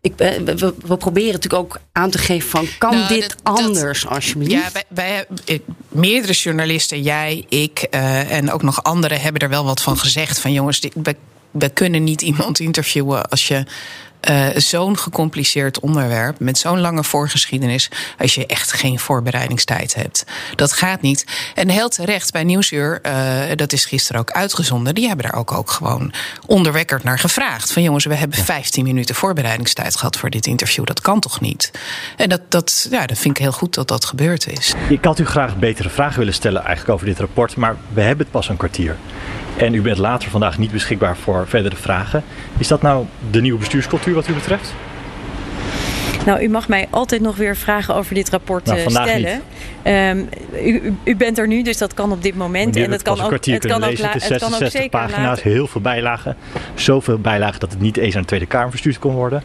Ik, 0.00 0.12
we, 0.16 0.74
we, 0.86 0.96
proberen 0.96 1.32
natuurlijk 1.32 1.62
ook 1.62 1.80
aan 1.92 2.10
te 2.10 2.18
geven 2.18 2.50
van 2.50 2.66
kan 2.78 2.94
nou, 2.94 3.08
dit 3.08 3.36
dat, 3.42 3.58
anders 3.58 4.02
dat, 4.02 4.12
alsjeblieft? 4.12 4.50
Ja, 4.50 4.68
wij, 4.88 5.26
wij, 5.44 5.60
meerdere 5.88 6.32
journalisten, 6.32 7.02
jij, 7.02 7.44
ik 7.48 7.86
uh, 7.90 8.32
en 8.32 8.52
ook 8.52 8.62
nog 8.62 8.82
anderen 8.82 9.20
hebben 9.20 9.42
er 9.42 9.48
wel 9.48 9.64
wat 9.64 9.82
van 9.82 9.98
gezegd. 9.98 10.38
Van 10.38 10.52
jongens, 10.52 10.80
dit, 10.80 10.92
we, 11.02 11.16
we 11.50 11.68
kunnen 11.68 12.04
niet 12.04 12.22
iemand 12.22 12.60
interviewen 12.60 13.28
als 13.28 13.48
je 13.48 13.64
uh, 14.30 14.46
zo'n 14.54 14.98
gecompliceerd 14.98 15.80
onderwerp 15.80 16.38
met 16.40 16.58
zo'n 16.58 16.80
lange 16.80 17.04
voorgeschiedenis 17.04 17.90
als 18.18 18.34
je 18.34 18.46
echt 18.46 18.72
geen 18.72 18.98
voorbereidingstijd 18.98 19.94
hebt. 19.94 20.24
Dat 20.56 20.72
gaat 20.72 21.00
niet. 21.00 21.24
En 21.54 21.68
heel 21.68 21.88
terecht 21.88 22.32
bij 22.32 22.44
Nieuwsuur, 22.44 23.00
uh, 23.06 23.56
dat 23.56 23.72
is 23.72 23.84
gisteren 23.84 24.20
ook 24.20 24.30
uitgezonden, 24.30 24.94
die 24.94 25.06
hebben 25.06 25.30
daar 25.30 25.40
ook, 25.40 25.52
ook 25.52 25.70
gewoon 25.70 26.12
onderwekkerd 26.46 27.02
naar 27.04 27.18
gevraagd. 27.18 27.72
Van 27.72 27.82
jongens, 27.82 28.04
we 28.04 28.14
hebben 28.14 28.38
15 28.38 28.84
minuten 28.84 29.14
voorbereidingstijd 29.14 29.96
gehad 29.96 30.16
voor 30.16 30.30
dit 30.30 30.46
interview. 30.46 30.84
Dat 30.84 31.00
kan 31.00 31.20
toch 31.20 31.40
niet? 31.40 31.70
En 32.16 32.28
dat, 32.28 32.40
dat, 32.48 32.86
ja, 32.90 33.06
dat 33.06 33.18
vind 33.18 33.36
ik 33.36 33.42
heel 33.42 33.52
goed 33.52 33.74
dat 33.74 33.88
dat 33.88 34.04
gebeurd 34.04 34.46
is. 34.46 34.74
Ik 34.88 35.04
had 35.04 35.18
u 35.18 35.26
graag 35.26 35.56
betere 35.56 35.90
vragen 35.90 36.18
willen 36.18 36.34
stellen 36.34 36.64
eigenlijk 36.64 36.94
over 36.94 37.06
dit 37.06 37.18
rapport, 37.18 37.56
maar 37.56 37.76
we 37.92 38.00
hebben 38.00 38.24
het 38.24 38.34
pas 38.34 38.48
een 38.48 38.56
kwartier. 38.56 38.96
En 39.56 39.74
u 39.74 39.82
bent 39.82 39.98
later 39.98 40.30
vandaag 40.30 40.58
niet 40.58 40.70
beschikbaar 40.70 41.16
voor 41.16 41.48
verdere 41.48 41.76
vragen. 41.76 42.24
Is 42.58 42.68
dat 42.68 42.82
nou 42.82 43.06
de 43.30 43.40
nieuwe 43.40 43.58
bestuurscultuur 43.58 44.14
wat 44.14 44.28
u 44.28 44.32
betreft? 44.32 44.74
Nou, 46.26 46.42
u 46.42 46.48
mag 46.48 46.68
mij 46.68 46.86
altijd 46.90 47.20
nog 47.20 47.36
weer 47.36 47.56
vragen 47.56 47.94
over 47.94 48.14
dit 48.14 48.30
rapport 48.30 48.64
nou, 48.64 48.90
stellen. 48.90 49.42
Um, 49.84 50.28
u, 50.64 50.94
u, 51.04 51.16
bent 51.16 51.38
er 51.38 51.46
nu, 51.46 51.62
dus 51.62 51.78
dat 51.78 51.94
kan 51.94 52.12
op 52.12 52.22
dit 52.22 52.34
moment. 52.34 52.76
En 52.76 52.90
dat 52.90 53.02
kan 53.02 53.20
ook, 53.20 53.30
het 53.30 53.66
kan 53.66 53.84
ook, 53.84 53.96
het, 53.96 54.28
het 54.28 54.38
kan 54.38 54.54
ook 54.54 54.70
zeker 54.70 54.88
pagina's, 54.88 55.26
later. 55.26 55.52
heel 55.52 55.66
veel 55.66 55.80
bijlagen. 55.80 56.36
Zoveel 56.74 57.18
bijlagen 57.18 57.60
dat 57.60 57.70
het 57.70 57.80
niet 57.80 57.96
eens 57.96 58.14
aan 58.14 58.20
de 58.20 58.26
Tweede 58.26 58.46
Kamer 58.46 58.70
verstuurd 58.70 58.98
kon 58.98 59.14
worden. 59.14 59.42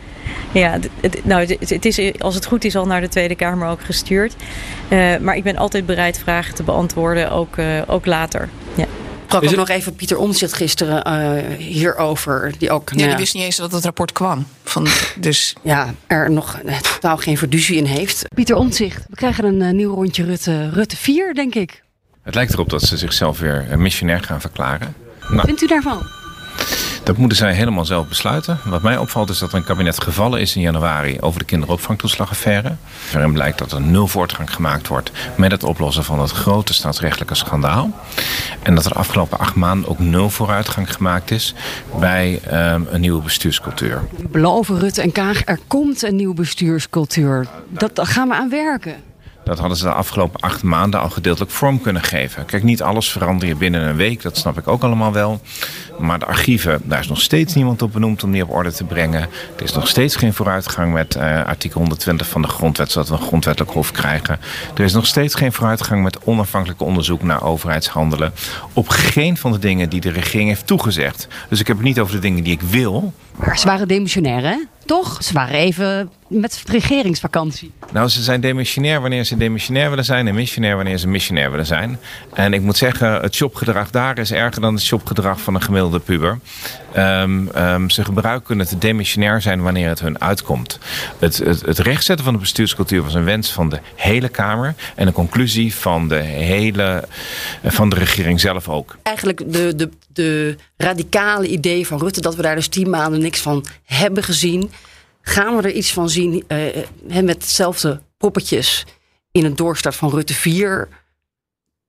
Ja, 0.52 0.80
het, 1.02 1.26
nou, 1.26 1.56
het, 1.60 1.86
is, 1.86 2.20
als 2.20 2.36
het 2.36 2.46
goed 2.46 2.64
is 2.64 2.76
al 2.76 2.86
naar 2.86 3.02
de 3.02 3.10
Tweede 3.10 3.36
Kamer 3.36 3.68
ook 3.68 3.82
gestuurd. 3.82 4.36
Uh, 4.90 5.18
maar 5.18 5.36
ik 5.36 5.44
ben 5.44 5.58
altijd 5.58 5.86
bereid 5.86 6.20
vragen 6.20 6.56
te 6.56 6.64
beantwoorden, 6.64 7.32
ook, 7.32 7.58
uh, 7.58 7.66
ook 7.88 8.06
later. 8.06 8.50
Ja 8.76 8.86
sprak 9.28 9.44
ook 9.44 9.56
nog 9.56 9.70
even 9.70 9.96
Pieter 9.96 10.18
Omtzigt 10.18 10.54
gisteren 10.54 11.08
uh, 11.08 11.58
hierover. 11.58 12.54
Die 12.58 12.72
ook, 12.72 12.90
ja, 12.96 13.08
die 13.08 13.16
wist 13.16 13.34
niet 13.34 13.44
eens 13.44 13.56
dat 13.56 13.72
het 13.72 13.84
rapport 13.84 14.12
kwam. 14.12 14.48
Van, 14.64 14.88
dus... 15.20 15.56
Ja, 15.64 15.94
er 16.08 16.32
nog 16.32 16.60
totaal 16.82 17.18
geen 17.18 17.38
verduzie 17.38 17.78
in 17.78 17.86
heeft. 17.86 18.26
Pieter 18.36 18.56
Omtzigt, 18.56 19.06
we 19.10 19.16
krijgen 19.16 19.46
een 19.46 19.62
uh, 19.62 19.72
nieuw 19.72 19.94
rondje 19.94 20.24
Rutte, 20.24 20.70
Rutte 20.70 20.98
4, 20.98 21.34
denk 21.34 21.56
ik. 21.56 21.84
Het 22.24 22.36
lijkt 22.36 22.54
erop 22.54 22.70
dat 22.70 22.82
ze 22.82 22.98
zichzelf 22.98 23.40
weer 23.40 23.80
missionair 23.80 24.24
gaan 24.24 24.42
verklaren. 24.42 24.96
Nou, 25.30 25.46
Vindt 25.46 25.62
u 25.62 25.68
daarvan? 25.68 26.08
Dat 27.04 27.18
moeten 27.18 27.38
zij 27.38 27.54
helemaal 27.54 27.86
zelf 27.86 28.08
besluiten. 28.08 28.60
Wat 28.64 28.82
mij 28.82 28.98
opvalt 28.98 29.30
is 29.30 29.40
dat 29.40 29.52
er 29.52 29.58
een 29.58 29.64
kabinet 29.64 30.04
gevallen 30.04 30.40
is 30.40 30.56
in 30.56 30.62
januari 30.62 31.18
over 31.20 31.40
de 31.40 31.46
kinderopvangtoeslagaffaire. 31.46 32.76
Waarin 33.12 33.34
blijkt 33.34 33.58
dat 33.58 33.72
er 33.72 33.82
nul 33.82 34.08
voortgang 34.08 34.54
gemaakt 34.54 34.88
wordt 34.88 35.12
met 35.36 35.52
het 35.52 35.64
oplossen 35.64 36.04
van 36.04 36.20
het 36.20 36.32
grote 36.32 36.74
staatsrechtelijke 36.74 37.36
schandaal. 37.36 37.92
En 38.68 38.76
dat 38.76 38.86
er 38.86 38.92
de 38.92 38.98
afgelopen 38.98 39.40
acht 39.40 39.56
maanden 39.56 39.90
ook 39.90 40.00
nul 40.00 40.30
vooruitgang 40.30 40.94
gemaakt 40.94 41.32
is 41.32 41.54
bij 42.00 42.40
um, 42.74 42.88
een 42.90 43.02
nieuwe 43.02 43.24
bestuurscultuur. 43.24 44.02
Beloven 44.30 44.80
Rutte 44.80 45.02
en 45.02 45.12
Kaag, 45.12 45.42
er 45.46 45.60
komt 45.68 46.04
een 46.04 46.16
nieuwe 46.16 46.34
bestuurscultuur. 46.34 47.48
Dat, 47.70 47.96
daar 47.96 48.06
gaan 48.06 48.28
we 48.28 48.36
aan 48.36 48.50
werken. 48.50 48.96
Dat 49.48 49.60
hadden 49.60 49.78
ze 49.78 49.84
de 49.84 49.92
afgelopen 49.92 50.40
acht 50.40 50.64
maanden 50.64 51.02
al 51.02 51.10
gedeeltelijk 51.10 51.52
vorm 51.52 51.82
kunnen 51.82 52.02
geven. 52.02 52.46
Kijk, 52.46 52.64
niet 52.64 52.82
alles 52.82 53.10
verander 53.10 53.48
je 53.48 53.56
binnen 53.56 53.82
een 53.82 53.96
week, 53.96 54.22
dat 54.22 54.38
snap 54.38 54.58
ik 54.58 54.68
ook 54.68 54.84
allemaal 54.84 55.14
wel. 55.14 55.42
Maar 56.00 56.20
de 56.20 56.26
archieven, 56.26 56.82
daar 56.84 57.00
is 57.00 57.08
nog 57.08 57.22
steeds 57.22 57.54
niemand 57.54 57.82
op 57.82 57.92
benoemd 57.92 58.24
om 58.24 58.32
die 58.32 58.44
op 58.44 58.54
orde 58.54 58.72
te 58.72 58.84
brengen. 58.84 59.22
Er 59.58 59.64
is 59.64 59.74
nog 59.74 59.88
steeds 59.88 60.16
geen 60.16 60.34
vooruitgang 60.34 60.94
met 60.94 61.16
uh, 61.16 61.46
artikel 61.46 61.80
120 61.80 62.28
van 62.28 62.42
de 62.42 62.48
grondwet, 62.48 62.92
zodat 62.92 63.10
we 63.10 63.16
een 63.16 63.28
grondwettelijk 63.28 63.74
hof 63.74 63.92
krijgen. 63.92 64.40
Er 64.76 64.84
is 64.84 64.94
nog 64.94 65.06
steeds 65.06 65.36
geen 65.36 65.54
vooruitgang 65.54 66.04
met 66.04 66.24
onafhankelijk 66.24 66.82
onderzoek 66.82 67.24
naar 67.24 67.44
overheidshandelen. 67.44 68.34
Op 68.74 68.90
geen 68.90 69.38
van 69.38 69.52
de 69.52 69.60
dingen 69.60 69.90
die 69.90 70.02
de 70.02 70.12
regering 70.12 70.50
heeft 70.50 70.68
toegezegd. 70.68 71.28
Dus 71.50 71.60
ik 71.60 71.68
heb 71.68 71.78
het 71.78 71.86
niet 71.86 72.00
over 72.00 72.16
de 72.16 72.22
dingen 72.22 72.44
die 72.44 72.54
ik 72.54 72.62
wil. 72.62 73.14
Maar 73.38 73.60
ze 73.60 73.68
waren 73.68 73.88
demissionair, 73.88 74.42
hè? 74.42 74.56
Toch? 74.86 75.24
Ze 75.24 75.34
waren 75.34 75.56
even 75.56 76.10
met 76.28 76.64
regeringsvakantie. 76.68 77.72
Nou, 77.92 78.10
ze 78.10 78.24
zijn 78.24 78.42
demissionair 78.42 79.02
wanneer 79.02 79.24
ze 79.24 79.38
demissionair 79.38 79.90
willen 79.90 80.06
zijn... 80.06 80.28
en 80.28 80.36
missionair 80.36 80.76
wanneer 80.76 80.98
ze 80.98 81.08
missionair 81.08 81.52
willen 81.52 81.66
zijn. 81.66 82.00
En 82.34 82.54
ik 82.54 82.62
moet 82.62 82.78
zeggen, 82.78 83.22
het 83.22 83.36
shopgedrag 83.36 83.90
daar 83.90 84.18
is 84.18 84.32
erger 84.32 84.62
dan 84.62 84.74
het 84.74 84.84
shopgedrag 84.84 85.42
van 85.42 85.56
een 85.56 85.62
gemiddelde 85.62 86.00
puber. 86.00 86.40
Um, 86.96 87.50
um, 87.56 87.90
ze 87.90 88.04
gebruiken 88.04 88.60
het 88.60 88.76
demissionair 88.80 89.42
zijn 89.42 89.62
wanneer 89.62 89.90
het 89.90 90.00
hun 90.00 90.22
uitkomt. 90.22 90.80
Het, 91.20 91.38
het, 91.38 91.62
het 91.62 91.80
rechtzetten 91.80 92.26
van 92.26 92.34
de 92.34 92.40
bestuurscultuur 92.40 93.04
was 93.04 93.14
een 93.14 93.24
wens 93.24 93.52
van 93.52 93.70
de 93.70 93.80
hele 93.96 94.30
Kamer... 94.30 94.76
en 94.96 95.08
een 95.08 95.14
conclusie 95.14 95.76
van 95.76 96.08
de 96.08 96.16
hele 96.22 97.08
van 97.64 97.90
de 97.90 97.96
regering 97.96 98.40
zelf 98.40 98.70
ook. 98.70 98.98
Eigenlijk 99.04 99.54
de, 99.54 99.76
de, 99.76 99.90
de 100.08 100.56
radicale 100.78 101.48
idee 101.48 101.88
van 101.88 102.00
Rutte... 102.00 102.22
dat 102.22 102.36
we 102.36 102.42
daar 102.42 102.56
dus 102.56 102.68
tien 102.68 102.90
maanden 102.90 103.22
niks 103.22 103.42
van 103.42 103.66
hebben 103.84 104.24
gezien 104.24 104.72
Gaan 105.30 105.56
we 105.56 105.62
er 105.62 105.72
iets 105.72 105.94
van 105.94 106.10
zien 106.10 106.44
uh, 106.48 107.22
met 107.22 107.36
hetzelfde 107.36 108.02
poppetjes 108.18 108.86
in 109.32 109.46
een 109.46 109.56
doorstart 109.56 109.96
van 109.96 110.10
Rutte 110.10 110.34
4? 110.34 110.88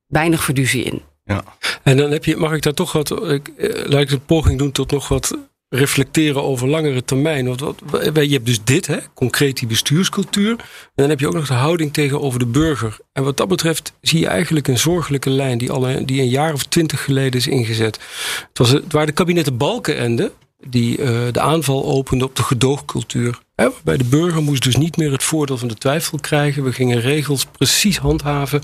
Weinig 0.07 0.43
verduzie 0.43 0.83
in. 0.83 1.01
Ja. 1.29 1.43
En 1.83 1.97
dan 1.97 2.11
heb 2.11 2.25
je, 2.25 2.37
mag 2.37 2.53
ik 2.53 2.61
daar 2.61 2.73
toch 2.73 2.91
wat, 2.91 3.29
ik, 3.31 3.51
uh, 3.57 3.85
laat 3.85 4.01
ik 4.01 4.11
een 4.11 4.25
poging 4.25 4.57
doen 4.57 4.71
tot 4.71 4.91
nog 4.91 5.07
wat 5.07 5.37
reflecteren 5.69 6.43
over 6.43 6.67
langere 6.67 7.03
termijn. 7.03 7.45
Want 7.45 7.59
wat, 7.59 7.75
je 8.13 8.33
hebt 8.33 8.45
dus 8.45 8.63
dit, 8.63 8.87
hè, 8.87 8.97
concreet 9.13 9.57
die 9.57 9.67
bestuurscultuur. 9.67 10.49
En 10.49 10.57
dan 10.95 11.09
heb 11.09 11.19
je 11.19 11.27
ook 11.27 11.33
nog 11.33 11.47
de 11.47 11.53
houding 11.53 11.93
tegenover 11.93 12.39
de 12.39 12.45
burger. 12.45 12.97
En 13.13 13.23
wat 13.23 13.37
dat 13.37 13.47
betreft 13.47 13.93
zie 14.01 14.19
je 14.19 14.27
eigenlijk 14.27 14.67
een 14.67 14.77
zorgelijke 14.77 15.29
lijn 15.29 15.57
die, 15.57 15.71
al 15.71 16.05
die 16.05 16.21
een 16.21 16.29
jaar 16.29 16.53
of 16.53 16.63
twintig 16.63 17.03
geleden 17.03 17.39
is 17.39 17.47
ingezet. 17.47 17.99
Het, 18.47 18.57
was, 18.57 18.69
het 18.69 18.91
waren 18.91 19.07
de 19.07 19.13
kabinetten 19.13 19.57
Balkenende 19.57 20.31
die 20.67 20.97
uh, 20.97 21.07
de 21.31 21.39
aanval 21.39 21.85
opende 21.85 22.25
op 22.25 22.35
de 22.35 22.43
gedoogcultuur. 22.43 23.39
Waarbij 23.63 23.97
de 23.97 24.03
burger 24.03 24.43
moest 24.43 24.63
dus 24.63 24.75
niet 24.75 24.97
meer 24.97 25.11
het 25.11 25.23
voordeel 25.23 25.57
van 25.57 25.67
de 25.67 25.75
twijfel 25.75 26.17
krijgen. 26.21 26.63
We 26.63 26.73
gingen 26.73 27.01
regels 27.01 27.45
precies 27.45 27.97
handhaven. 27.97 28.61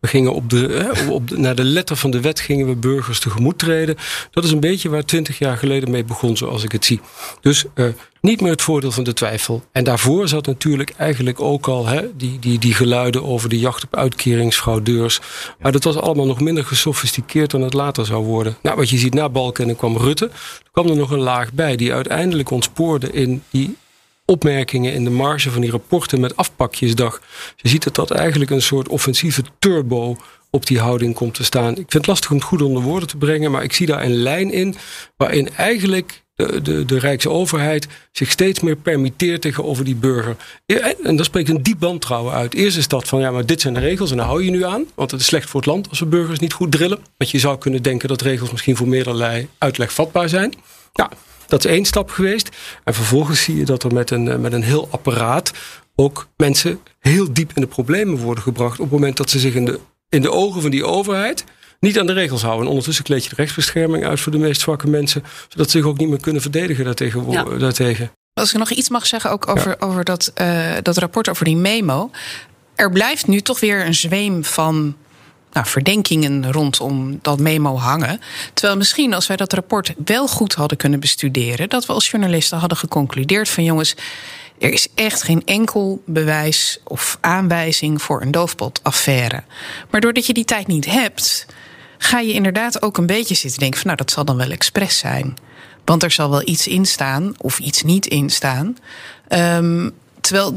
We 0.00 0.08
gingen 0.08 0.34
op 0.34 0.50
de, 0.50 0.90
op 1.10 1.28
de, 1.28 1.38
naar 1.38 1.54
de 1.54 1.64
letter 1.64 1.96
van 1.96 2.10
de 2.10 2.20
wet 2.20 2.40
gingen 2.40 2.66
we 2.66 2.74
burgers 2.74 3.20
tegemoet 3.20 3.58
treden. 3.58 3.96
Dat 4.30 4.44
is 4.44 4.50
een 4.50 4.60
beetje 4.60 4.88
waar 4.88 5.04
twintig 5.04 5.38
jaar 5.38 5.56
geleden 5.56 5.90
mee 5.90 6.04
begon, 6.04 6.36
zoals 6.36 6.64
ik 6.64 6.72
het 6.72 6.84
zie. 6.84 7.00
Dus 7.40 7.64
uh, 7.74 7.86
niet 8.20 8.40
meer 8.40 8.50
het 8.50 8.62
voordeel 8.62 8.90
van 8.90 9.04
de 9.04 9.12
twijfel. 9.12 9.62
En 9.72 9.84
daarvoor 9.84 10.28
zat 10.28 10.46
natuurlijk 10.46 10.94
eigenlijk 10.96 11.40
ook 11.40 11.68
al 11.68 11.86
die, 12.16 12.38
die, 12.38 12.58
die 12.58 12.74
geluiden 12.74 13.24
over 13.24 13.48
de 13.48 13.58
jacht 13.58 13.84
op 13.84 13.96
uitkeringsfraudeurs. 13.96 15.20
Maar 15.58 15.72
dat 15.72 15.84
was 15.84 15.96
allemaal 15.96 16.26
nog 16.26 16.40
minder 16.40 16.64
gesofisticeerd 16.64 17.50
dan 17.50 17.62
het 17.62 17.74
later 17.74 18.06
zou 18.06 18.24
worden. 18.24 18.56
Nou, 18.62 18.76
wat 18.76 18.90
je 18.90 18.98
ziet 18.98 19.14
na 19.14 19.28
Balken 19.28 19.76
kwam 19.76 19.96
Rutte. 19.96 20.30
Kwam 20.72 20.88
er 20.88 20.96
nog 20.96 21.10
een 21.10 21.18
laag 21.18 21.52
bij 21.52 21.76
die 21.76 21.92
uiteindelijk 21.92 22.50
ontspoorde 22.50 23.12
in 23.12 23.42
die 23.50 23.76
opmerkingen 24.30 24.92
in 24.92 25.04
de 25.04 25.10
marge 25.10 25.50
van 25.50 25.60
die 25.60 25.70
rapporten 25.70 26.20
met 26.20 26.36
afpakjesdag. 26.36 27.20
Je 27.56 27.68
ziet 27.68 27.84
dat 27.84 27.94
dat 27.94 28.10
eigenlijk 28.10 28.50
een 28.50 28.62
soort 28.62 28.88
offensieve 28.88 29.42
turbo 29.58 30.16
op 30.50 30.66
die 30.66 30.78
houding 30.78 31.14
komt 31.14 31.34
te 31.34 31.44
staan. 31.44 31.70
Ik 31.70 31.76
vind 31.76 31.92
het 31.92 32.06
lastig 32.06 32.30
om 32.30 32.36
het 32.36 32.44
goed 32.44 32.62
onder 32.62 32.82
woorden 32.82 33.08
te 33.08 33.16
brengen, 33.16 33.50
maar 33.50 33.62
ik 33.62 33.72
zie 33.72 33.86
daar 33.86 34.02
een 34.02 34.16
lijn 34.16 34.52
in 34.52 34.74
waarin 35.16 35.54
eigenlijk 35.54 36.22
de, 36.34 36.62
de, 36.62 36.84
de 36.84 36.98
Rijksoverheid 36.98 37.86
zich 38.12 38.30
steeds 38.30 38.60
meer 38.60 38.76
permitteert 38.76 39.40
tegenover 39.40 39.84
die 39.84 39.94
burger. 39.94 40.36
En 41.02 41.16
dat 41.16 41.26
spreekt 41.26 41.48
een 41.48 41.62
diep 41.62 41.80
wantrouwen 41.80 42.34
uit. 42.34 42.54
Eerst 42.54 42.76
is 42.76 42.88
dat 42.88 43.08
van 43.08 43.20
ja, 43.20 43.30
maar 43.30 43.46
dit 43.46 43.60
zijn 43.60 43.74
de 43.74 43.80
regels 43.80 44.10
en 44.10 44.16
daar 44.16 44.26
hou 44.26 44.44
je 44.44 44.50
nu 44.50 44.64
aan. 44.64 44.84
Want 44.94 45.10
het 45.10 45.20
is 45.20 45.26
slecht 45.26 45.50
voor 45.50 45.60
het 45.60 45.68
land 45.68 45.88
als 45.88 45.98
we 45.98 46.06
burgers 46.06 46.38
niet 46.38 46.52
goed 46.52 46.72
drillen. 46.72 46.98
Want 47.16 47.30
je 47.30 47.38
zou 47.38 47.58
kunnen 47.58 47.82
denken 47.82 48.08
dat 48.08 48.20
regels 48.20 48.50
misschien 48.50 48.76
voor 48.76 48.88
meerderlei 48.88 49.48
uitleg 49.58 49.92
vatbaar 49.92 50.28
zijn. 50.28 50.54
Ja, 50.92 51.10
dat 51.48 51.64
is 51.64 51.70
één 51.70 51.84
stap 51.84 52.10
geweest. 52.10 52.48
En 52.84 52.94
vervolgens 52.94 53.42
zie 53.42 53.56
je 53.56 53.64
dat 53.64 53.82
er 53.82 53.92
met 53.92 54.10
een, 54.10 54.40
met 54.40 54.52
een 54.52 54.62
heel 54.62 54.88
apparaat 54.90 55.52
ook 55.94 56.28
mensen 56.36 56.80
heel 56.98 57.32
diep 57.32 57.52
in 57.54 57.60
de 57.60 57.68
problemen 57.68 58.16
worden 58.16 58.42
gebracht. 58.42 58.80
op 58.80 58.90
het 58.90 59.00
moment 59.00 59.16
dat 59.16 59.30
ze 59.30 59.38
zich 59.38 59.54
in 59.54 59.64
de, 59.64 59.80
in 60.08 60.22
de 60.22 60.30
ogen 60.30 60.62
van 60.62 60.70
die 60.70 60.84
overheid 60.84 61.44
niet 61.80 61.98
aan 61.98 62.06
de 62.06 62.12
regels 62.12 62.42
houden. 62.42 62.62
En 62.62 62.68
ondertussen 62.68 63.04
kleed 63.04 63.22
je 63.22 63.28
de 63.28 63.34
rechtsbescherming 63.34 64.04
uit 64.04 64.20
voor 64.20 64.32
de 64.32 64.38
meest 64.38 64.60
zwakke 64.60 64.88
mensen, 64.88 65.24
zodat 65.48 65.70
ze 65.70 65.78
zich 65.78 65.86
ook 65.86 65.98
niet 65.98 66.08
meer 66.08 66.20
kunnen 66.20 66.42
verdedigen 66.42 66.84
daartegen. 66.84 67.30
Ja. 67.30 67.44
daartegen. 67.44 68.10
Als 68.34 68.52
ik 68.52 68.58
nog 68.58 68.70
iets 68.70 68.88
mag 68.88 69.06
zeggen 69.06 69.30
ook 69.30 69.48
over, 69.48 69.68
ja. 69.68 69.86
over 69.86 70.04
dat, 70.04 70.32
uh, 70.40 70.74
dat 70.82 70.96
rapport 70.96 71.28
over 71.28 71.44
die 71.44 71.56
memo. 71.56 72.10
Er 72.74 72.90
blijft 72.90 73.26
nu 73.26 73.40
toch 73.40 73.60
weer 73.60 73.86
een 73.86 73.94
zweem 73.94 74.44
van 74.44 74.96
nou, 75.58 75.70
verdenkingen 75.70 76.52
rondom 76.52 77.18
dat 77.22 77.38
memo 77.38 77.76
hangen. 77.76 78.20
Terwijl 78.54 78.78
misschien 78.78 79.14
als 79.14 79.26
wij 79.26 79.36
dat 79.36 79.52
rapport 79.52 79.94
wel 80.04 80.28
goed 80.28 80.54
hadden 80.54 80.78
kunnen 80.78 81.00
bestuderen, 81.00 81.68
dat 81.68 81.86
we 81.86 81.92
als 81.92 82.10
journalisten 82.10 82.58
hadden 82.58 82.78
geconcludeerd 82.78 83.48
van 83.48 83.64
jongens. 83.64 83.94
Er 84.58 84.72
is 84.72 84.88
echt 84.94 85.22
geen 85.22 85.42
enkel 85.44 86.02
bewijs 86.06 86.78
of 86.84 87.18
aanwijzing 87.20 88.02
voor 88.02 88.22
een 88.22 88.30
doofpotaffaire. 88.30 89.42
Maar 89.90 90.00
doordat 90.00 90.26
je 90.26 90.32
die 90.32 90.44
tijd 90.44 90.66
niet 90.66 90.86
hebt, 90.86 91.46
ga 91.98 92.18
je 92.18 92.32
inderdaad 92.32 92.82
ook 92.82 92.96
een 92.98 93.06
beetje 93.06 93.34
zitten 93.34 93.60
denken 93.60 93.78
van 93.78 93.86
nou 93.86 93.98
dat 93.98 94.10
zal 94.10 94.24
dan 94.24 94.36
wel 94.36 94.50
expres 94.50 94.98
zijn. 94.98 95.36
Want 95.84 96.02
er 96.02 96.10
zal 96.10 96.30
wel 96.30 96.48
iets 96.48 96.66
in 96.66 96.86
staan 96.86 97.34
of 97.38 97.58
iets 97.58 97.82
niet 97.82 98.06
in 98.06 98.30
staan. 98.30 98.76
Um, 99.28 99.94
terwijl 100.20 100.54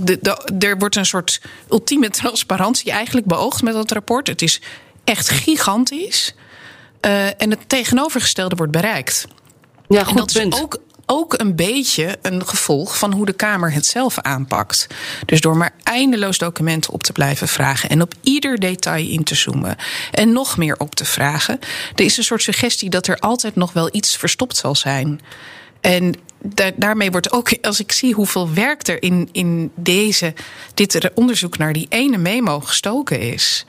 er 0.60 0.78
wordt 0.78 0.96
een 0.96 1.06
soort 1.06 1.42
ultieme 1.70 2.10
transparantie 2.10 2.92
eigenlijk 2.92 3.28
beoogd 3.28 3.62
met 3.62 3.74
dat 3.74 3.92
rapport. 3.92 4.28
Het 4.28 4.42
is 4.42 4.62
echt 5.04 5.30
gigantisch. 5.30 6.36
Uh, 7.06 7.42
en 7.42 7.50
het 7.50 7.70
tegenovergestelde 7.70 8.56
wordt 8.56 8.72
bereikt. 8.72 9.28
Ja, 9.88 10.04
goed 10.04 10.10
en 10.10 10.16
dat 10.16 10.34
punt. 10.34 10.54
is 10.54 10.62
ook 10.62 10.80
ook 11.12 11.40
een 11.40 11.56
beetje 11.56 12.18
een 12.22 12.48
gevolg 12.48 12.98
van 12.98 13.14
hoe 13.14 13.26
de 13.26 13.34
Kamer 13.34 13.74
het 13.74 13.86
zelf 13.86 14.20
aanpakt. 14.20 14.88
Dus 15.26 15.42
door 15.42 15.58
maar 15.58 15.74
eindeloos 15.84 16.38
documenten 16.38 16.94
op 16.94 17.04
te 17.04 17.12
blijven 17.12 17.48
vragen 17.48 17.90
en 17.90 18.02
op 18.02 18.14
ieder 18.22 18.60
detail 18.60 19.08
in 19.08 19.24
te 19.24 19.36
zoomen 19.36 19.76
en 20.12 20.32
nog 20.32 20.58
meer 20.58 20.76
op 20.78 20.96
te 20.96 21.06
vragen, 21.06 21.60
er 21.96 22.06
is 22.06 22.18
een 22.18 22.24
soort 22.24 22.42
suggestie 22.42 22.90
dat 22.90 23.08
er 23.08 23.20
altijd 23.20 23.56
nog 23.56 23.74
wel 23.74 23.90
iets 23.92 24.18
verstopt 24.18 24.58
zal 24.58 24.76
zijn. 24.76 25.22
En 25.82 26.16
daarmee 26.76 27.12
wordt 27.12 27.32
ook, 27.32 27.58
als 27.62 27.80
ik 27.80 27.92
zie 27.92 28.14
hoeveel 28.14 28.54
werk 28.54 28.88
er 28.88 29.04
in, 29.04 29.30
in 29.32 29.72
deze, 29.76 30.34
dit 30.74 31.14
onderzoek 31.14 31.58
naar 31.58 31.74
die 31.74 31.86
ene 31.90 32.18
memo 32.18 32.60
gestoken 32.60 33.20
is. 33.20 33.66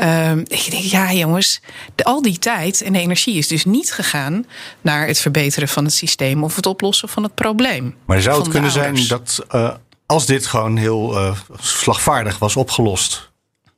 Uh, 0.00 0.36
ik 0.36 0.70
denk, 0.70 0.84
ja 0.84 1.12
jongens, 1.12 1.60
de, 1.94 2.04
al 2.04 2.22
die 2.22 2.38
tijd 2.38 2.82
en 2.82 2.94
energie 2.94 3.36
is 3.36 3.48
dus 3.48 3.64
niet 3.64 3.92
gegaan 3.92 4.46
naar 4.80 5.06
het 5.06 5.18
verbeteren 5.18 5.68
van 5.68 5.84
het 5.84 5.92
systeem 5.92 6.44
of 6.44 6.56
het 6.56 6.66
oplossen 6.66 7.08
van 7.08 7.22
het 7.22 7.34
probleem. 7.34 7.94
Maar 8.04 8.22
zou 8.22 8.38
het 8.38 8.48
kunnen 8.48 8.70
zijn 8.70 9.06
dat 9.08 9.46
uh, 9.54 9.70
als 10.06 10.26
dit 10.26 10.46
gewoon 10.46 10.76
heel 10.76 11.16
uh, 11.16 11.36
slagvaardig 11.60 12.38
was 12.38 12.56
opgelost 12.56 13.30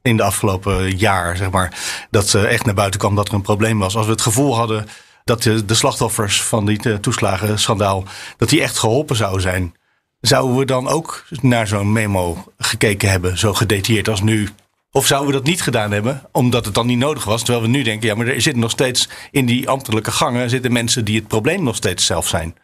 in 0.03 0.17
de 0.17 0.23
afgelopen 0.23 0.97
jaar, 0.97 1.37
zeg 1.37 1.51
maar, 1.51 1.79
dat 2.11 2.35
echt 2.35 2.65
naar 2.65 2.75
buiten 2.75 3.01
kwam 3.01 3.15
dat 3.15 3.29
er 3.29 3.35
een 3.35 3.43
probleem 3.43 3.79
was, 3.79 3.97
als 3.97 4.07
we 4.07 4.13
het 4.13 4.21
gevoel 4.21 4.57
hadden 4.57 4.87
dat 5.25 5.43
de, 5.43 5.65
de 5.65 5.75
slachtoffers 5.75 6.43
van 6.43 6.67
die 6.67 7.01
toeslagenschandaal, 7.01 8.05
dat 8.37 8.49
die 8.49 8.63
echt 8.63 8.79
geholpen 8.79 9.17
zouden 9.17 9.43
zijn. 9.43 9.75
Zouden 10.21 10.57
we 10.57 10.65
dan 10.65 10.89
ook 10.89 11.25
naar 11.41 11.67
zo'n 11.67 11.93
memo 11.93 12.45
gekeken 12.59 13.11
hebben, 13.11 13.39
zo 13.39 13.55
gedetailleerd 13.55 14.09
als 14.09 14.21
nu? 14.21 14.49
Of 14.95 15.07
zouden 15.07 15.31
we 15.31 15.37
dat 15.37 15.47
niet 15.47 15.63
gedaan 15.63 15.93
hebben, 15.93 16.23
omdat 16.33 16.65
het 16.65 16.75
dan 16.75 16.87
niet 16.87 16.99
nodig 16.99 17.25
was? 17.25 17.43
Terwijl 17.43 17.65
we 17.65 17.71
nu 17.71 17.83
denken, 17.83 18.09
ja, 18.09 18.15
maar 18.15 18.27
er 18.27 18.41
zitten 18.41 18.63
nog 18.63 18.71
steeds 18.71 19.09
in 19.31 19.47
die 19.47 19.69
ambtelijke 19.69 20.11
gangen 20.11 20.51
zitten 20.51 20.73
mensen 20.73 21.05
die 21.05 21.17
het 21.17 21.29
probleem 21.29 21.63
nog 21.63 21.77
steeds 21.77 22.07
zelf 22.07 22.29
zijn. 22.29 22.55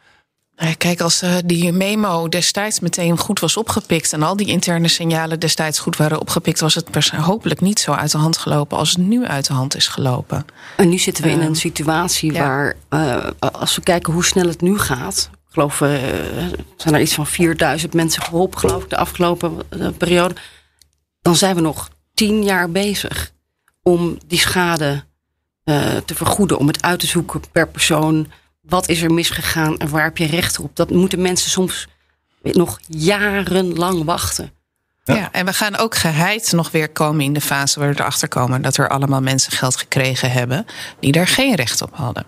Kijk, 0.79 1.01
als 1.01 1.23
uh, 1.23 1.35
die 1.45 1.73
memo 1.73 2.29
destijds 2.29 2.81
meteen 2.81 3.19
goed 3.19 3.41
was 3.41 3.57
opgepikt 3.57 4.13
en 4.13 4.23
al 4.23 4.37
die 4.37 4.47
interne 4.47 4.89
signalen 4.89 5.41
destijds 5.41 5.79
goed 5.79 5.97
waren 5.97 6.21
opgepikt, 6.21 6.61
was 6.61 6.75
het 6.75 7.11
hopelijk 7.11 7.61
niet 7.61 7.81
zo 7.81 7.93
uit 7.93 8.11
de 8.11 8.19
hand 8.19 8.37
gelopen 8.37 8.79
als 8.79 8.91
het 8.91 8.99
nu 8.99 9.27
uit 9.27 9.47
de 9.47 9.53
hand 9.53 9.77
is 9.77 9.89
gelopen. 9.89 10.45
En 10.77 10.89
nu 10.89 10.99
zitten 10.99 11.25
we 11.25 11.31
in 11.31 11.41
een 11.41 11.57
situatie 11.57 12.33
waar, 12.33 12.77
uh, 12.91 13.27
als 13.39 13.77
we 13.77 13.83
kijken 13.83 14.13
hoe 14.13 14.25
snel 14.25 14.47
het 14.47 14.61
nu 14.61 14.79
gaat, 14.79 15.31
ik 15.33 15.55
geloof, 15.55 15.81
uh, 15.81 15.91
zijn 16.77 16.95
er 16.95 17.01
iets 17.01 17.15
van 17.15 17.27
4000 17.27 17.95
mensen 17.95 18.23
geholpen, 18.23 18.59
geloof 18.59 18.83
ik, 18.83 18.91
de 18.91 18.97
afgelopen 18.97 19.63
periode, 19.99 20.35
dan 21.21 21.37
zijn 21.37 21.55
we 21.55 21.61
nog 21.61 21.89
tien 22.19 22.43
jaar 22.43 22.71
bezig 22.71 23.33
om 23.83 24.19
die 24.27 24.39
schade 24.39 25.05
te 26.05 26.15
vergoeden, 26.15 26.59
om 26.59 26.67
het 26.67 26.83
uit 26.83 27.01
te 27.01 27.07
zoeken 27.07 27.41
per 27.53 27.69
persoon 27.69 28.27
wat 28.61 28.89
is 28.89 29.03
er 29.03 29.13
misgegaan 29.13 29.79
en 29.79 29.89
waar 29.89 30.05
heb 30.05 30.17
je 30.17 30.27
recht 30.27 30.59
op? 30.59 30.77
Dat 30.77 30.91
moeten 30.91 31.23
mensen 31.23 31.51
soms 31.51 31.87
nog 32.43 32.81
jarenlang 32.87 34.05
wachten. 34.05 34.53
Ja. 35.05 35.33
en 35.33 35.45
we 35.45 35.53
gaan 35.53 35.77
ook 35.77 35.97
geheid 35.97 36.53
nog 36.53 36.71
weer 36.71 36.89
komen 36.89 37.25
in 37.25 37.33
de 37.33 37.41
fase 37.41 37.81
waar 37.81 37.89
we 37.89 38.01
erachter 38.01 38.29
komen 38.29 38.63
dat 38.63 38.77
er 38.77 38.89
allemaal 38.89 39.21
mensen 39.21 39.53
geld 39.53 39.77
gekregen 39.77 40.31
hebben 40.31 40.67
die 41.01 41.13
daar 41.13 41.27
geen 41.27 41.55
recht 41.55 41.83
op 41.83 41.91
hadden. 41.95 42.25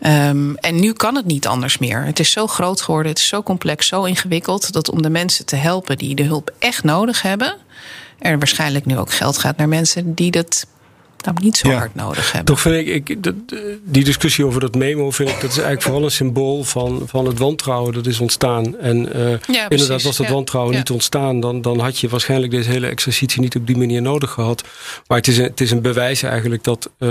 Um, 0.00 0.56
en 0.56 0.80
nu 0.80 0.92
kan 0.92 1.14
het 1.14 1.24
niet 1.24 1.46
anders 1.46 1.78
meer. 1.78 2.04
Het 2.04 2.18
is 2.18 2.30
zo 2.30 2.46
groot 2.46 2.80
geworden, 2.80 3.10
het 3.12 3.20
is 3.20 3.28
zo 3.28 3.42
complex, 3.42 3.86
zo 3.86 4.04
ingewikkeld 4.04 4.72
dat 4.72 4.90
om 4.90 5.02
de 5.02 5.10
mensen 5.10 5.46
te 5.46 5.56
helpen 5.56 5.98
die 5.98 6.14
de 6.14 6.22
hulp 6.22 6.54
echt 6.58 6.84
nodig 6.84 7.22
hebben, 7.22 7.56
er 8.18 8.38
waarschijnlijk 8.38 8.86
nu 8.86 8.98
ook 8.98 9.12
geld 9.12 9.38
gaat 9.38 9.56
naar 9.56 9.68
mensen 9.68 10.14
die 10.14 10.30
dat 10.30 10.66
nou 11.26 11.44
niet 11.44 11.56
zo 11.56 11.70
hard 11.70 11.94
nodig 11.94 12.32
hebben. 12.32 12.54
Toch 12.54 12.60
vind 12.60 12.88
ik, 12.88 13.08
ik 13.08 13.32
die 13.84 14.04
discussie 14.04 14.44
over 14.44 14.60
dat 14.60 14.74
memo, 14.74 15.10
vind 15.10 15.28
ik, 15.28 15.34
dat 15.34 15.50
is 15.50 15.56
eigenlijk 15.56 15.82
vooral 15.82 16.04
een 16.04 16.10
symbool 16.10 16.64
van, 16.64 17.02
van 17.06 17.26
het 17.26 17.38
wantrouwen 17.38 17.92
dat 17.92 18.06
is 18.06 18.20
ontstaan. 18.20 18.78
En 18.78 19.16
uh, 19.16 19.38
ja, 19.46 19.68
inderdaad, 19.68 20.02
was 20.02 20.16
dat 20.16 20.28
wantrouwen 20.28 20.76
niet 20.76 20.90
ontstaan, 20.90 21.40
dan, 21.40 21.60
dan 21.60 21.80
had 21.80 21.98
je 21.98 22.08
waarschijnlijk 22.08 22.52
deze 22.52 22.70
hele 22.70 22.86
exercitie 22.86 23.40
niet 23.40 23.56
op 23.56 23.66
die 23.66 23.76
manier 23.76 24.02
nodig 24.02 24.30
gehad. 24.30 24.64
Maar 25.06 25.18
het 25.18 25.28
is 25.28 25.38
een, 25.38 25.44
het 25.44 25.60
is 25.60 25.70
een 25.70 25.82
bewijs 25.82 26.22
eigenlijk 26.22 26.64
dat 26.64 26.90
uh, 26.98 27.10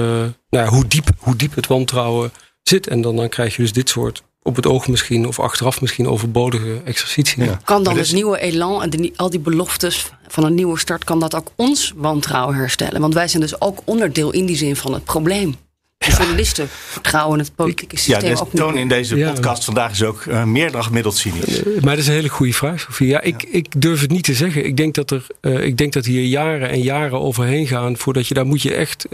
nou, 0.49 0.67
hoe, 0.67 0.87
diep, 0.87 1.09
hoe 1.17 1.35
diep 1.35 1.55
het 1.55 1.67
wantrouwen 1.67 2.31
zit. 2.63 2.87
En 2.87 3.01
dan, 3.01 3.15
dan 3.15 3.29
krijg 3.29 3.55
je 3.55 3.61
dus 3.61 3.73
dit 3.73 3.89
soort 3.89 4.23
op 4.47 4.55
het 4.55 4.67
oog 4.67 4.87
misschien 4.87 5.27
of 5.27 5.39
achteraf 5.39 5.81
misschien 5.81 6.07
overbodige 6.07 6.81
exercitie. 6.83 7.43
Ja. 7.43 7.59
Kan 7.63 7.83
dan 7.83 7.97
het 7.97 8.13
nieuwe 8.13 8.39
elan 8.39 8.81
en 8.81 8.89
de, 8.89 9.13
al 9.15 9.29
die 9.29 9.39
beloftes 9.39 10.11
van 10.27 10.43
een 10.43 10.53
nieuwe 10.53 10.79
start, 10.79 11.03
kan 11.03 11.19
dat 11.19 11.35
ook 11.35 11.51
ons 11.55 11.93
wantrouwen 11.95 12.55
herstellen? 12.55 13.01
Want 13.01 13.13
wij 13.13 13.27
zijn 13.27 13.41
dus 13.41 13.61
ook 13.61 13.79
onderdeel 13.83 14.31
in 14.31 14.45
die 14.45 14.55
zin 14.55 14.75
van 14.75 14.93
het 14.93 15.03
probleem. 15.03 15.55
De 16.05 16.11
journalisten 16.11 16.67
vertrouwen 16.69 17.39
het 17.39 17.55
politieke 17.55 17.97
systeem 17.97 18.29
ja, 18.29 18.43
de 18.51 18.57
toon 18.57 18.77
in 18.77 18.87
deze 18.87 19.15
podcast 19.15 19.63
vandaag 19.63 19.91
is 19.91 20.03
ook 20.03 20.25
uh, 20.25 20.43
cynisch. 21.09 21.63
Uh, 21.63 21.81
maar 21.81 21.95
dat 21.95 21.97
is 21.97 22.07
een 22.07 22.13
hele 22.13 22.29
goede 22.29 22.53
vraag, 22.53 22.79
Sofie. 22.79 23.07
Ja, 23.07 23.21
ik, 23.21 23.43
ik 23.43 23.81
durf 23.81 24.01
het 24.01 24.11
niet 24.11 24.23
te 24.23 24.33
zeggen. 24.33 24.65
Ik 24.65 24.77
denk 24.77 24.95
dat 24.95 25.11
er, 25.11 25.27
uh, 25.41 25.63
ik 25.63 25.77
denk 25.77 25.93
dat 25.93 26.05
hier 26.05 26.23
jaren 26.23 26.69
en 26.69 26.81
jaren 26.81 27.21
overheen 27.21 27.67
gaan 27.67 27.97
voordat 27.97 28.27
je 28.27 28.33
daar 28.33 28.45
moet 28.45 28.61
je 28.61 28.73
echt 28.73 29.05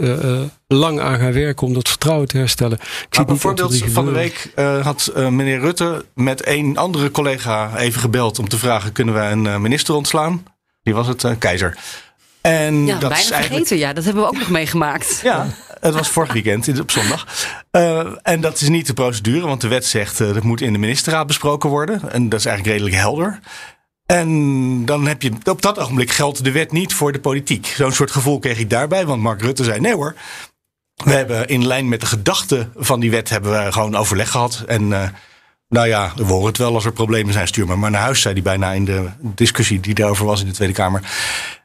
lang 0.66 1.00
aan 1.00 1.18
gaan 1.18 1.32
werken 1.32 1.66
om 1.66 1.74
dat 1.74 1.88
vertrouwen 1.88 2.28
te 2.28 2.36
herstellen. 2.36 2.78
Ik 2.80 3.06
zie 3.10 3.24
bijvoorbeeld 3.24 3.84
van 3.86 4.04
de 4.04 4.10
week 4.10 4.52
had 4.82 5.12
meneer 5.14 5.60
Rutte 5.60 6.04
met 6.14 6.46
een 6.46 6.76
andere 6.76 7.10
collega 7.10 7.76
even 7.76 8.00
gebeld 8.00 8.38
om 8.38 8.48
te 8.48 8.58
vragen: 8.58 8.92
kunnen 8.92 9.14
we 9.14 9.20
een 9.20 9.62
minister 9.62 9.94
ontslaan? 9.94 10.44
Die 10.82 10.94
was 10.94 11.06
het, 11.06 11.24
Keizer. 11.38 11.76
En 12.42 12.86
ja, 12.86 12.98
dat 12.98 13.08
bijna 13.08 13.14
is 13.14 13.30
eigenlijk... 13.30 13.66
vergeten. 13.66 13.78
Ja, 13.78 13.92
dat 13.92 14.04
hebben 14.04 14.22
we 14.22 14.28
ook 14.28 14.38
nog 14.38 14.50
meegemaakt. 14.50 15.20
Ja, 15.22 15.46
het 15.82 15.94
was 15.94 16.08
vorig 16.08 16.32
weekend 16.32 16.80
op 16.80 16.90
zondag. 16.90 17.26
Uh, 17.72 18.06
en 18.22 18.40
dat 18.40 18.60
is 18.60 18.68
niet 18.68 18.86
de 18.86 18.94
procedure, 18.94 19.46
want 19.46 19.60
de 19.60 19.68
wet 19.68 19.86
zegt 19.86 20.20
uh, 20.20 20.34
dat 20.34 20.42
moet 20.42 20.60
in 20.60 20.72
de 20.72 20.78
ministerraad 20.78 21.26
besproken 21.26 21.70
worden. 21.70 22.12
En 22.12 22.28
dat 22.28 22.38
is 22.38 22.46
eigenlijk 22.46 22.76
redelijk 22.76 23.02
helder. 23.02 23.40
En 24.06 24.84
dan 24.84 25.06
heb 25.06 25.22
je 25.22 25.32
op 25.44 25.62
dat 25.62 25.78
ogenblik 25.78 26.10
geldt 26.10 26.44
de 26.44 26.52
wet 26.52 26.72
niet 26.72 26.94
voor 26.94 27.12
de 27.12 27.20
politiek. 27.20 27.66
Zo'n 27.66 27.92
soort 27.92 28.10
gevoel 28.10 28.38
kreeg 28.38 28.58
ik 28.58 28.70
daarbij, 28.70 29.06
want 29.06 29.22
Mark 29.22 29.40
Rutte 29.40 29.64
zei: 29.64 29.80
nee 29.80 29.94
hoor. 29.94 30.14
We 31.04 31.12
hebben 31.12 31.48
in 31.48 31.66
lijn 31.66 31.88
met 31.88 32.00
de 32.00 32.06
gedachte 32.06 32.68
van 32.76 33.00
die 33.00 33.10
wet 33.10 33.28
hebben 33.28 33.64
we 33.64 33.72
gewoon 33.72 33.96
overleg 33.96 34.30
gehad. 34.30 34.64
En 34.66 34.82
uh, 34.82 35.08
nou 35.68 35.88
ja, 35.88 36.12
we 36.16 36.24
horen 36.24 36.46
het 36.46 36.58
wel 36.58 36.74
als 36.74 36.84
er 36.84 36.92
problemen 36.92 37.32
zijn, 37.32 37.46
stuur 37.46 37.66
maar 37.66 37.78
maar 37.78 37.90
naar 37.90 38.00
huis, 38.00 38.20
zei 38.20 38.34
hij 38.34 38.42
bijna 38.42 38.72
in 38.72 38.84
de 38.84 39.08
discussie 39.20 39.80
die 39.80 39.94
daarover 39.94 40.26
was 40.26 40.40
in 40.40 40.46
de 40.46 40.52
Tweede 40.52 40.74
Kamer. 40.74 41.00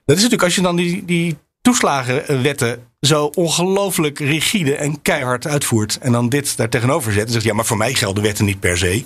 Dat 0.05 0.15
is 0.17 0.23
natuurlijk 0.23 0.43
als 0.43 0.55
je 0.55 0.61
dan 0.61 0.75
die, 0.75 1.05
die 1.05 1.37
toeslagenwetten 1.61 2.87
zo 2.99 3.25
ongelooflijk 3.25 4.19
rigide 4.19 4.75
en 4.75 5.01
keihard 5.01 5.47
uitvoert. 5.47 5.97
En 6.01 6.11
dan 6.11 6.29
dit 6.29 6.57
daar 6.57 6.69
tegenover 6.69 7.13
zet. 7.13 7.25
En 7.25 7.31
zegt 7.31 7.45
ja, 7.45 7.53
maar 7.53 7.65
voor 7.65 7.77
mij 7.77 7.93
gelden 7.93 8.23
wetten 8.23 8.45
niet 8.45 8.59
per 8.59 8.77
se. 8.77 9.05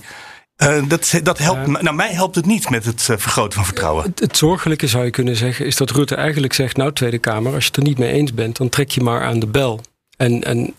Uh, 0.64 0.88
dat, 0.88 1.20
dat 1.24 1.38
helpt, 1.38 1.68
uh, 1.68 1.82
nou, 1.82 1.95
mij 1.95 2.14
helpt 2.14 2.36
het 2.36 2.45
niet 2.45 2.70
met 2.70 2.86
het 2.86 3.08
uh, 3.12 3.18
vergroten 3.18 3.54
van 3.54 3.66
vertrouwen. 3.66 4.04
Het, 4.04 4.20
het, 4.20 4.38
zorgelijke 4.38 4.88
zou 4.88 5.06
je 5.06 5.12
kunnen 5.12 5.36
zeggen, 5.36 5.66
is 5.66 5.76
dat 5.76 5.91
Rutte 5.91 6.16
eigenlijk 6.16 6.54
zegt: 6.54 6.78
Nou, 6.78 6.93
Tweede 6.93 7.18
Kamer, 7.18 7.54
als 7.54 7.64
je 7.64 7.70
het 7.70 7.78
er 7.78 7.84
niet 7.84 7.97
mee 7.97 8.12
eens 8.12 8.34
bent, 8.34 8.58
dan 8.58 8.70
trek 8.70 8.91
je 8.91 9.02
maar 9.02 9.24
aan 9.24 9.39
de 9.39 9.47
bel. 9.47 9.82
En, 10.18 10.43
en 10.43 10.74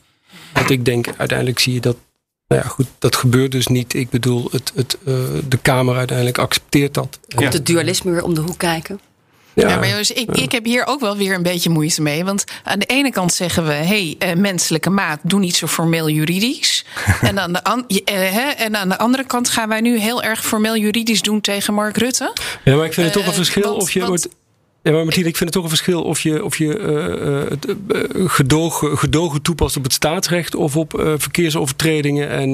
wat 0.53 0.71
ik 0.71 0.85
denk, 0.85 1.07
uiteindelijk 1.17 1.59
zie 1.59 1.75
je 1.75 1.81
dat. 1.81 1.97
Nou 2.49 2.63
ja, 2.63 2.69
goed, 2.69 2.87
dat 2.99 3.17
gebeurt 3.17 3.53
dus 3.53 3.67
niet. 3.67 3.95
Ik 3.95 4.11
bedoel, 4.11 4.49
het, 4.51 4.73
het, 4.75 4.99
de 5.49 5.59
Kamer 5.63 5.97
uiteindelijk 5.97 6.39
accepteert 6.39 6.95
dat. 6.95 7.19
Komt 7.35 7.53
het 7.53 7.67
dualisme 7.67 8.11
weer 8.11 8.25
om 8.25 8.35
de 8.35 8.41
hoek 8.41 8.59
kijken? 8.59 9.01
Ja, 9.55 9.77
maar 9.77 9.89
jongens, 9.89 10.11
ik, 10.11 10.31
ik 10.31 10.53
heb 10.53 10.65
hier 10.65 10.87
ook 10.87 11.01
wel 11.01 11.17
weer 11.17 11.35
een 11.35 11.43
beetje 11.43 11.71
moeite 11.71 12.03
mee. 12.03 12.25
Want 12.25 12.45
aan 12.65 12.79
de 12.79 12.87
ene 12.87 13.11
kant 13.11 13.35
zeggen 13.35 13.67
we: 13.67 13.73
hey, 13.73 14.17
uh, 14.19 14.33
menselijke 14.35 14.91
maat, 14.91 15.19
doe 15.23 15.41
niet 15.41 15.57
zo 15.57 15.67
formeel 15.67 16.09
juridisch. 16.09 16.85
en, 17.21 17.41
aan 17.41 17.53
de 17.53 17.65
an, 17.65 17.85
uh, 17.89 18.61
en 18.61 18.77
aan 18.77 18.89
de 18.89 18.99
andere 18.99 19.25
kant 19.25 19.49
gaan 19.49 19.69
wij 19.69 19.81
nu 19.81 19.99
heel 19.99 20.23
erg 20.23 20.45
formeel 20.45 20.77
juridisch 20.77 21.23
doen 21.23 21.41
tegen 21.41 21.75
Mark 21.75 21.97
Rutte. 21.97 22.33
Ja, 22.65 22.77
maar 22.77 22.87
ik 22.87 22.93
vind 22.93 23.07
het 23.07 23.17
toch 23.17 23.27
een 23.27 23.35
verschil 23.35 23.63
want, 23.63 23.83
of 23.83 23.91
je. 23.91 24.07
Want, 24.07 24.29
ja, 24.83 24.93
maar 24.93 25.05
Martien, 25.05 25.27
ik 25.27 25.37
vind 25.37 25.39
het 25.39 25.53
toch 25.53 25.63
een 25.63 25.69
verschil 25.69 26.03
of 26.03 26.21
je, 26.21 26.45
of 26.45 26.59
je 26.59 26.79
uh, 26.79 27.51
het, 27.51 27.67
uh, 27.67 28.29
gedogen, 28.31 28.99
gedogen 28.99 29.43
toepast 29.43 29.77
op 29.77 29.83
het 29.83 29.93
staatsrecht 29.93 30.55
of 30.55 30.77
op 30.77 31.01
uh, 31.01 31.15
verkeersovertredingen 31.17 32.29
en 32.29 32.53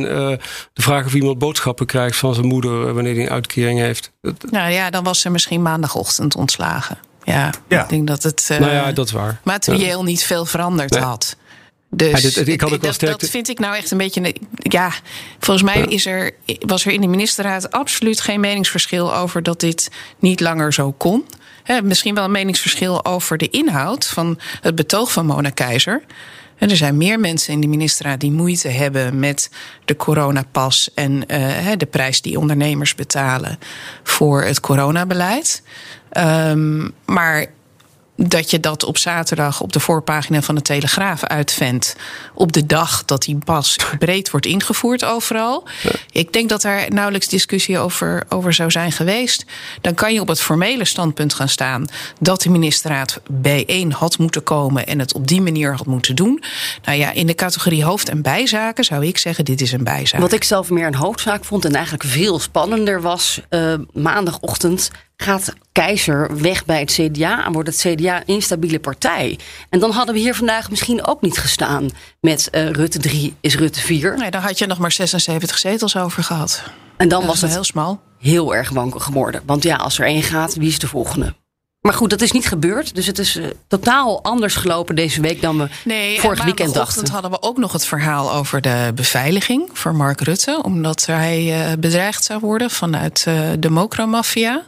de 0.73 0.83
vraag 0.83 1.07
of 1.07 1.15
iemand 1.15 1.39
boodschappen 1.39 1.87
krijgt 1.87 2.17
van 2.17 2.35
zijn 2.35 2.47
moeder 2.47 2.95
wanneer 2.95 3.15
hij 3.15 3.23
een 3.23 3.31
uitkering 3.31 3.79
heeft. 3.79 4.13
Nou 4.51 4.71
ja, 4.71 4.91
dan 4.91 5.05
was 5.05 5.21
ze 5.21 5.31
misschien 5.31 5.63
maandagochtend 5.63 6.37
ontslagen. 6.37 6.99
Ja, 7.25 7.53
ja. 7.69 7.83
ik 7.83 7.89
denk 7.89 8.07
dat 8.07 8.23
het 8.23 8.47
nou 8.49 8.73
ja, 8.73 8.93
dat 8.93 9.07
is 9.07 9.13
waar. 9.13 9.41
materieel 9.45 10.05
niet 10.05 10.25
veel 10.25 10.45
veranderd 10.45 10.91
nee. 10.91 11.03
had. 11.03 11.37
Dus 11.91 12.11
ja, 12.11 12.21
dit, 12.21 12.49
ik 12.49 12.61
had 12.61 12.73
ook 12.73 12.81
wel 12.81 12.93
dat, 12.99 13.21
dat 13.21 13.31
vind 13.31 13.49
ik 13.49 13.59
nou 13.59 13.77
echt 13.77 13.91
een 13.91 13.99
beetje. 13.99 14.35
Ja, 14.57 14.93
volgens 15.39 15.75
mij 15.75 15.83
is 15.83 16.07
er, 16.07 16.31
was 16.59 16.87
er 16.87 16.93
in 16.93 17.01
de 17.01 17.07
ministerraad 17.07 17.71
absoluut 17.71 18.21
geen 18.21 18.41
meningsverschil 18.41 19.15
over 19.15 19.43
dat 19.43 19.61
dit 19.61 19.91
niet 20.19 20.41
langer 20.41 20.73
zo 20.73 20.93
kon 20.93 21.25
misschien 21.83 22.15
wel 22.15 22.25
een 22.25 22.31
meningsverschil 22.31 23.05
over 23.05 23.39
de 23.39 23.49
inhoud 23.49 24.07
van 24.07 24.39
het 24.61 24.75
betoog 24.75 25.13
van 25.13 25.27
Mona 25.27 25.51
Keizer. 25.51 26.03
En 26.59 26.71
er 26.71 26.77
zijn 26.77 26.97
meer 26.97 27.21
mensen 27.21 27.53
in 27.53 27.61
de 27.61 27.67
ministerraad 27.67 28.21
die 28.21 28.33
moeite 28.33 28.69
hebben 28.69 29.19
met 29.19 29.51
de 29.85 29.97
coronapas 29.97 30.91
en 30.95 31.13
uh, 31.13 31.73
de 31.77 31.87
prijs 31.87 32.23
die 32.23 32.39
ondernemers 32.39 32.95
betalen 32.95 33.59
voor 34.03 34.43
het 34.43 34.61
coronabeleid. 34.61 35.63
Um, 36.13 36.93
maar 37.05 37.47
dat 38.21 38.51
je 38.51 38.61
dat 38.61 38.85
op 38.85 38.99
zaterdag 38.99 39.61
op 39.61 39.73
de 39.73 39.81
voorpagina 39.81 40.43
van 40.43 40.55
de 40.55 40.63
Telegraaf 40.63 41.25
uitvendt. 41.25 41.97
Op 42.35 42.53
de 42.53 42.67
dag 42.67 43.05
dat 43.05 43.23
die 43.23 43.39
pas 43.45 43.77
breed 43.99 44.31
wordt 44.31 44.47
ingevoerd 44.47 45.05
overal. 45.05 45.69
Ik 46.11 46.33
denk 46.33 46.49
dat 46.49 46.63
daar 46.63 46.91
nauwelijks 46.91 47.29
discussie 47.29 47.79
over, 47.79 48.25
over 48.29 48.53
zou 48.53 48.71
zijn 48.71 48.93
geweest. 48.93 49.45
Dan 49.81 49.95
kan 49.95 50.15
je 50.15 50.21
op 50.21 50.29
het 50.29 50.41
formele 50.41 50.85
standpunt 50.85 51.35
gaan 51.35 51.49
staan 51.49 51.87
dat 52.21 52.43
de 52.43 52.51
ministerraad 52.51 53.21
bijeen 53.31 53.93
had 53.93 54.19
moeten 54.19 54.43
komen 54.43 54.87
en 54.87 54.99
het 54.99 55.13
op 55.13 55.27
die 55.27 55.41
manier 55.41 55.77
had 55.77 55.87
moeten 55.87 56.17
doen. 56.17 56.43
Nou 56.85 56.99
ja, 56.99 57.13
in 57.13 57.27
de 57.27 57.35
categorie 57.35 57.85
hoofd- 57.85 58.09
en 58.09 58.23
bijzaken 58.23 58.85
zou 58.85 59.07
ik 59.07 59.19
zeggen: 59.19 59.45
dit 59.45 59.61
is 59.61 59.73
een 59.73 59.85
bijzaak. 59.85 60.21
Wat 60.21 60.33
ik 60.33 60.45
zelf 60.45 60.71
meer 60.71 60.87
een 60.87 60.95
hoofdzaak 60.95 61.45
vond 61.45 61.65
en 61.65 61.75
eigenlijk 61.75 62.05
veel 62.05 62.39
spannender 62.39 63.01
was, 63.01 63.41
uh, 63.51 63.75
maandagochtend 63.93 64.91
gaat 65.23 65.53
Keizer 65.73 66.41
weg 66.41 66.65
bij 66.65 66.81
het 66.81 66.91
CDA 66.93 67.45
en 67.45 67.53
wordt 67.53 67.69
het 67.69 67.79
CDA 67.79 68.17
een 68.17 68.27
instabiele 68.27 68.81
partij. 68.81 69.39
En 69.69 69.79
dan 69.79 69.91
hadden 69.91 70.15
we 70.15 70.21
hier 70.21 70.35
vandaag 70.35 70.71
misschien 70.71 71.07
ook 71.07 71.21
niet 71.21 71.39
gestaan 71.39 71.91
met 72.21 72.49
uh, 72.53 72.71
Rutte 72.71 72.99
3 72.99 73.35
is 73.41 73.57
Rutte 73.57 73.81
4. 73.81 74.17
Nee, 74.17 74.31
dan 74.31 74.43
had 74.43 74.59
je 74.59 74.67
nog 74.67 74.79
maar 74.79 74.93
76 74.93 75.59
zetels 75.59 75.97
over 75.97 76.23
gehad. 76.23 76.63
En 76.97 77.09
dan 77.09 77.27
was 77.27 77.41
het 77.41 77.51
heel 77.51 77.65
smal. 77.65 78.01
Heel 78.19 78.55
erg 78.55 78.71
wankel 78.71 79.01
geworden. 79.01 79.43
Want 79.47 79.63
ja, 79.63 79.77
als 79.77 79.99
er 79.99 80.07
één 80.07 80.23
gaat, 80.23 80.55
wie 80.55 80.69
is 80.69 80.79
de 80.79 80.89
volgende? 80.89 81.35
Maar 81.81 81.97
goed, 81.97 82.11
dat 82.11 82.21
is 82.21 82.33
niet 82.33 82.49
gebeurd. 82.49 82.95
Dus 82.95 83.07
het 83.07 83.19
is 83.19 83.37
uh, 83.37 83.47
totaal 83.69 84.23
anders 84.23 84.55
gelopen 84.55 84.97
deze 84.97 85.21
week 85.21 85.41
dan 85.41 85.59
we 85.59 85.69
nee, 85.85 86.21
vorig 86.21 86.45
weekend 86.45 86.75
dachten. 86.75 87.11
hadden 87.11 87.31
we 87.31 87.43
ook 87.43 87.57
nog 87.57 87.73
het 87.73 87.87
verhaal 87.87 88.33
over 88.33 88.61
de 88.61 88.93
beveiliging 88.95 89.69
voor 89.73 89.95
Mark 89.95 90.21
Rutte. 90.21 90.61
Omdat 90.63 91.07
hij 91.07 91.71
uh, 91.71 91.73
bedreigd 91.79 92.25
zou 92.25 92.41
worden 92.41 92.71
vanuit 92.71 93.25
uh, 93.29 93.41
de 93.59 93.71
Mokro-maffia. 93.71 94.63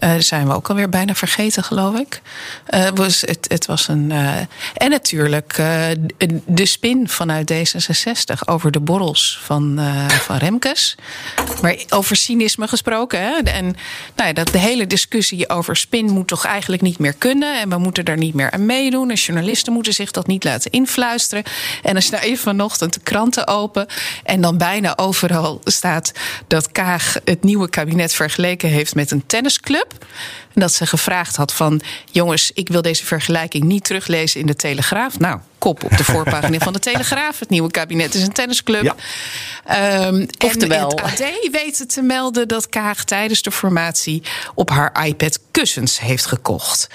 Uh, 0.00 0.14
zijn 0.18 0.46
we 0.46 0.54
ook 0.54 0.68
alweer 0.68 0.88
bijna 0.88 1.14
vergeten, 1.14 1.64
geloof 1.64 1.98
ik. 1.98 2.20
Uh, 2.70 2.88
was, 2.94 3.20
het, 3.20 3.46
het 3.48 3.66
was 3.66 3.88
een. 3.88 4.10
Uh, 4.10 4.34
en 4.74 4.90
natuurlijk 4.90 5.54
de 6.46 6.66
spin 6.66 7.08
vanuit 7.08 7.52
D66 7.52 8.44
over 8.44 8.70
de 8.70 8.80
borrels 8.80 9.40
van, 9.42 9.80
van 10.08 10.36
Remkes. 10.36 10.96
Maar 11.62 11.76
over 11.88 12.16
cynisme 12.16 12.68
gesproken. 12.68 13.20
Hè? 13.20 13.32
En 13.32 13.64
nou 14.14 14.28
ja, 14.28 14.32
dat 14.32 14.48
de 14.48 14.58
hele 14.58 14.86
discussie 14.86 15.48
over 15.48 15.76
spin 15.76 16.10
moet 16.10 16.28
toch 16.28 16.44
eigenlijk 16.44 16.82
niet 16.82 16.98
meer 16.98 17.14
kunnen. 17.14 17.60
En 17.60 17.68
we 17.68 17.78
moeten 17.78 18.04
daar 18.04 18.16
niet 18.16 18.34
meer 18.34 18.50
aan 18.50 18.66
meedoen. 18.66 19.10
En 19.10 19.16
journalisten 19.16 19.72
moeten 19.72 19.92
zich 19.92 20.10
dat 20.10 20.26
niet 20.26 20.44
laten 20.44 20.70
influisteren. 20.70 21.44
En 21.82 21.94
je 21.94 22.10
nou 22.10 22.22
even 22.22 22.42
vanochtend 22.42 22.94
de 22.94 23.00
kranten 23.00 23.46
open. 23.46 23.86
En 24.24 24.40
dan 24.40 24.58
bijna 24.58 24.96
overal 24.96 25.60
staat 25.64 26.12
dat 26.46 26.72
Kaag 26.72 27.16
het 27.24 27.42
nieuwe 27.42 27.68
kabinet 27.68 28.14
vergeleken 28.14 28.68
heeft 28.68 28.94
met 28.94 29.10
een 29.10 29.26
tennisclub. 29.26 29.85
En 30.56 30.62
dat 30.62 30.72
ze 30.72 30.86
gevraagd 30.86 31.36
had 31.36 31.52
van... 31.52 31.80
jongens, 32.10 32.50
ik 32.54 32.68
wil 32.68 32.82
deze 32.82 33.04
vergelijking 33.04 33.64
niet 33.64 33.84
teruglezen 33.84 34.40
in 34.40 34.46
de 34.46 34.56
Telegraaf. 34.56 35.18
Nou, 35.18 35.38
kop 35.58 35.84
op 35.84 35.96
de 35.96 36.04
voorpagina 36.12 36.58
van 36.58 36.72
de 36.72 36.78
Telegraaf. 36.78 37.38
Het 37.38 37.48
nieuwe 37.48 37.70
kabinet 37.70 38.14
is 38.14 38.22
een 38.22 38.32
tennisclub. 38.32 38.94
Ja. 39.66 40.06
Um, 40.06 40.26
Oftewel. 40.44 40.90
En 40.90 41.10
het 41.10 41.20
AD 41.20 41.48
weten 41.50 41.88
te 41.88 42.02
melden 42.02 42.48
dat 42.48 42.68
Kaag 42.68 43.04
tijdens 43.04 43.42
de 43.42 43.50
formatie... 43.50 44.22
op 44.54 44.70
haar 44.70 45.06
iPad 45.06 45.38
kussens 45.50 46.00
heeft 46.00 46.26
gekocht. 46.26 46.86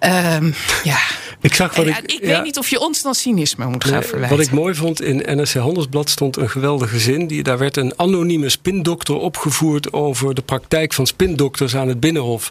Um, 0.00 0.54
ja... 0.82 0.98
Ik, 1.40 1.54
zag 1.54 1.74
wat 1.76 1.86
En, 1.86 1.90
ik, 2.02 2.12
ik 2.12 2.20
ja. 2.20 2.26
weet 2.26 2.42
niet 2.42 2.58
of 2.58 2.68
je 2.70 2.80
ons 2.80 3.02
dan 3.02 3.14
cynisme 3.14 3.66
moet 3.66 3.84
gaan 3.84 3.92
Nee, 3.92 4.02
verwijten. 4.02 4.36
Wat 4.36 4.46
ik 4.46 4.52
mooi 4.52 4.74
vond 4.74 5.02
in 5.02 5.36
NRC 5.36 5.52
Handelsblad 5.52 6.10
stond 6.10 6.36
een 6.36 6.50
geweldige 6.50 6.98
zin. 6.98 7.26
Die, 7.26 7.42
daar 7.42 7.58
werd 7.58 7.76
een 7.76 7.92
anonieme 7.96 8.48
spindokter 8.48 9.14
opgevoerd 9.16 9.92
over 9.92 10.34
de 10.34 10.42
praktijk 10.42 10.92
van 10.92 11.06
spindokters 11.06 11.76
aan 11.76 11.88
het 11.88 12.00
Binnenhof. 12.00 12.50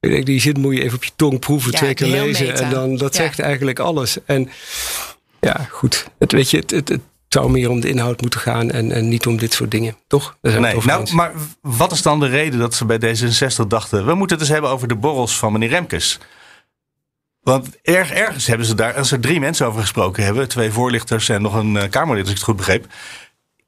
Ik 0.00 0.10
denk, 0.10 0.26
die 0.26 0.40
zin 0.40 0.60
moet 0.60 0.74
je 0.76 0.82
even 0.82 0.96
op 0.96 1.04
je 1.04 1.10
tong 1.16 1.38
proeven, 1.38 1.72
Ja, 1.72 1.78
twee 1.78 1.94
keer 1.94 2.06
lezen. 2.08 2.46
meta. 2.46 2.60
En 2.64 2.70
dan, 2.70 2.96
dat 2.96 3.16
Ja. 3.16 3.22
zegt 3.22 3.38
eigenlijk 3.38 3.78
alles. 3.78 4.16
En 4.24 4.48
ja, 5.40 5.66
goed. 5.70 6.06
Het, 6.18 6.32
weet 6.32 6.50
je, 6.50 6.56
het, 6.56 6.70
het, 6.70 6.88
het 6.88 7.00
zou 7.28 7.50
meer 7.50 7.70
om 7.70 7.80
de 7.80 7.88
inhoud 7.88 8.20
moeten 8.20 8.40
gaan 8.40 8.70
en, 8.70 8.92
en 8.92 9.08
niet 9.08 9.26
om 9.26 9.36
dit 9.36 9.52
soort 9.52 9.70
dingen. 9.70 9.96
Toch? 10.06 10.36
Daar 10.40 10.52
zijn 10.52 10.64
we 10.64 10.70
Nee, 10.72 10.84
nou, 10.86 11.00
eens. 11.00 11.10
maar 11.12 11.32
wat 11.60 11.92
is 11.92 12.02
dan 12.02 12.20
de 12.20 12.26
reden 12.28 12.58
dat 12.58 12.74
ze 12.74 12.84
bij 12.84 12.98
D66 12.98 13.66
dachten... 13.68 14.06
we 14.06 14.14
moeten 14.14 14.36
het 14.36 14.44
eens 14.44 14.54
hebben 14.54 14.70
over 14.70 14.88
de 14.88 14.94
borrels 14.96 15.38
van 15.38 15.52
meneer 15.52 15.68
Remkes? 15.68 16.18
Want 17.46 17.68
erg, 17.82 18.10
ergens 18.12 18.46
hebben 18.46 18.66
ze 18.66 18.74
daar, 18.74 18.94
als 18.94 19.12
er 19.12 19.20
drie 19.20 19.40
mensen 19.40 19.66
over 19.66 19.80
gesproken 19.80 20.24
hebben... 20.24 20.48
twee 20.48 20.70
voorlichters 20.70 21.28
en 21.28 21.42
nog 21.42 21.54
een 21.54 21.76
eh, 21.76 21.90
Kamerlid, 21.90 22.22
als 22.22 22.30
ik 22.30 22.36
het 22.36 22.44
goed 22.44 22.56
begreep... 22.56 22.86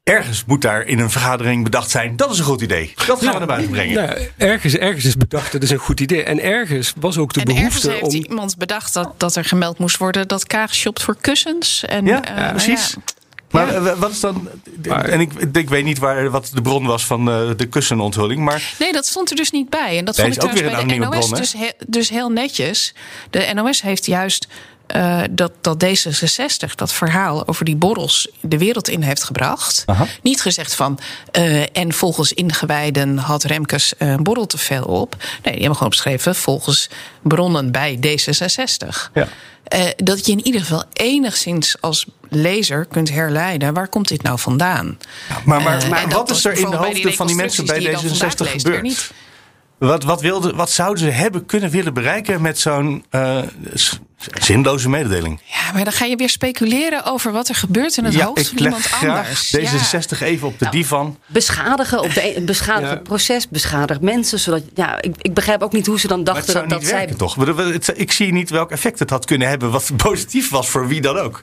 ergens 0.03 0.45
moet 0.45 0.61
daar 0.61 0.85
in 0.85 0.99
een 0.99 1.09
vergadering 1.09 1.63
bedacht 1.63 1.89
zijn... 1.89 2.15
dat 2.15 2.31
is 2.31 2.39
een 2.39 2.45
goed 2.45 2.61
idee, 2.61 2.93
dat 3.07 3.21
gaan 3.21 3.33
we 3.33 3.37
naar 3.37 3.47
buiten 3.47 3.71
brengen. 3.71 3.95
Nou, 3.95 4.27
ergens, 4.37 4.75
ergens 4.75 5.05
is 5.05 5.17
bedacht, 5.17 5.51
dat 5.51 5.63
is 5.63 5.69
een 5.69 5.77
goed 5.77 5.99
idee. 5.99 6.23
En 6.23 6.39
ergens 6.39 6.93
was 6.99 7.17
ook 7.17 7.33
de 7.33 7.39
en 7.39 7.45
ergens 7.47 7.63
behoefte 7.65 7.91
heeft 7.91 8.25
om... 8.25 8.31
iemand 8.31 8.57
bedacht 8.57 8.93
dat, 8.93 9.13
dat 9.17 9.35
er 9.35 9.45
gemeld 9.45 9.77
moest 9.77 9.97
worden... 9.97 10.27
dat 10.27 10.47
Kaag 10.47 10.75
shopt 10.75 11.03
voor 11.03 11.17
kussens. 11.21 11.85
En, 11.85 12.05
Ja, 12.05 12.23
eh, 12.23 12.35
nou 12.35 12.49
precies. 12.51 12.95
ja. 12.95 13.18
Maar 13.51 13.75
eh, 13.85 13.99
wat 13.99 14.11
is 14.11 14.19
dan... 14.19 14.49
En 14.83 15.19
ik, 15.19 15.33
ik 15.53 15.69
weet 15.69 15.83
niet 15.83 15.99
waar, 15.99 16.29
wat 16.29 16.49
de 16.53 16.61
bron 16.61 16.85
was 16.85 17.05
van 17.05 17.29
eh, 17.29 17.49
de 17.57 17.65
kussenonthulling... 17.65 18.41
maar 18.43 18.73
Nee, 18.79 18.91
dat 18.93 19.05
stond 19.05 19.29
er 19.29 19.35
dus 19.35 19.51
niet 19.51 19.69
bij. 19.69 19.97
En 19.97 20.05
dat 20.05 20.17
Nee, 20.17 20.25
vond 20.25 20.37
ik 20.37 20.43
is 20.43 20.49
ook 20.49 20.61
weer 20.61 20.71
bij 20.71 20.81
een 20.81 20.87
de 20.87 20.95
NOS 20.95 21.05
anonieme 21.05 21.27
bron, 21.27 21.39
dus, 21.39 21.53
he- 21.53 21.85
dus 21.87 22.09
heel 22.09 22.29
netjes. 22.29 22.93
De 23.29 23.51
NOS 23.53 23.81
heeft 23.81 24.05
juist 24.05 24.47
eh, 24.89 25.21
dat, 25.31 25.51
dat 25.61 25.85
D66 25.85 26.75
dat 26.75 26.93
verhaal 26.93 27.47
over 27.47 27.65
die 27.65 27.75
borrels 27.75 28.27
de 28.41 28.57
wereld 28.57 28.87
in 28.87 29.01
heeft 29.01 29.23
gebracht. 29.23 29.83
Aha. 29.85 30.05
Niet 30.21 30.41
gezegd 30.41 30.75
van. 30.75 30.99
eh, 31.31 31.77
en 31.77 31.93
volgens 31.93 32.33
ingewijden 32.33 33.17
had 33.17 33.43
Remkes 33.43 33.95
eh, 33.97 34.09
een 34.09 34.23
borrel 34.23 34.45
te 34.45 34.57
veel 34.57 34.83
op. 34.83 35.15
Nee, 35.19 35.27
die 35.41 35.51
hebben 35.51 35.71
gewoon 35.71 35.87
opgeschreven 35.87 36.35
volgens 36.35 36.89
bronnen 37.21 37.71
bij 37.71 37.97
D66. 37.97 39.11
Ja. 39.13 39.27
Dat 39.95 40.25
je 40.25 40.31
in 40.31 40.45
ieder 40.45 40.61
geval 40.61 40.83
enigszins 40.93 41.81
als 41.81 42.05
lezer 42.29 42.85
kunt 42.85 43.09
herleiden. 43.09 43.73
waar 43.73 43.87
komt 43.87 44.07
dit 44.07 44.23
nou 44.23 44.39
vandaan? 44.39 44.97
Maar, 45.45 45.61
maar, 45.61 45.87
maar 45.89 46.09
dat 46.09 46.13
wat 46.13 46.29
is 46.29 46.45
er 46.45 46.57
in 46.57 46.69
de 46.69 46.75
hoofden 46.75 47.13
van 47.13 47.27
die 47.27 47.35
mensen 47.35 47.65
bij 47.65 47.79
reconstructies 47.79 48.13
die 48.13 48.17
je 48.17 48.21
dan 48.21 48.27
D66 48.31 48.37
vandaag 48.37 48.53
leest 48.53 48.67
weer 48.67 48.75
gebeurd? 48.75 49.11
Wat, 49.77 50.03
wat, 50.03 50.21
wilde, 50.21 50.55
wat 50.55 50.71
zouden 50.71 51.03
ze 51.03 51.09
hebben 51.09 51.45
kunnen 51.45 51.69
willen 51.69 51.93
bereiken 51.93 52.41
met 52.41 52.59
zo'n 52.59 53.05
zinloze 54.39 54.89
mededeling? 54.89 55.41
Ja, 55.45 55.71
maar 55.73 55.83
dan 55.83 55.93
ga 55.93 56.05
je 56.05 56.15
weer 56.15 56.29
speculeren 56.29 57.05
over 57.05 57.31
wat 57.31 57.49
er 57.49 57.55
gebeurt 57.55 57.97
in 57.97 58.03
het 58.05 58.15
hoofd 58.21 58.47
van 58.47 58.57
ik 58.57 58.59
leg 58.63 58.73
iemand 58.73 59.17
anders. 59.17 59.49
Ja. 59.49 59.59
D66 59.59 60.21
even 60.21 60.47
op 60.47 60.59
de 60.59 60.65
Nou, 60.65 60.77
divan. 60.77 61.17
Beschadigen, 61.25 62.01
op 62.01 62.13
de, 62.13 62.41
beschadigen 62.45 62.87
Ja. 62.89 62.93
het 62.93 63.03
proces, 63.03 63.47
beschadigen 63.49 64.03
mensen. 64.03 64.39
Zodat, 64.39 64.61
ja, 64.73 65.01
ik, 65.01 65.15
ik 65.21 65.33
begrijp 65.33 65.61
ook 65.61 65.71
niet 65.73 65.85
hoe 65.85 65.99
ze 65.99 66.07
dan 66.07 66.23
Maar 66.23 66.35
het 66.35 66.35
dachten 66.35 66.53
zou 66.53 66.67
dat, 66.67 66.77
niet 66.79 66.87
dat 66.89 66.97
werken, 66.97 67.17
zij. 67.17 67.85
toch? 67.87 67.97
Ik 67.97 68.11
zie 68.11 68.31
niet 68.31 68.49
welk 68.49 68.71
effect 68.71 68.99
het 68.99 69.09
had 69.09 69.25
kunnen 69.25 69.47
hebben... 69.47 69.71
wat 69.71 69.91
positief 70.09 70.49
was 70.49 70.69
voor 70.69 70.87
wie 70.87 71.01
dan 71.01 71.17
ook. 71.17 71.41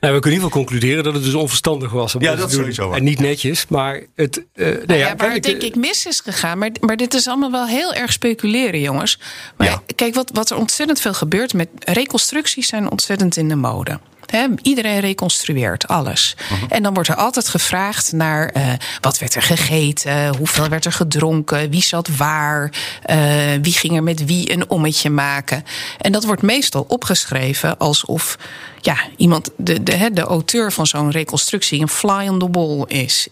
Nou, 0.00 0.14
we 0.14 0.20
kunnen 0.20 0.22
in 0.22 0.30
ieder 0.30 0.32
geval 0.38 0.50
concluderen 0.50 1.04
dat 1.04 1.14
het 1.14 1.22
dus 1.24 1.34
onverstandig 1.34 1.90
was. 1.92 2.14
om 2.14 2.22
Ja, 2.22 2.34
dat 2.34 2.38
te 2.50 2.56
doen. 2.56 2.72
sowieso. 2.72 2.92
En 2.92 3.04
niet 3.04 3.18
netjes, 3.20 3.66
maar 3.68 4.00
het... 4.14 4.42
eh 4.54 4.66
nou 4.66 4.86
Nou 4.86 4.98
ja, 5.00 5.06
ja, 5.06 5.16
waar 5.16 5.32
het 5.32 5.42
denk 5.42 5.62
ik 5.62 5.74
mis 5.74 6.06
is 6.06 6.20
gegaan. 6.20 6.58
Maar, 6.58 6.70
maar 6.80 6.96
dit 6.96 7.14
is 7.14 7.26
allemaal 7.28 7.50
wel 7.50 7.66
heel 7.66 7.94
erg 7.94 8.12
speculeren, 8.12 8.80
jongens. 8.80 9.18
Maar 9.56 9.66
Ja. 9.68 9.82
kijk, 9.94 10.14
wat, 10.14 10.30
wat 10.32 10.50
er 10.50 10.56
ontzettend 10.56 11.00
veel 11.00 11.14
gebeurt 11.14 11.54
met 11.54 11.68
reconstructies 12.16 12.68
zijn 12.68 12.90
ontzettend 12.90 13.36
in 13.36 13.48
de 13.48 13.56
mode. 13.56 13.98
Iedereen 14.62 15.00
reconstrueert 15.00 15.88
alles. 15.88 16.36
Mhm. 16.50 16.64
En 16.68 16.82
dan 16.82 16.94
wordt 16.94 17.08
er 17.08 17.14
altijd 17.14 17.48
gevraagd 17.48 18.12
naar 18.12 18.48
eh, 18.48 18.72
wat 19.00 19.18
werd 19.18 19.34
er 19.34 19.42
gegeten, 19.42 20.36
hoeveel 20.36 20.68
werd 20.68 20.84
er 20.84 20.92
gedronken, 20.92 21.70
wie 21.70 21.82
zat 21.82 22.08
waar, 22.16 22.72
eh, 23.02 23.18
wie 23.62 23.72
ging 23.72 23.96
er 23.96 24.02
met 24.02 24.24
wie 24.24 24.52
een 24.52 24.70
ommetje 24.70 25.10
maken. 25.10 25.64
En 25.98 26.12
dat 26.12 26.24
wordt 26.24 26.42
meestal 26.42 26.84
opgeschreven 26.88 27.78
alsof 27.78 28.38
ja, 28.80 28.96
iemand, 29.16 29.50
de, 29.56 29.82
de, 29.82 29.94
hè, 29.94 30.10
de 30.10 30.20
auteur 30.20 30.72
van 30.72 30.86
zo'n 30.86 31.10
reconstructie, 31.10 31.80
een 31.80 31.88
fly 31.88 32.28
on 32.28 32.38
the 32.38 32.50
wall 32.50 32.84
is 32.86 33.28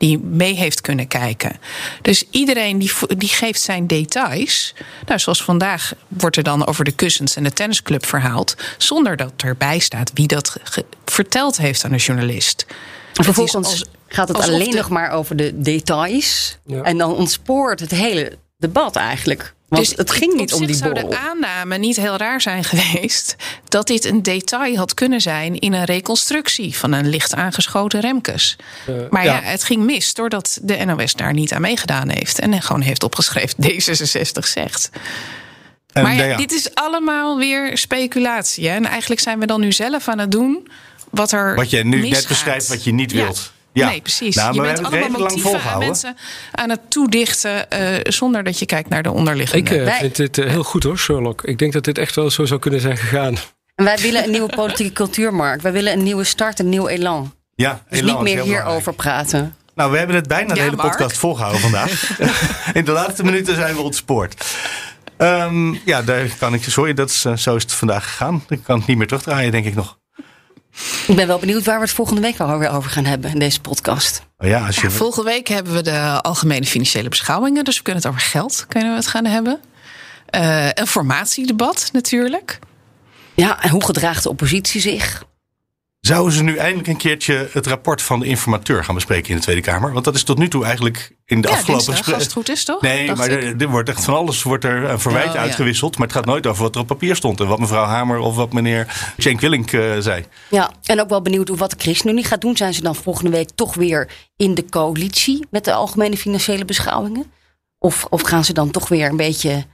die 0.00 0.18
mee 0.18 0.54
heeft 0.54 0.80
kunnen 0.80 1.08
kijken. 1.08 1.56
Dus 2.02 2.24
iedereen 2.30 2.78
die, 2.78 2.92
die 3.16 3.28
geeft 3.28 3.60
zijn 3.60 3.86
details. 3.86 4.74
Nou, 5.06 5.18
zoals 5.20 5.42
vandaag 5.42 5.92
wordt 6.08 6.36
er 6.36 6.42
dan 6.42 6.66
over 6.66 6.84
de 6.84 6.92
kussens 6.92 7.36
en 7.36 7.42
de 7.42 7.52
tennisclub 7.52 8.06
verhaald, 8.06 8.54
zonder 8.78 9.16
dat 9.16 9.32
erbij 9.36 9.78
staat 9.78 10.10
wie 10.14 10.26
dat 10.26 10.56
verteld 11.04 11.56
heeft 11.56 11.84
aan 11.84 11.90
de 11.90 11.96
journalist. 11.96 12.66
En 13.14 13.24
vervolgens 13.24 13.66
als- 13.66 13.84
gaat 14.06 14.28
het 14.28 14.36
alleen 14.40 14.70
de- 14.70 14.76
nog 14.76 14.88
maar 14.88 15.10
over 15.10 15.36
de 15.36 15.60
details. 15.60 16.58
Ja. 16.66 16.82
En 16.82 16.98
dan 16.98 17.14
ontspoort 17.14 17.80
het 17.80 17.90
hele 17.90 18.38
debat 18.58 18.96
eigenlijk. 18.96 19.54
Want 19.70 19.88
Dus 19.88 19.96
het 19.96 20.10
ging 20.10 20.32
op 20.32 20.38
niet 20.38 20.52
om 20.52 20.58
zich 20.58 20.66
die 20.66 20.76
zou 20.76 20.92
borrel. 20.92 21.10
de 21.10 21.16
aanname 21.16 21.78
niet 21.78 21.96
heel 21.96 22.16
raar 22.16 22.40
zijn 22.40 22.64
geweest 22.64 23.36
dat 23.68 23.86
dit 23.86 24.04
een 24.04 24.22
detail 24.22 24.76
had 24.76 24.94
kunnen 24.94 25.20
zijn 25.20 25.58
in 25.58 25.72
een 25.72 25.84
reconstructie 25.84 26.76
van 26.76 26.92
een 26.92 27.08
licht 27.08 27.34
aangeschoten 27.34 28.00
Remkes. 28.00 28.56
maar 29.10 29.24
ja. 29.24 29.34
ja. 29.34 29.40
het 29.42 29.64
ging 29.64 29.82
mis 29.84 30.14
doordat 30.14 30.58
de 30.62 30.84
NOS 30.84 31.14
daar 31.14 31.32
niet 31.32 31.52
aan 31.52 31.60
meegedaan 31.60 32.08
heeft 32.08 32.38
en 32.38 32.62
gewoon 32.62 32.80
heeft 32.80 33.02
opgeschreven 33.02 33.56
D66 33.70 34.46
zegt. 34.48 34.90
En, 35.92 36.02
maar 36.02 36.14
ja, 36.14 36.24
ja, 36.24 36.36
dit 36.36 36.52
is 36.52 36.74
allemaal 36.74 37.38
weer 37.38 37.78
speculatie. 37.78 38.68
Hè? 38.68 38.74
En 38.74 38.86
eigenlijk 38.86 39.20
zijn 39.20 39.38
we 39.38 39.46
dan 39.46 39.60
nu 39.60 39.72
zelf 39.72 40.08
aan 40.08 40.18
het 40.18 40.30
doen 40.30 40.68
wat 41.10 41.32
er. 41.32 41.54
wat 41.54 41.70
je 41.70 41.84
nu 41.84 42.08
net 42.08 42.28
beschrijft, 42.28 42.68
wat 42.68 42.84
je 42.84 42.92
niet 42.92 43.10
Ja. 43.10 43.22
wilt. 43.22 43.52
Ja. 43.72 43.88
Nee, 43.88 44.00
precies. 44.00 44.36
Nou, 44.36 44.54
je 44.54 44.60
bent 44.60 44.78
allemaal 44.84 45.08
motieven 45.08 45.30
aan 45.30 45.40
volgehouden. 45.40 45.88
mensen 45.88 46.16
aan 46.52 46.70
het 46.70 46.80
toedichten 46.88 47.70
eh, 47.70 48.12
zonder 48.12 48.44
dat 48.44 48.58
je 48.58 48.66
kijkt 48.66 48.88
naar 48.88 49.02
de 49.02 49.10
onderliggende. 49.12 49.70
Ik 49.70 49.78
eh, 49.78 49.84
Wij- 49.84 49.98
vind 49.98 50.16
dit 50.16 50.38
eh, 50.38 50.48
heel 50.50 50.64
goed 50.64 50.82
hoor, 50.82 50.98
Sherlock. 50.98 51.42
Ik 51.42 51.58
denk 51.58 51.72
dat 51.72 51.84
dit 51.84 51.98
echt 51.98 52.14
wel 52.14 52.30
zo 52.30 52.44
zou 52.44 52.60
kunnen 52.60 52.80
zijn 52.80 52.96
gegaan. 52.96 53.36
En 53.74 53.84
wij 53.84 53.96
willen 53.98 54.24
een 54.24 54.30
nieuwe 54.30 54.54
politieke 54.54 54.92
cultuurmarkt. 54.92 55.62
Wij 55.62 55.72
willen 55.72 55.92
een 55.92 56.02
nieuwe 56.02 56.24
start, 56.24 56.58
een 56.58 56.68
nieuw 56.68 56.88
elan. 56.88 57.34
Ja, 57.54 57.82
Dus 57.88 58.00
elan 58.00 58.24
niet 58.24 58.34
meer 58.34 58.42
hierover 58.44 58.92
praten. 58.94 59.54
Nou, 59.74 59.90
we 59.92 59.98
hebben 59.98 60.16
het 60.16 60.28
bijna 60.28 60.54
de 60.54 60.60
hele 60.60 60.76
Mark. 60.76 60.88
podcast 60.90 61.16
volgehouden 61.18 61.60
vandaag. 61.60 62.18
In 62.72 62.84
de 62.84 62.92
laatste 62.92 63.24
minuten 63.24 63.54
zijn 63.54 63.74
we 63.74 63.80
ontspoord. 63.82 64.44
Ehm 65.16 65.72
ja, 65.84 66.02
daar 66.02 66.28
kan 66.38 66.54
ik, 66.54 66.64
sorry, 66.64 66.94
dat 66.94 67.10
is, 67.10 67.20
zo 67.20 67.56
is 67.56 67.62
het 67.62 67.72
vandaag 67.72 68.04
gegaan. 68.04 68.44
Ik 68.48 68.60
kan 68.62 68.78
het 68.78 68.86
niet 68.86 68.96
meer 68.96 69.06
terugdraaien, 69.06 69.52
denk 69.52 69.64
ik 69.66 69.74
nog. 69.74 69.98
Ik 71.06 71.16
ben 71.16 71.26
wel 71.26 71.38
benieuwd 71.38 71.64
waar 71.64 71.78
we 71.78 71.84
het 71.84 71.94
volgende 71.94 72.20
week 72.20 72.36
wel 72.36 72.58
weer 72.58 72.70
over 72.70 72.90
gaan 72.90 73.04
hebben 73.04 73.30
in 73.30 73.38
deze 73.38 73.60
podcast. 73.60 74.22
Oh 74.38 74.48
ja, 74.48 74.66
als 74.66 74.76
je, 74.76 74.82
Ja, 74.82 74.90
volgende 74.90 75.30
week 75.30 75.48
hebben 75.48 75.72
we 75.72 75.82
de 75.82 76.22
algemene 76.22 76.66
financiële 76.66 77.08
beschouwingen. 77.08 77.64
Dus 77.64 77.76
we 77.76 77.82
kunnen 77.82 78.02
het 78.02 78.10
over 78.10 78.24
geld 78.26 78.64
kunnen 78.68 78.90
we 78.90 78.96
het 78.96 79.06
gaan 79.06 79.24
hebben. 79.24 79.60
Eh, 80.26 80.68
een 80.72 80.86
formatiedebat 80.86 81.88
natuurlijk. 81.92 82.58
Ja, 83.34 83.62
en 83.62 83.70
hoe 83.70 83.84
gedraagt 83.84 84.22
de 84.22 84.28
oppositie 84.28 84.80
zich? 84.80 85.22
Zouden 86.00 86.32
ze 86.32 86.42
nu 86.42 86.56
eindelijk 86.56 86.88
een 86.88 86.96
keertje 86.96 87.48
het 87.52 87.66
rapport 87.66 88.02
van 88.02 88.20
de 88.20 88.26
informateur 88.26 88.84
gaan 88.84 88.94
bespreken 88.94 89.30
in 89.30 89.36
de 89.36 89.42
Tweede 89.42 89.60
Kamer? 89.62 89.92
Want 89.92 90.04
dat 90.04 90.14
is 90.14 90.22
tot 90.22 90.38
nu 90.38 90.48
toe 90.48 90.64
eigenlijk 90.64 91.16
in 91.26 91.40
de 91.40 91.48
ja, 91.48 91.54
afgelopen 91.54 91.84
gesprekken. 91.84 92.14
als 92.14 92.22
het 92.22 92.32
goed 92.32 92.48
is 92.48 92.64
toch? 92.64 92.82
Nee, 92.82 93.06
Dacht 93.06 93.18
maar 93.18 93.28
er, 93.30 93.60
er 93.60 93.68
wordt 93.68 93.88
echt 93.88 94.04
van 94.04 94.14
alles 94.14 94.42
wordt 94.42 94.64
er 94.64 94.84
een 94.84 95.00
verwijt 95.00 95.28
Oh, 95.28 95.34
ja. 95.34 95.40
uitgewisseld. 95.40 95.98
Maar 95.98 96.06
het 96.06 96.16
gaat 96.16 96.24
nooit 96.24 96.46
over 96.46 96.62
wat 96.62 96.74
er 96.74 96.80
op 96.80 96.86
papier 96.86 97.16
stond. 97.16 97.40
En 97.40 97.46
wat 97.46 97.58
mevrouw 97.58 97.84
Hamer 97.84 98.18
of 98.18 98.34
wat 98.34 98.52
meneer 98.52 99.12
Cenk 99.18 99.40
Willink 99.40 99.72
eh, 99.72 99.98
zei. 99.98 100.24
Ja, 100.50 100.70
en 100.84 101.00
ook 101.00 101.08
wel 101.08 101.22
benieuwd 101.22 101.48
hoe 101.48 101.56
wat 101.56 101.70
de 101.70 101.76
ChristenUnie 101.78 102.24
gaat 102.24 102.40
doen. 102.40 102.56
Zijn 102.56 102.74
ze 102.74 102.82
dan 102.82 102.94
volgende 102.94 103.30
week 103.30 103.48
toch 103.54 103.74
weer 103.74 104.08
in 104.36 104.54
de 104.54 104.64
coalitie 104.64 105.46
met 105.50 105.64
de 105.64 105.72
algemene 105.72 106.16
financiële 106.16 106.64
beschouwingen? 106.64 107.32
Of, 107.78 108.06
of 108.10 108.22
gaan 108.22 108.44
ze 108.44 108.52
dan 108.52 108.70
toch 108.70 108.88
weer 108.88 109.08
een 109.10 109.16
beetje 109.16 109.64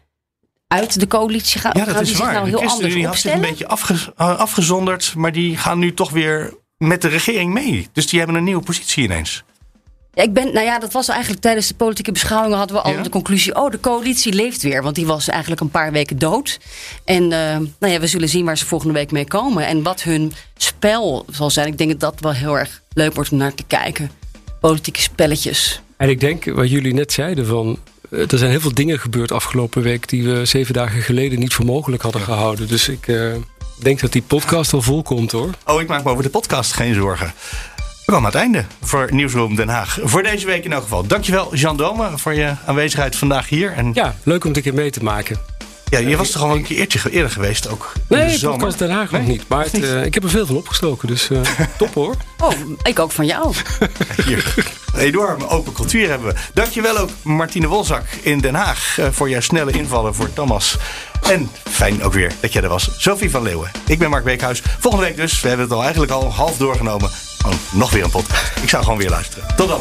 uit 0.69 1.01
de 1.01 1.07
coalitie 1.07 1.61
gaan? 1.61 1.73
Ja, 1.75 1.85
dat 1.85 1.93
gaan 1.95 2.03
is 2.03 2.09
die 2.09 2.17
zich 2.17 2.25
waar. 2.25 2.35
nou 2.35 2.45
de 2.45 2.51
heel 2.51 2.59
anders 2.59 2.79
ChristenUnie 2.79 3.07
had 3.07 3.19
zich 3.19 3.33
een 3.33 3.41
beetje 3.41 3.67
afge- 3.69 4.13
eh, 4.17 4.39
afgezonderd. 4.39 5.13
Maar 5.17 5.33
die 5.33 5.57
gaan 5.57 5.79
nu 5.79 5.95
toch 5.95 6.11
weer 6.11 6.55
met 6.79 7.03
de 7.03 7.09
regering 7.09 7.53
mee. 7.53 7.89
Dus 7.93 8.07
die 8.07 8.19
hebben 8.19 8.37
een 8.37 8.45
nieuwe 8.45 8.63
positie 8.63 9.05
ineens. 9.05 9.45
Ja, 10.13 10.23
ik 10.23 10.33
ben, 10.33 10.53
nou 10.53 10.67
ja, 10.67 10.79
dat 10.79 10.93
was 10.93 11.09
eigenlijk 11.09 11.41
tijdens 11.43 11.69
de 11.69 11.75
politieke 11.75 12.13
beschouwingen 12.13 12.59
hadden 12.59 12.77
we 12.77 12.83
al 12.83 12.93
Ja? 12.93 13.03
de 13.03 13.09
conclusie: 13.09 13.55
oh, 13.57 13.71
de 13.71 13.81
coalitie 13.81 14.33
leeft 14.33 14.63
weer. 14.63 14.83
Want 14.83 14.95
die 14.95 15.07
was 15.07 15.29
eigenlijk 15.29 15.61
een 15.61 15.71
paar 15.71 15.93
weken 15.93 16.19
dood. 16.19 16.59
En 17.05 17.23
eh, 17.23 17.57
nou 17.79 17.93
ja, 17.93 18.01
we 18.01 18.07
zullen 18.07 18.29
zien 18.29 18.45
waar 18.45 18.59
ze 18.59 18.67
volgende 18.67 18.95
week 18.95 19.11
mee 19.11 19.27
komen. 19.27 19.67
En 19.67 19.83
wat 19.83 20.03
hun 20.03 20.33
spel 20.57 21.25
zal 21.31 21.51
zijn. 21.51 21.67
Ik 21.67 21.79
denk 21.79 21.91
dat 21.91 22.01
dat 22.01 22.21
wel 22.21 22.33
heel 22.33 22.59
erg 22.59 22.83
leuk 22.93 23.15
wordt 23.15 23.31
om 23.31 23.39
naar 23.39 23.55
te 23.55 23.65
kijken. 23.67 24.11
Politieke 24.61 25.01
spelletjes. 25.01 25.81
En 25.97 26.09
ik 26.09 26.21
denk 26.21 26.45
wat 26.45 26.71
jullie 26.71 26.95
net 26.95 27.13
zeiden 27.13 27.47
van. 27.47 27.79
Eh, 28.11 28.33
Er 28.33 28.39
zijn 28.39 28.51
heel 28.51 28.61
veel 28.61 28.75
dingen 28.75 28.99
gebeurd 28.99 29.33
afgelopen 29.33 29.83
week 29.83 30.09
die 30.09 30.25
we 30.25 30.45
zeven 30.45 30.75
dagen 30.75 31.03
geleden 31.03 31.39
niet 31.39 31.55
voor 31.55 31.65
mogelijk 31.65 32.03
hadden 32.03 32.21
gehouden. 32.21 32.69
Dus 32.69 32.89
ik 32.89 33.09
eh, 33.09 33.33
denk 33.83 34.01
dat 34.01 34.13
die 34.13 34.23
podcast 34.23 34.71
wel 34.71 34.83
volkomt 34.83 35.33
hoor. 35.33 35.51
Oh, 35.67 35.81
ik 35.81 35.89
maak 35.89 36.05
me 36.05 36.11
over 36.11 36.23
de 36.23 36.31
podcast 36.31 36.73
geen 36.73 36.95
zorgen. 36.95 37.33
We 37.77 38.13
komen 38.13 38.33
aan 38.33 38.33
het 38.33 38.43
einde 38.43 38.65
voor 38.83 39.09
Nieuwsroom 39.11 39.57
Den 39.57 39.69
Haag. 39.69 39.99
Voor 40.03 40.23
deze 40.23 40.47
week 40.47 40.65
in 40.65 40.73
elk 40.73 40.83
geval. 40.83 41.07
Dankjewel, 41.07 41.55
Jean 41.55 41.77
Dome, 41.77 42.19
voor 42.19 42.35
je 42.35 42.55
aanwezigheid 42.67 43.17
vandaag 43.17 43.49
hier. 43.49 43.73
En 43.73 43.91
ja, 43.95 44.15
leuk 44.23 44.45
om 44.45 44.53
dit 44.53 44.57
een 44.57 44.73
keer 44.73 44.81
mee 44.81 44.91
te 44.91 45.03
maken. 45.03 45.56
Je 45.91 46.17
was 46.17 46.31
toch 46.31 46.43
al 46.43 46.55
een 46.55 46.63
keer 46.63 46.77
eertje, 46.77 47.11
eerder 47.11 47.31
geweest 47.31 47.69
ook. 47.69 47.93
Nee, 48.09 48.39
zomer. 48.39 48.57
podcast 48.59 48.79
Den 48.79 48.91
Haag 48.91 49.11
nog 49.11 49.21
Nee? 49.21 49.31
niet. 49.31 49.45
Maar 49.49 49.65
het, 49.65 49.83
eh, 49.83 50.05
ik 50.05 50.15
heb 50.15 50.23
er 50.23 50.31
veel 50.31 50.47
van 50.47 50.57
opgestoken, 50.57 51.09
dus 51.09 51.31
eh, 51.31 51.41
top 51.79 51.95
hoor. 51.95 52.15
Oh, 52.41 52.53
ik 52.83 52.99
ook 52.99 53.13
van 53.13 53.27
jou. 53.27 53.55
Hier. 54.27 54.55
Enorm 54.97 55.43
open 55.43 55.73
cultuur 55.73 56.09
hebben 56.09 56.29
we. 56.35 56.41
Dankjewel 56.55 56.99
ook 56.99 57.11
Martine 57.23 57.67
Wolzak 57.67 58.05
in 58.23 58.39
Den 58.41 58.55
Haag 58.55 58.99
eh, 58.99 59.07
voor 59.11 59.29
jouw 59.29 59.41
snelle 59.41 59.71
invallen 59.73 60.15
voor 60.15 60.33
Thomas. 60.33 60.77
En 61.23 61.51
fijn 61.71 62.03
ook 62.03 62.13
weer 62.13 62.33
dat 62.41 62.53
jij 62.53 62.63
er 62.63 62.69
was. 62.69 62.91
Sophie 62.99 63.31
van 63.31 63.43
Leeuwen. 63.43 63.71
Ik 63.87 63.99
ben 63.99 64.11
Mark 64.11 64.25
Beekhuis. 64.25 64.63
Volgende 64.79 65.07
week 65.07 65.17
dus. 65.17 65.41
We 65.41 65.49
hebben 65.49 65.67
het 65.67 65.75
al 65.77 65.83
eigenlijk 65.83 66.13
al 66.13 66.33
half 66.33 66.57
doorgenomen. 66.57 67.11
Oh, 67.47 67.53
nog 67.73 67.91
weer 67.91 68.05
een 68.05 68.11
podcast. 68.11 68.53
Ik 68.63 68.69
zou 68.69 68.83
gewoon 68.83 68.99
weer 68.99 69.11
luisteren. 69.11 69.57
Tot 69.57 69.69
dan. 69.69 69.81